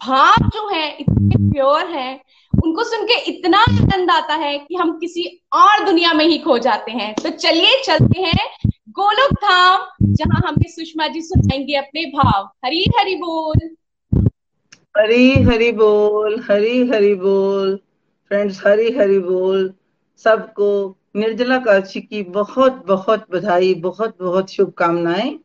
[0.00, 2.20] भाव जो है, इतने प्योर हैं
[2.64, 6.58] उनको सुन के इतना आनंद आता है कि हम किसी और दुनिया में ही खो
[6.58, 12.50] जाते हैं। तो चलिए, चलते हैं गोलोक धाम जहाँ हमें सुषमा जी सुनाएँगे अपने भाव।
[12.64, 13.76] हरी हरी बोल।
[14.96, 17.76] हरी हरी बोल, हरी हरी बोल।
[18.28, 19.74] फ्रेंड्स हरी हरी बोल।
[20.24, 25.38] सबको निर्जला काशी की बहुत बहुत बधाई, बहुत बहुत शुभकामनाएँ।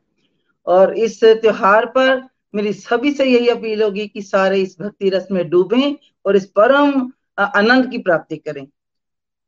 [0.67, 5.27] और इस त्योहार पर मेरी सभी से यही अपील होगी कि सारे इस भक्ति रस
[5.31, 5.95] में डूबें
[6.25, 8.65] और इस परम आनंद की प्राप्ति करें।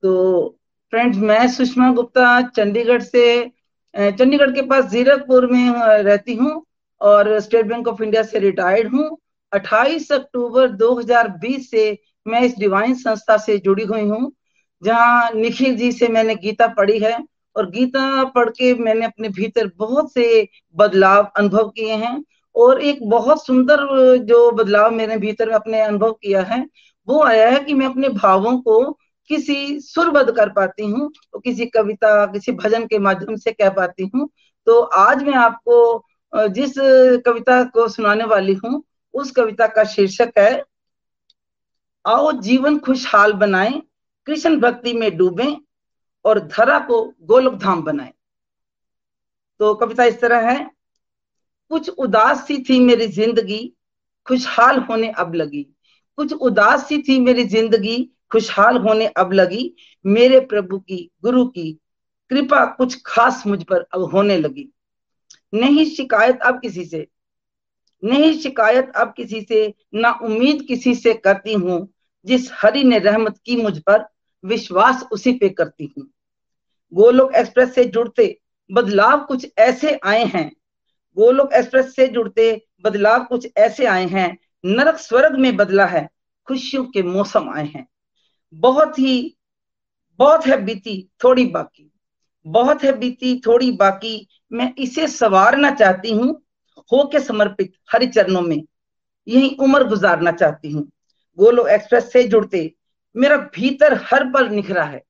[0.03, 0.57] तो
[0.93, 3.51] फ्रेंड्स, मैं सुषमा गुप्ता चंडीगढ़ से
[3.93, 5.71] चंडीगढ़ के पास जीरकपुर में
[6.03, 6.63] रहती हूँ
[7.01, 9.17] और स्टेट बैंक ऑफ़ इंडिया से रिटायर्ड हूँ।
[9.51, 14.31] 28 अक्टूबर 2020 से मैं इस डिवाइन संस्था से जुड़ी हुई हूँ,
[14.81, 17.17] जहाँ निखिल जी से मैंने गीता पढ़ी है
[17.55, 22.23] और गीता पढ़ के मैंने अपने भीतर बहुत से बदलाव अनुभव किए हैं।
[22.55, 23.85] और एक बहुत सुंदर
[24.25, 26.65] जो बदलाव मेरे भीतर में अपने अनुभव किया है,
[27.07, 28.91] वो आया है कि मैं अपने भावों को
[29.29, 34.09] किसी सुरबद्ध कर पाती हूँ तो किसी कविता, किसी भजन के माध्यम से कह पाती
[34.15, 34.29] हूँ।
[34.67, 36.03] तो आज मैं आपको
[36.33, 36.73] जिस
[37.25, 40.63] कविता को सुनाने वाली हूँ, उस कविता का शीर्षक है,
[42.05, 43.81] आओ जीवन खुशहाल बनाएँ,
[44.27, 45.57] कृष्ण भक्ति में डूबें
[46.25, 48.11] और धरा को गोलोक धाम बनाएँ।
[49.59, 50.69] तो कविता इस तरह है
[51.71, 53.73] कुछ उदास सी थी मेरी ज़िंदगी,
[54.27, 55.63] खुशहाल होने अब लगी।
[56.17, 57.97] कुछ उदास सी थी मेरी ज़िंदगी,
[58.31, 59.73] खुशहाल होने अब लगी।
[60.05, 61.71] मेरे प्रभु की, गुरु की
[62.31, 64.69] कृपा कुछ खास मुझ पर अब होने लगी।
[65.53, 67.07] नहीं शिकायत अब किसी से,
[68.03, 71.87] नहीं शिकायत अब किसी से, ना उम्मीद किसी से करती हूँ।
[72.25, 74.05] जिस हरि ने रहमत की मुझ पर,
[74.43, 76.07] विश्वास उसी पे करती हूँ।
[76.93, 78.37] गोलोक एक्सप्रेस से जुड़ते
[78.69, 80.51] बदलाव कुछ ऐसे आए हैं।
[81.17, 86.09] गोलोक एक्सप्रेस से जुड़ते, बदलाव कुछ ऐसे आए हैं, नरक स्वर्ग में बदला है,
[86.47, 87.87] खुशियों के मौसम आए हैं।
[88.53, 89.37] बहुत ही,
[90.19, 91.91] बहुत है बीती, थोड़ी बाकी।
[92.47, 96.43] बहुत है बीती, थोड़ी बाकी, मैं इसे सवारना चाहती हूँ
[96.77, 98.63] हो के समर्पित हरि चरणों में।
[99.27, 100.91] यही उम्र गुजारना चाहती हूँ।
[101.37, 102.73] गोलोक एक्सप्रेस से जुड़ते,
[103.15, 105.03] मेरा भीतर हर पल निखरा है।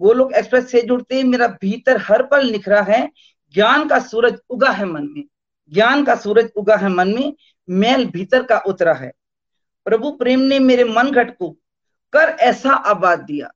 [0.00, 3.10] गोलोक एक्सप्रेस से जुड़ते, मेरा भीतर हर पल निखरा है
[3.56, 5.24] ज्ञान का सूरज उगा है मन में,
[5.72, 7.34] ज्ञान का सूरज उगा है मन में,
[7.70, 9.12] मैल भीतर का उतरा है।
[9.84, 11.50] प्रभु प्रेम ने मेरे मन घट को
[12.12, 13.50] कर ऐसा आबाद दिया।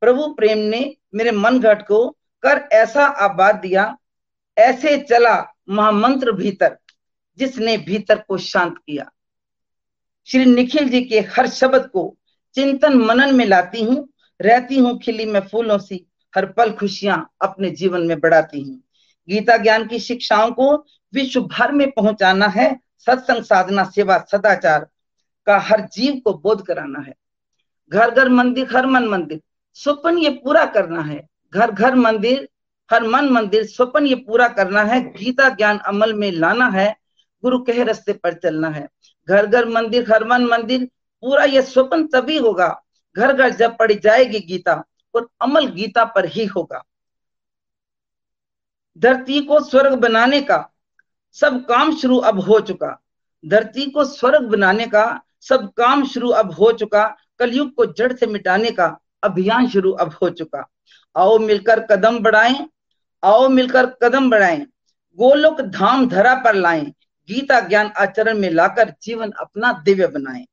[0.00, 2.08] प्रभु प्रेम ने मेरे मन घट को
[2.42, 3.96] कर ऐसा आबाद दिया,
[4.58, 5.36] ऐसे चला
[5.68, 6.76] महामंत्र भीतर,
[7.38, 9.10] जिसने भीतर को शांत किया।
[10.24, 12.16] श्री निखिल जी के हर शब्द को
[12.54, 14.08] चिंतन मनन में लाती हूँ,
[14.40, 16.06] रहती हूँ खिली में फूलों सी,
[16.36, 18.82] हर पल खुशियाँ अपने जीवन में बढ़ाती हूँ।
[19.28, 24.86] गीता ज्ञान की शिक्षाओं को विश्व भर में पहुंचाना है, सत्संग साधना, सेवा, सदाचार
[25.46, 27.14] का हर जीव को बोध कराना है।
[27.92, 29.40] घर घर मंदिर, हर मन मंदिर,
[29.74, 32.48] स्वप्न ये पूरा करना है। घर घर मंदिर,
[32.92, 36.96] हर मन मंदिर, स्वप्न ये पूरा करना है। गीता ज्ञान अमल में लाना है,
[37.42, 38.88] गुरु कह रस्ते पर चलना है।
[39.28, 40.84] घर घर मंदिर, हर मन मंदिर,
[41.20, 42.82] पूरा ये स्वप्न तभी होगा।
[43.16, 44.84] घर घर जब पढ़ी जाएगी गीता,
[45.14, 46.84] और अमल गीता पर ही होगा।
[48.96, 50.58] धरती को स्वर्ग बनाने का
[51.36, 52.96] सब काम शुरू अब हो चुका।
[53.44, 55.04] धरती को स्वर्ग बनाने का
[55.40, 57.04] सब काम शुरू अब हो चुका।
[57.38, 58.86] कलयुग को जड़ से मिटाने का
[59.24, 60.64] अभियान शुरू अब हो चुका।
[61.16, 62.66] आओ मिलकर कदम बढ़ाएँ,
[63.22, 64.60] आओ मिलकर कदम बढ़ाएँ,
[65.18, 66.84] गोलोक धाम धरा पर लाएँ,
[67.28, 70.46] गीता ज्ञान आचरण में लाकर जीवन अपना दिव्य बनाएँ।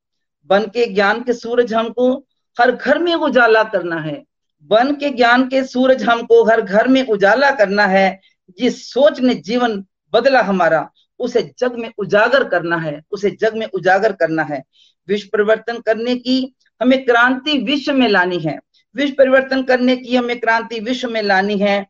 [0.49, 2.13] बन के ज्ञान के सूरज हमको
[2.57, 4.23] हर घर में उजाला करना है।
[4.69, 8.19] बन के ज्ञान के सूरज हमको हर घर में उजाला करना है।
[8.59, 13.67] जिस सोच ने जीवन बदला हमारा, उसे जग में उजागर करना है, उसे जग में
[13.67, 14.63] उजागर करना है।
[15.07, 18.59] विश्व परिवर्तन करने की हमें क्रांति विश्व में लानी है।
[18.95, 21.81] विश्व परिवर्तन करने की हमें क्रांति विश्व में लानी है।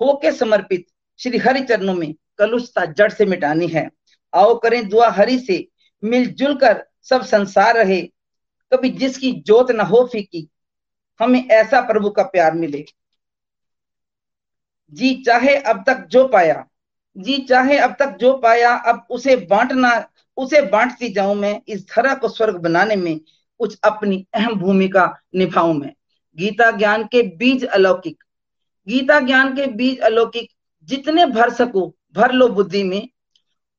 [0.00, 0.86] होके समर्पित
[1.18, 3.90] श्री हरि चरणों में कलुषता जड़ से मिटानी है।
[4.34, 5.68] आओ करें दुआ हरि से,
[6.04, 8.02] मिलजुल कर सब संसार रहे।
[8.72, 10.48] कभी जिसकी जोत न हो फीकी,
[11.20, 12.84] हमें ऐसा प्रभु का प्यार मिले।
[14.92, 16.66] जी, चाहे अब तक जो पाया।
[17.18, 22.14] जी, चाहे अब तक जो पाया, अब उसे बांटना, उसे बांटती जाऊँ मैं इस धरा
[22.14, 23.20] को स्वर्ग बनाने में,
[23.58, 25.92] कुछ अपनी अहम भूमिका निभाऊं मैं।
[26.38, 28.24] गीता ज्ञान के बीज अलौकिक।
[28.88, 30.50] गीता ज्ञान के बीज अलौकिक,
[30.84, 33.08] जितने भर सको, भर लो बुद्धि में।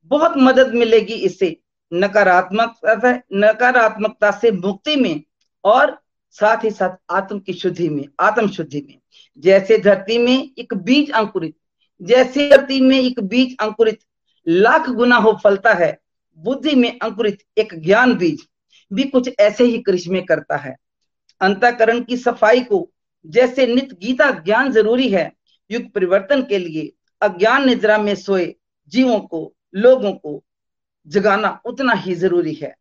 [0.06, 1.60] बहुत मदद मिलेगी इससे,
[1.94, 5.23] नकारात्मकता नकारात्मकता से मुक्ति में
[5.64, 5.99] और
[6.31, 8.99] साथ ही साथ आत्म की शुद्धि में, आत्म शुद्धि में।
[9.40, 11.56] जैसे धरती में एक बीज अंकुरित,
[12.02, 13.99] जैसे धरती में एक बीज अंकुरित,
[14.48, 15.98] लाख गुना हो फलता है,
[16.40, 18.48] बुद्धि में अंकुरित एक ज्ञान बीज
[18.91, 20.76] भी कुछ ऐसे ही करिश्मे करता है।
[21.41, 22.90] अंतकरण की सफ़ाई को
[23.26, 25.31] जैसे नित गीता ज्ञान ज़रूरी है,
[25.69, 26.91] युग परिवर्तन के लिए
[27.22, 28.56] अज्ञान निद्रा में सोए
[28.91, 30.44] जीवों को, लोगों को
[31.07, 32.76] जगाना उतना ही ज़रूरी है।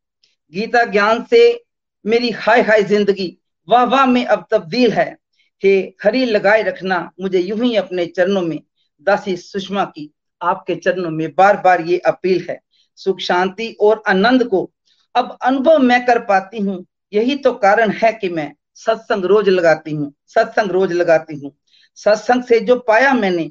[0.54, 1.64] गीता ज्ञान से
[2.04, 3.36] मेरी हाय हाय ज़िंदगी
[3.68, 5.16] वाह वाह में अब तब्दील है।
[5.62, 8.60] हे हरी, लगाए रखना मुझे यूँ ही अपने चरणों में।
[9.06, 10.10] दासी सुषमा की,
[10.40, 12.60] आपके चरणों में बार बार ये अपील है।
[12.98, 14.70] सुख, शांति और आनंद को
[15.14, 19.90] अब अनुभव मैं कर पाती हूँ। यही तो कारण है कि मैं सत्संग रोज लगाती
[19.90, 21.52] हूँ, सत्संग रोज लगाती हूँ।
[21.98, 23.50] सत्संग से जो पाया मैंने,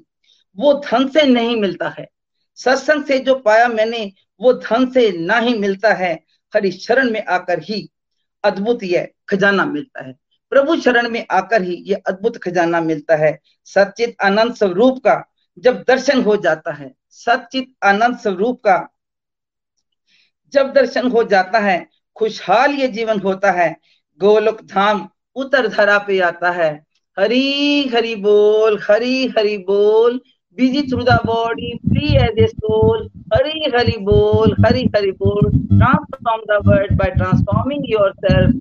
[0.57, 2.07] वो धन से नहीं मिलता है।
[2.55, 4.11] सत्संग से जो पाया मैंने,
[4.41, 6.13] वो धन से ना ही मिलता है।
[6.53, 7.89] हरि, शरण में आकर ही
[8.43, 10.15] अद्भुत यह खजाना मिलता है।
[10.51, 13.37] प्रभु शरण में आकर ही ये अद्भुत खजाना मिलता है
[13.67, 15.23] सचित आनंद स्वरूप का
[15.57, 18.77] जब दर्शन हो जाता है सचित आनंद स्वरूप का
[20.53, 21.77] जब दर्शन हो जाता है
[22.15, 23.75] खुशहाल ये जीवन होता है
[24.21, 26.71] गोलोक धाम उतर धरा पे आता है
[27.17, 30.21] हरी हरी बोल हरी हरी बोल
[30.57, 33.09] busy through the body, free as a soul.
[33.33, 35.39] Hari Hari Bol, Hari Hari Bol.
[35.71, 38.51] Transform the world by transforming yourself.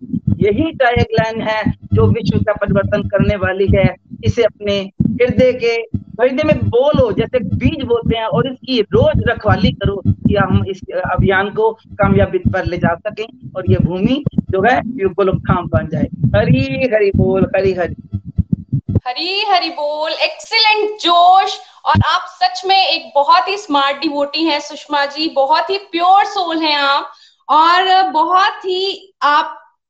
[0.40, 3.94] यही टाइगलाइन है जो विश्व का परिवर्तन करने वाली है।
[4.24, 9.72] इसे अपने हृदय के, हृदय में बोलो, जैसे बीज बोलते हैं, और इसकी रोज रखवाली
[9.72, 10.80] करो कि हम इस
[11.12, 13.26] अभियान को कामयाबी पर ले जा सकें
[13.56, 14.80] और ये भूमि जो है
[15.14, 17.94] गोलोकधाम बन जाए। हरी हरी बोल, हरी हरी।
[19.06, 24.60] हरी हरी बोल एक्सीलेंट जोश। और आप सच में एक बहुत ही स्मार्ट डिवोटी हैं,
[24.60, 27.12] सुषमा जी। बहुत ही प्योर सोल हैं आप।
[27.48, 29.14] और बहुत ही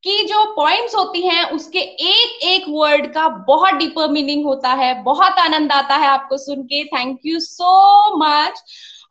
[0.02, 4.92] आपकी जो पॉइंट्स होती हैं, उसके एक एक वर्ड का बहुत डीपर मीनिंग होता है,
[5.02, 8.62] बहुत आनंद आता है आपको सुन के। थैंक यू सो मच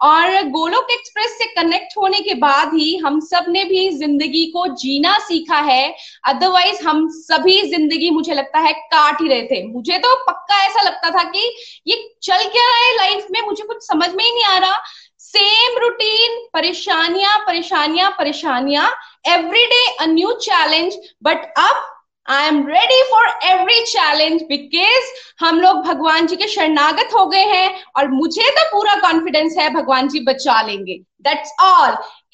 [0.01, 5.17] और गोलोक एक्सप्रेस से कनेक्ट होने के बाद ही हम सबने भी ज़िंदगी को जीना
[5.19, 5.93] सीखा है।
[6.27, 10.83] अदरवाइज़ हम सभी ज़िंदगी, मुझे लगता है, काट ही रहे थे। मुझे तो पक्का ऐसा
[10.83, 11.53] लगता था कि
[11.87, 14.81] ये चल क्या रहा है लाइफ में, मुझे कुछ समझ में ही नहीं आ रहा।
[15.21, 18.89] सेम रूटीन परेशानियाँ परेशानियाँ परेशानियाँ।
[19.25, 21.85] Every day a new challenge but अब
[22.27, 27.43] I am ready for every challenge because हम लोग भगवान जी के शरणागत हो गए
[27.45, 31.91] हैं और मुझे तो पूरा कॉन्फिडेंस है भगवान जी बचा लेंगे। दैट्स ऑल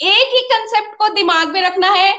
[0.07, 2.14] एक ही कंसेप्ट को दिमाग में रखना है।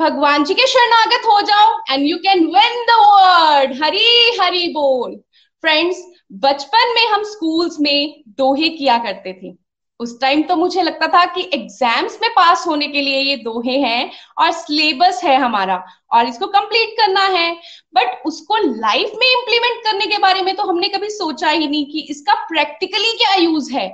[0.00, 5.16] भगवान जी के शरणागत हो जाओ and you can win the word Hari Hari बोल।
[5.64, 6.02] फ्रेंड्स
[6.42, 9.52] बचपन में हम स्कूल्स में दोहे किया करते थे।
[10.00, 13.76] उस टाइम तो मुझे लगता था कि एग्ज़ाम्स में पास होने के लिए ये दोहे
[13.80, 15.82] हैं और सिलेबस है हमारा
[16.12, 17.50] और इसको कंप्लीट करना है।
[17.94, 21.84] बट उसको लाइफ में इंप्लीमेंट करने के बारे में तो हमने कभी सोचा ही नहीं
[21.86, 23.88] कि इसका प्रैक्टिकली क्या यूज़ है।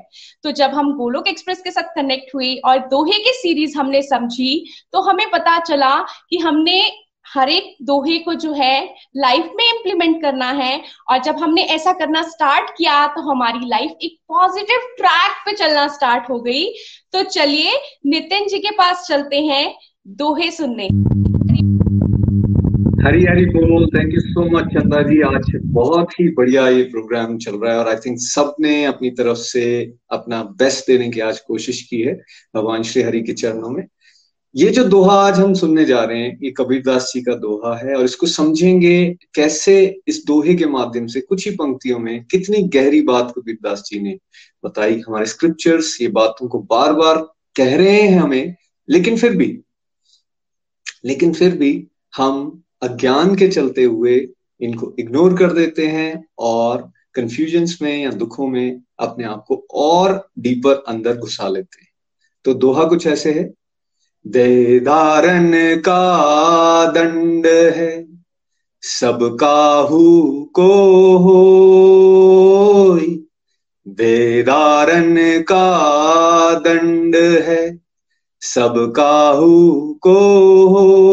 [0.45, 4.53] तो जब हम गोलोक एक्सप्रेस के साथ कनेक्ट हुए और दोहे की सीरीज़ हमने समझी
[4.93, 5.97] तो हमें पता चला
[6.31, 6.81] कि हमने
[7.27, 10.81] हर एक दोहे को जो है लाइफ में इम्प्लीमेंट करना है।
[11.11, 15.87] और जब हमने ऐसा करना स्टार्ट किया तो हमारी लाइफ एक पॉजिटिव ट्रैक पे चलना
[15.89, 16.65] स्टार्ट हो गई।
[17.13, 17.73] तो चलिए,
[18.07, 19.75] नितिन जी के पास चलते हैं
[20.07, 20.89] दोहे सुनने।
[23.03, 27.37] हरी हरी बोल थैंक यू सो मच चंदा जी। आज बहुत ही बढ़िया ये प्रोग्राम
[27.39, 29.65] चल रहा है और आई थिंक सबने अपनी तरफ़ से
[30.11, 32.15] अपना बेस्ट देने की आज कोशिश की है
[32.57, 33.85] भगवान श्री हरि के चरणों में।
[34.55, 37.95] ये जो दोहा आज हम सुनने जा रहे हैं, ये कबीरदास जी का दोहा है
[37.95, 39.75] और इसको समझेंगे कैसे
[40.09, 44.17] इस दोहे के माध्यम से कुछ ही पंक्तियों में कितनी गहरी बात कबीरदास जी ने
[44.65, 47.17] बताई। हमारे स्क्रिप्चर्स ये बातों को बार बार
[47.57, 48.55] कह रहे हैं हमें,
[48.89, 49.59] लेकिन फिर भी,
[51.05, 51.73] लेकिन फिर भी
[52.17, 54.17] हम अज्ञान के चलते हुए
[54.61, 60.29] इनको इग्नोर कर देते हैं और कंफ्यूजन्स में या दुखों में अपने आप को और
[60.39, 61.89] डीपर अंदर घुसा लेते हैं।
[62.45, 63.51] तो दोहा कुछ ऐसे है?
[64.27, 68.09] देदारन का दंड है।
[68.81, 70.23] सब काहू
[70.55, 70.73] को
[71.19, 73.01] हो
[73.89, 77.81] देदारन का दंड है।
[78.41, 79.71] सब काहू
[80.03, 80.19] को
[80.69, 81.13] हो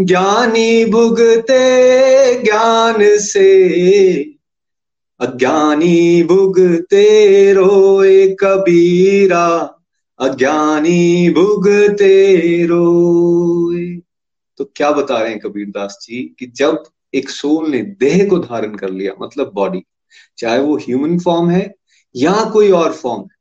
[0.00, 1.64] ज्ञानी भुगते
[2.42, 3.58] ज्ञान से।
[5.20, 9.76] अज्ञानी भुगते रोए कबीरा।
[10.20, 13.86] अज्ञानी भुगते रोए।
[14.58, 16.82] तो क्या बता रहे हैं कबीरदास जी कि जब
[17.14, 19.82] एक सोल ने देह को धारण कर लिया मतलब बॉडी
[20.38, 21.62] चाहे वो ह्यूमन फॉर्म है
[22.14, 23.36] या कोई और फॉर्म है,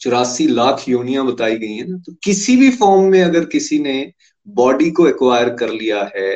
[0.00, 4.12] चौरासी लाख योनियाँ बताई गई है ना तो किसी भी फॉर्म में अगर किसी ने
[4.46, 6.32] बॉडी को एक्वायर कर लिया है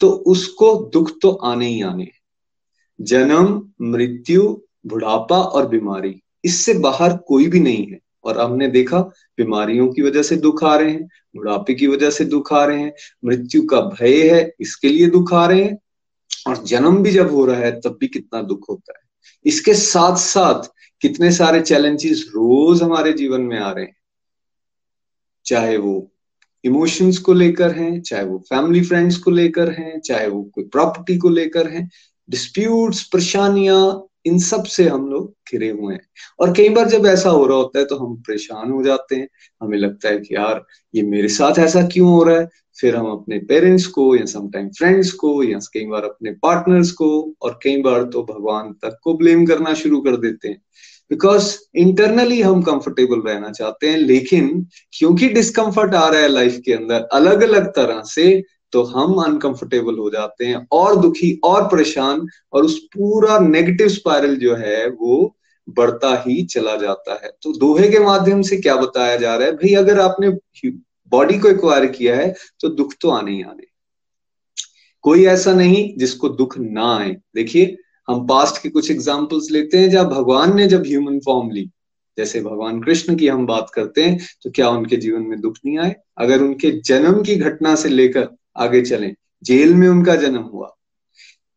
[0.00, 2.10] तो उसको दुख तो आने ही आने
[2.98, 4.42] जन्म, मृत्यु,
[4.86, 9.00] बुढ़ापा और बीमारी, इससे बाहर कोई भी नहीं है। और हमने देखा
[9.36, 12.80] बीमारियों की वजह से दुख आ रहे हैं, बुढ़ापे की वजह से दुख आ रहे
[12.80, 12.92] हैं,
[13.24, 15.78] मृत्यु का भय है, इसके लिए दुख आ रहे हैं,
[16.46, 19.10] और जन्म भी जब हो रहा है, तब भी कितना दुख होता है।
[19.44, 20.62] इसके साथ साथ
[21.00, 23.96] कितने सारे चैलेंजेस रोज हमारे जीवन में आ रहे हैं।
[25.46, 26.12] चाहे वो
[26.64, 31.18] इमोशंस को लेकर हैं, चाहे वो फैमिली फ्रेंड्स को लेकर हैं, चाहे वो कोई प्रॉपर्टी
[31.18, 31.90] को लेकर हैं,
[32.30, 36.06] डिस्प्यूट्स, परेशानियाँ इन सबसे हम लोग घिरे हुए हैं।
[36.40, 39.28] और कई बार जब ऐसा हो रहा होता है तो हम परेशान हो जाते हैं।
[39.62, 40.64] हमें लगता है कि यार,
[40.94, 42.48] ये मेरे साथ ऐसा क्यों हो रहा है?
[42.80, 47.34] फिर हम अपने पेरेंट्स को या समटाइम फ्रेंड्स को या कई बार अपने पार्टनर्स को
[47.42, 50.62] और कई बार तो भगवान तक को ब्लेम करना शुरू कर देते हैं।
[51.10, 56.72] बिकॉज़ इंटरनली हम कंफर्टेबल रहना चाहते हैं, लेकिन क्योंकि डिस्कम्फर्ट आ रहा है लाइफ के
[56.72, 58.42] अंदर अलग अलग तरह से
[58.72, 64.36] तो हम अनकंफर्टेबल हो जाते हैं, और दुखी, और परेशान, और उस पूरा नेगेटिव स्पाइरल
[64.36, 65.36] जो है, वो
[65.68, 69.52] बढ़ता ही चला जाता है। तो दोहे के माध्यम से क्या बताया जा रहा है?
[69.52, 70.28] भाई, अगर आपने
[71.12, 73.66] बॉडी को एक्वायर किया है तो दुख तो आने ही आने।
[75.04, 77.76] कोई ऐसा नहीं जिसको दुख ना आए। देखिए,
[78.08, 81.68] हम पास्ट के कुछ एग्जाम्पल्स लेते हैं जब भगवान ने जब ह्यूमन फॉर्म ली,
[82.18, 85.78] जैसे भगवान कृष्ण की हम बात करते हैं तो क्या उनके जीवन में दुख नहीं
[85.78, 85.94] आए?
[86.18, 88.28] अगर उनके जन्म की घटना से लेकर
[88.60, 90.76] आगे चलें। जेल में उनका जन्म हुआ।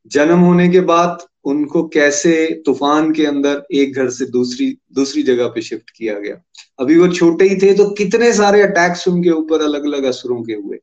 [0.08, 5.48] जन्म होने के बाद उनको कैसे तूफ़ान के अंदर एक घर से दूसरी दूसरी जगह
[5.48, 6.42] पे शिफ्ट किया गया।
[6.80, 10.54] अभी वो छोटे ही थे तो कितने सारे अटैक्स उनके ऊपर अलग अलग असरों के
[10.54, 10.78] हुए।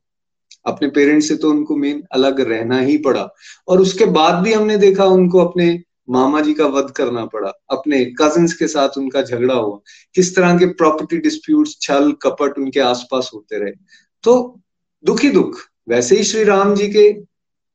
[0.65, 3.29] अपने पेरेंट्स से तो उनको मेन अलग रहना ही पड़ा।
[3.67, 8.05] और उसके बाद भी हमने देखा उनको अपने मामा जी का वध करना पड़ा। अपने
[8.05, 9.79] कजिन्स के साथ उनका झगड़ा हुआ।
[10.15, 13.71] किस तरह के प्रॉपर्टी डिस्प्यूट छल, कपट उनके आसपास होते रहे।
[14.23, 14.59] तो
[15.05, 15.59] दुखी दुख।
[15.91, 17.13] वैसे ही श्री राम जी के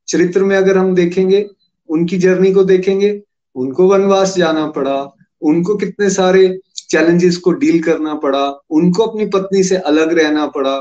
[0.09, 1.47] चरित्र में अगर हम देखेंगे,
[1.89, 3.23] उनकी जर्नी को देखेंगे,
[3.55, 6.59] उनको वनवास जाना पड़ा, उनको कितने सारे
[6.91, 10.77] चैलेंजेस को डील करना पड़ा, उनको अपनी पत्नी से अलग रहना पड़ा,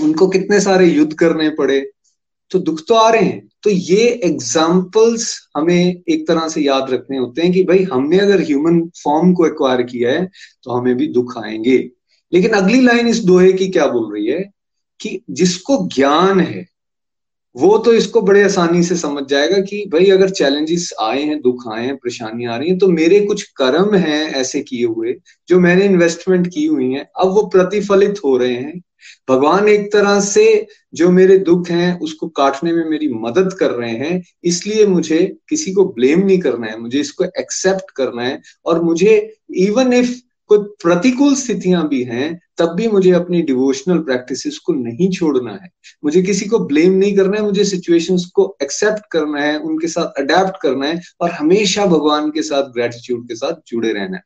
[0.00, 1.90] उनको कितने सारे युद्ध करने पड़े
[2.50, 7.18] तो दुख तो आ रहे हैं। तो ये एग्जाम्पल्स हमें एक तरह से याद रखने
[7.18, 10.30] होते हैं कि भाई, हमने अगर ह्यूमन फॉर्म को एक्वायर किया है
[10.62, 11.78] तो हमें भी दुख आएँगे।
[12.32, 14.55] लेकिन अगली लाइन इस दोहे की क्या बोल रही है?
[15.00, 16.66] कि जिसको ज्ञान है,
[17.56, 21.62] वो तो इसको बड़े आसानी से समझ जाएगा कि भाई अगर चैलेंजेस आए हैं, दुख
[21.72, 25.14] आए हैं, परेशानियाँ आ रही हैं तो मेरे कुछ कर्म हैं ऐसे किए हुए,
[25.48, 28.82] जो मैंने इन्वेस्टमेंट की हुई है, अब वो प्रतिफलित हो रहे हैं।
[29.28, 33.90] भगवान एक तरह से जो मेरे दुख हैं, उसको काटने में मेरी मदद कर रहे
[33.90, 38.82] हैं, इसलिए मुझे किसी को ब्लेम नहीं करना है, मुझे इसको एक्सेप्ट करना है, और
[38.82, 40.14] मुझे इवन इफ़
[40.46, 45.70] कोई प्रतिकूल स्थितियाँ भी हैं, तब भी मुझे अपनी डिवोशनल प्रैक्टिसेस को नहीं छोड़ना है।
[46.04, 50.20] मुझे किसी को ब्लेम नहीं करना है, मुझे सिचुएशंस को एक्सेप्ट करना है, उनके साथ
[50.20, 54.22] अडेप्ट करना है और हमेशा भगवान के साथ ग्रेटिट्यूड के साथ जुड़े रहना है।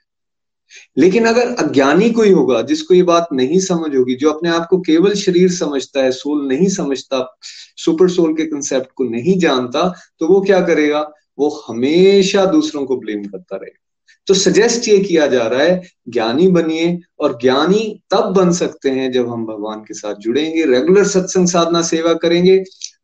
[0.98, 4.80] लेकिन अगर अज्ञानी कोई होगा, जिसको ये बात नहीं समझ होगी, जो अपने आप को
[4.80, 7.38] केवल शरीर समझता है सोल नहीं समझता
[7.76, 11.12] सुपर सोल के कंसेप्ट को नहीं जानता तो वो क्या करेगा?
[11.38, 13.89] वो हमेशा दूसरों को ब्लेम करता रहेगा।
[14.26, 19.12] तो सजेस्ट ये किया जा रहा है, ज्ञानी बनिए और ज्ञानी तब बन सकते हैं
[19.12, 22.56] जब हम भगवान के साथ जुड़ेंगे रेगुलर सत्संग साधना सेवा करेंगे।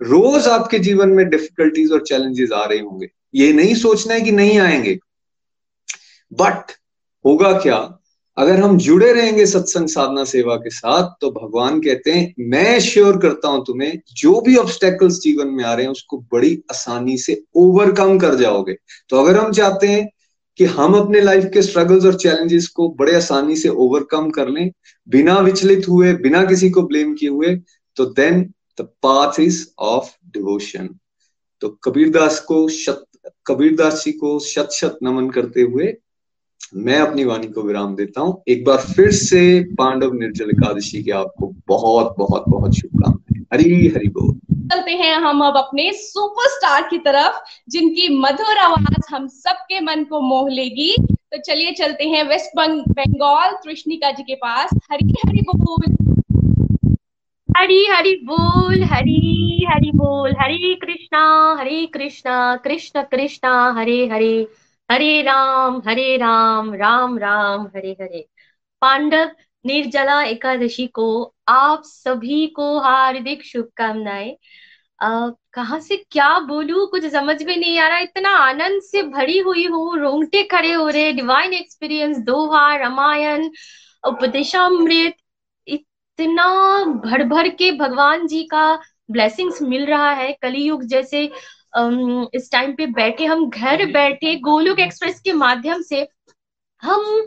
[0.03, 4.33] रोज आपके जीवन में डिफिकल्टीज और चैलेंजेस आ रहे होंगे। ये नहीं सोचना है कि
[4.33, 4.99] नहीं आएँगे।
[6.33, 6.73] बट
[7.25, 7.99] होगा क्या?
[8.39, 13.17] अगर हम जुड़े रहेंगे सत्संग साधना सेवा के साथ तो भगवान कहते हैं, मैं श्योर
[13.17, 17.43] करता हूँ तुम्हें, जो भी ऑब्स्टेकल्स जीवन में आ रहे हैं, उसको बड़ी आसानी से
[17.55, 18.77] ओवरकम कर जाओगे।
[19.09, 20.11] तो अगर हम चाहते हैं
[20.59, 24.71] कि हम अपने लाइफ के स्ट्रगल्स और चैलेंजेस को बड़े आसानी से ओवरकम कर लें,
[25.09, 27.55] बिना विचलित हुए, बिना किसी को ब्लेम किए हुए
[27.97, 28.43] तो then
[28.81, 30.89] the path is of devotion
[31.61, 33.05] तो कबीरदास को शत,
[33.47, 35.95] कबीरदास जी को शत शत नमन करते हुए
[36.75, 41.11] मैं अपनी वाणी को विराम देता हूँ। एक बार फिर से पांडव निर्जल एकादशी के
[41.11, 44.41] आपको बहुत बहुत बहुत शुभकामनाएँ। हरी हरी बोल।
[44.73, 47.35] चलते हैं हम अब अपने सुपरस्टार की तरफ़
[47.69, 53.51] जिनकी मधुर आवाज़ हम सबके मन को मोह लेगी। तो चलिए चलते हैं वेस्ट बंगाल
[53.53, 55.97] कृष्णिका जी के पास। हरी हरी बोल।
[57.57, 64.49] हरी हरी बोल हरी हरी बोल। हरे कृष्णा हरे कृष्णा कृष्ण कृष्णा हरे हरे।
[64.91, 68.27] हरे राम हरे राम राम राम, हरे हरे।
[68.83, 69.31] पांडव
[69.65, 71.07] निर्जला एकादशी को
[71.49, 74.37] आप सभी को हार्दिक शुभकामनाएँ।
[75.03, 76.87] कहा से क्या बोलू?
[76.87, 80.89] कुछ समझ में नहीं आ रहा। इतना आनंद से भरी हुई हूँ। रोंगटे खड़े हो
[80.89, 83.49] रहे। डिवाइन एक्सपीरियंस दोहा, रामायण,
[84.05, 85.17] उपदेशामृत।
[85.69, 86.47] इतना
[87.05, 88.75] भर भर के भगवान जी का
[89.11, 91.31] ब्लेसिंग्स मिल रहा है। कलयुग जैसे
[92.35, 96.07] इस टाइम पे बैठे हम घर बैठे गोलोक एक्सप्रेस के माध्यम से
[96.83, 97.25] हम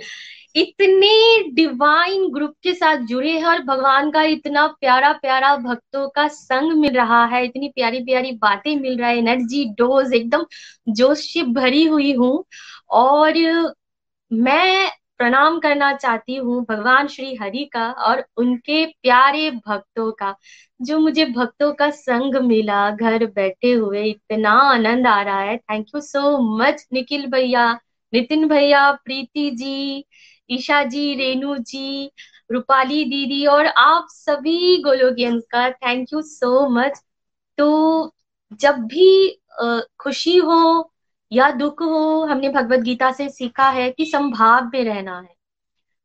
[0.56, 1.10] इतने
[1.54, 6.72] डिवाइन ग्रुप के साथ जुड़े हैं और भगवान का इतना प्यारा प्यारा भक्तों का संग
[6.74, 10.46] मिल रहा है इतनी प्यारी प्यारी बातें मिल रहा है एनर्जी डोज एकदम
[10.92, 12.44] जोश से भरी हुई हूँ
[12.96, 13.34] और
[14.32, 14.90] मैं
[15.20, 20.36] प्रणाम करना चाहती हूँ भगवान श्री हरि का और उनके प्यारे भक्तों का,
[20.82, 25.88] जो मुझे भक्तों का संग मिला, घर बैठे हुए। इतना आनंद आ रहा है। Thank
[25.96, 27.72] you so much Nikhil भैया,
[28.14, 30.06] नितिन भैया, प्रीति जी,
[30.50, 32.12] ईशा जी रेनू जी,
[32.52, 37.02] रूपाली दीदी और आप सभी गोलोगियंस का थैंक यू सो मच
[37.58, 38.14] तो
[38.62, 39.30] जब भी
[40.00, 40.60] खुशी हो
[41.32, 45.36] या दुख हो, हमने भगवत गीता से सीखा है कि संभाव में रहना है।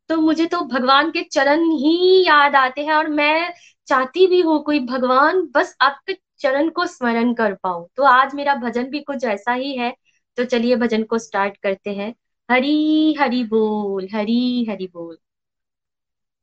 [0.08, 3.54] तो मुझे तो भगवान के चरण ही याद आते हैं और मैं
[3.86, 8.54] चाहती भी हूँ कोई भगवान बस आपके चरण को स्मरण कर पाऊँ। तो आज मेरा
[8.54, 9.96] भजन भी कुछ ऐसा ही है।
[10.36, 12.14] तो चलिए भजन को स्टार्ट करते हैं।
[12.50, 15.18] हरी हरी बोल, हरी हरी बोल।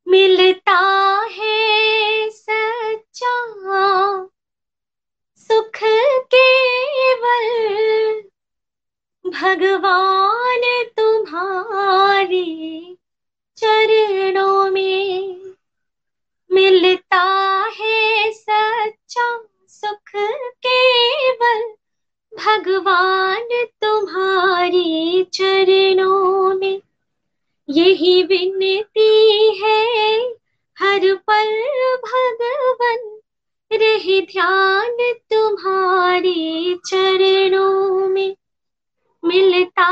[0.08, 0.78] मिलता
[1.30, 3.32] है सच्चा
[5.36, 5.78] सुख
[6.34, 8.22] केवल
[9.26, 10.60] भगवान
[10.96, 12.44] तुम्हारे
[13.56, 15.40] चरणों में
[16.52, 17.22] मिलता
[17.80, 20.10] है सच्चा सुख
[20.66, 21.62] केवल।
[22.32, 26.80] भगवान तुम्हारे चरणों में
[27.70, 30.20] यही विनती है।
[30.78, 31.62] हर पल
[31.96, 33.20] भगवन,
[33.72, 34.96] रहे ध्यान
[35.32, 38.36] तुम्हारे चरणों में।
[39.24, 39.84] मिलता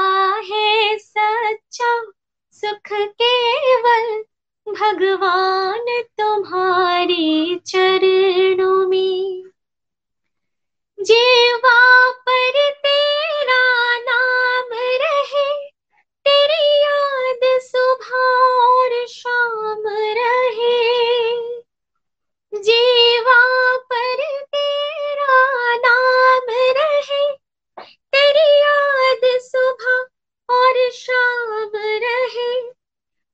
[0.45, 2.03] है सच्चा
[2.53, 4.25] सुख केवल।
[4.69, 9.43] भगवान तुम्हारे चरणों में।
[11.01, 15.69] जीवा पर तेरा नाम रहे,
[16.29, 18.17] तेरी याद सुबह
[18.67, 21.01] और शाम रहे।
[22.55, 24.45] जीवा पर
[28.33, 30.07] तेरी याद सुबह
[30.55, 32.71] और शाम रहे।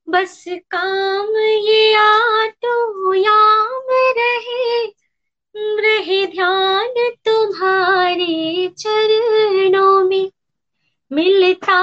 [0.09, 4.86] बस काम ये आटो याम रहे।
[5.56, 10.31] रहे ध्यान तुम्हारे चरणों में।
[11.12, 11.78] मिलता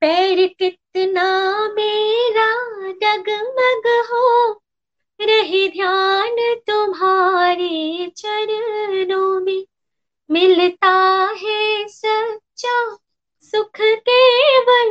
[0.00, 2.52] पैर कितना मेरा
[2.92, 4.61] डगमग हो
[5.26, 6.36] रहे ध्यान
[6.66, 9.64] तुम्हारे चरणों में।
[10.30, 10.92] मिलता
[11.42, 12.96] है सच्चा
[13.42, 14.90] सुख केवल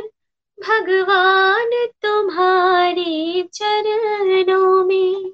[0.58, 1.70] भगवान
[2.02, 5.32] तुम्हारे चरणों में।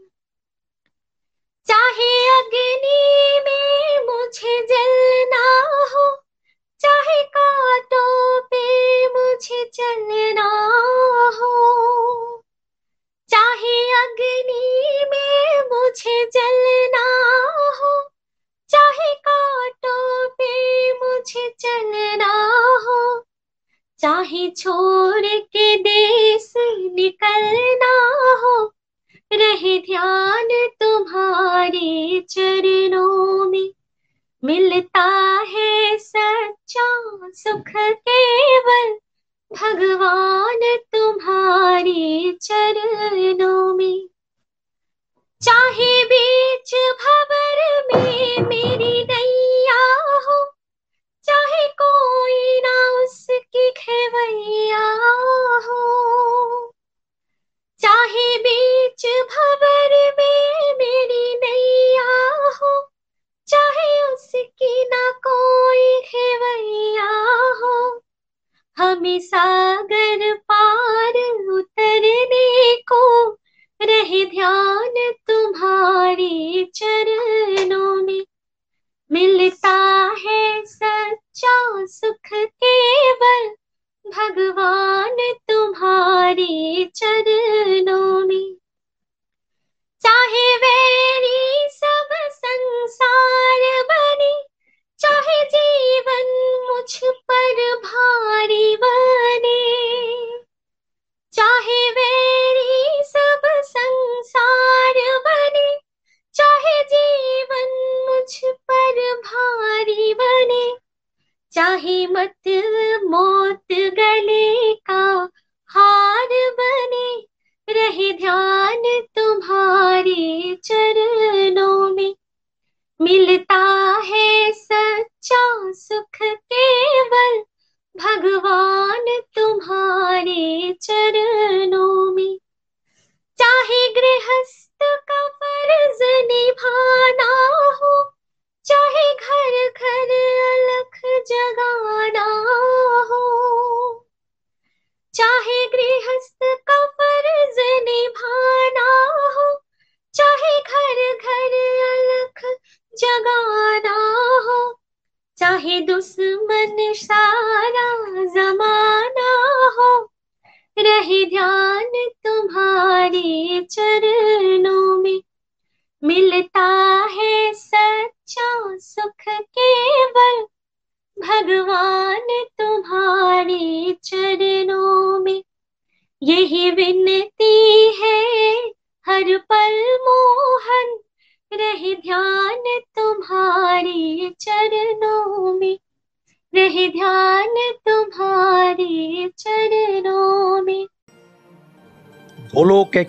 [1.67, 6.23] चाहे अग्नि में मुझे जलना हो,
[6.81, 8.65] चाहे कांटों पे
[9.09, 10.49] मुझे चलना
[11.31, 11.55] हो।
[13.29, 14.28] चाहे अग्नि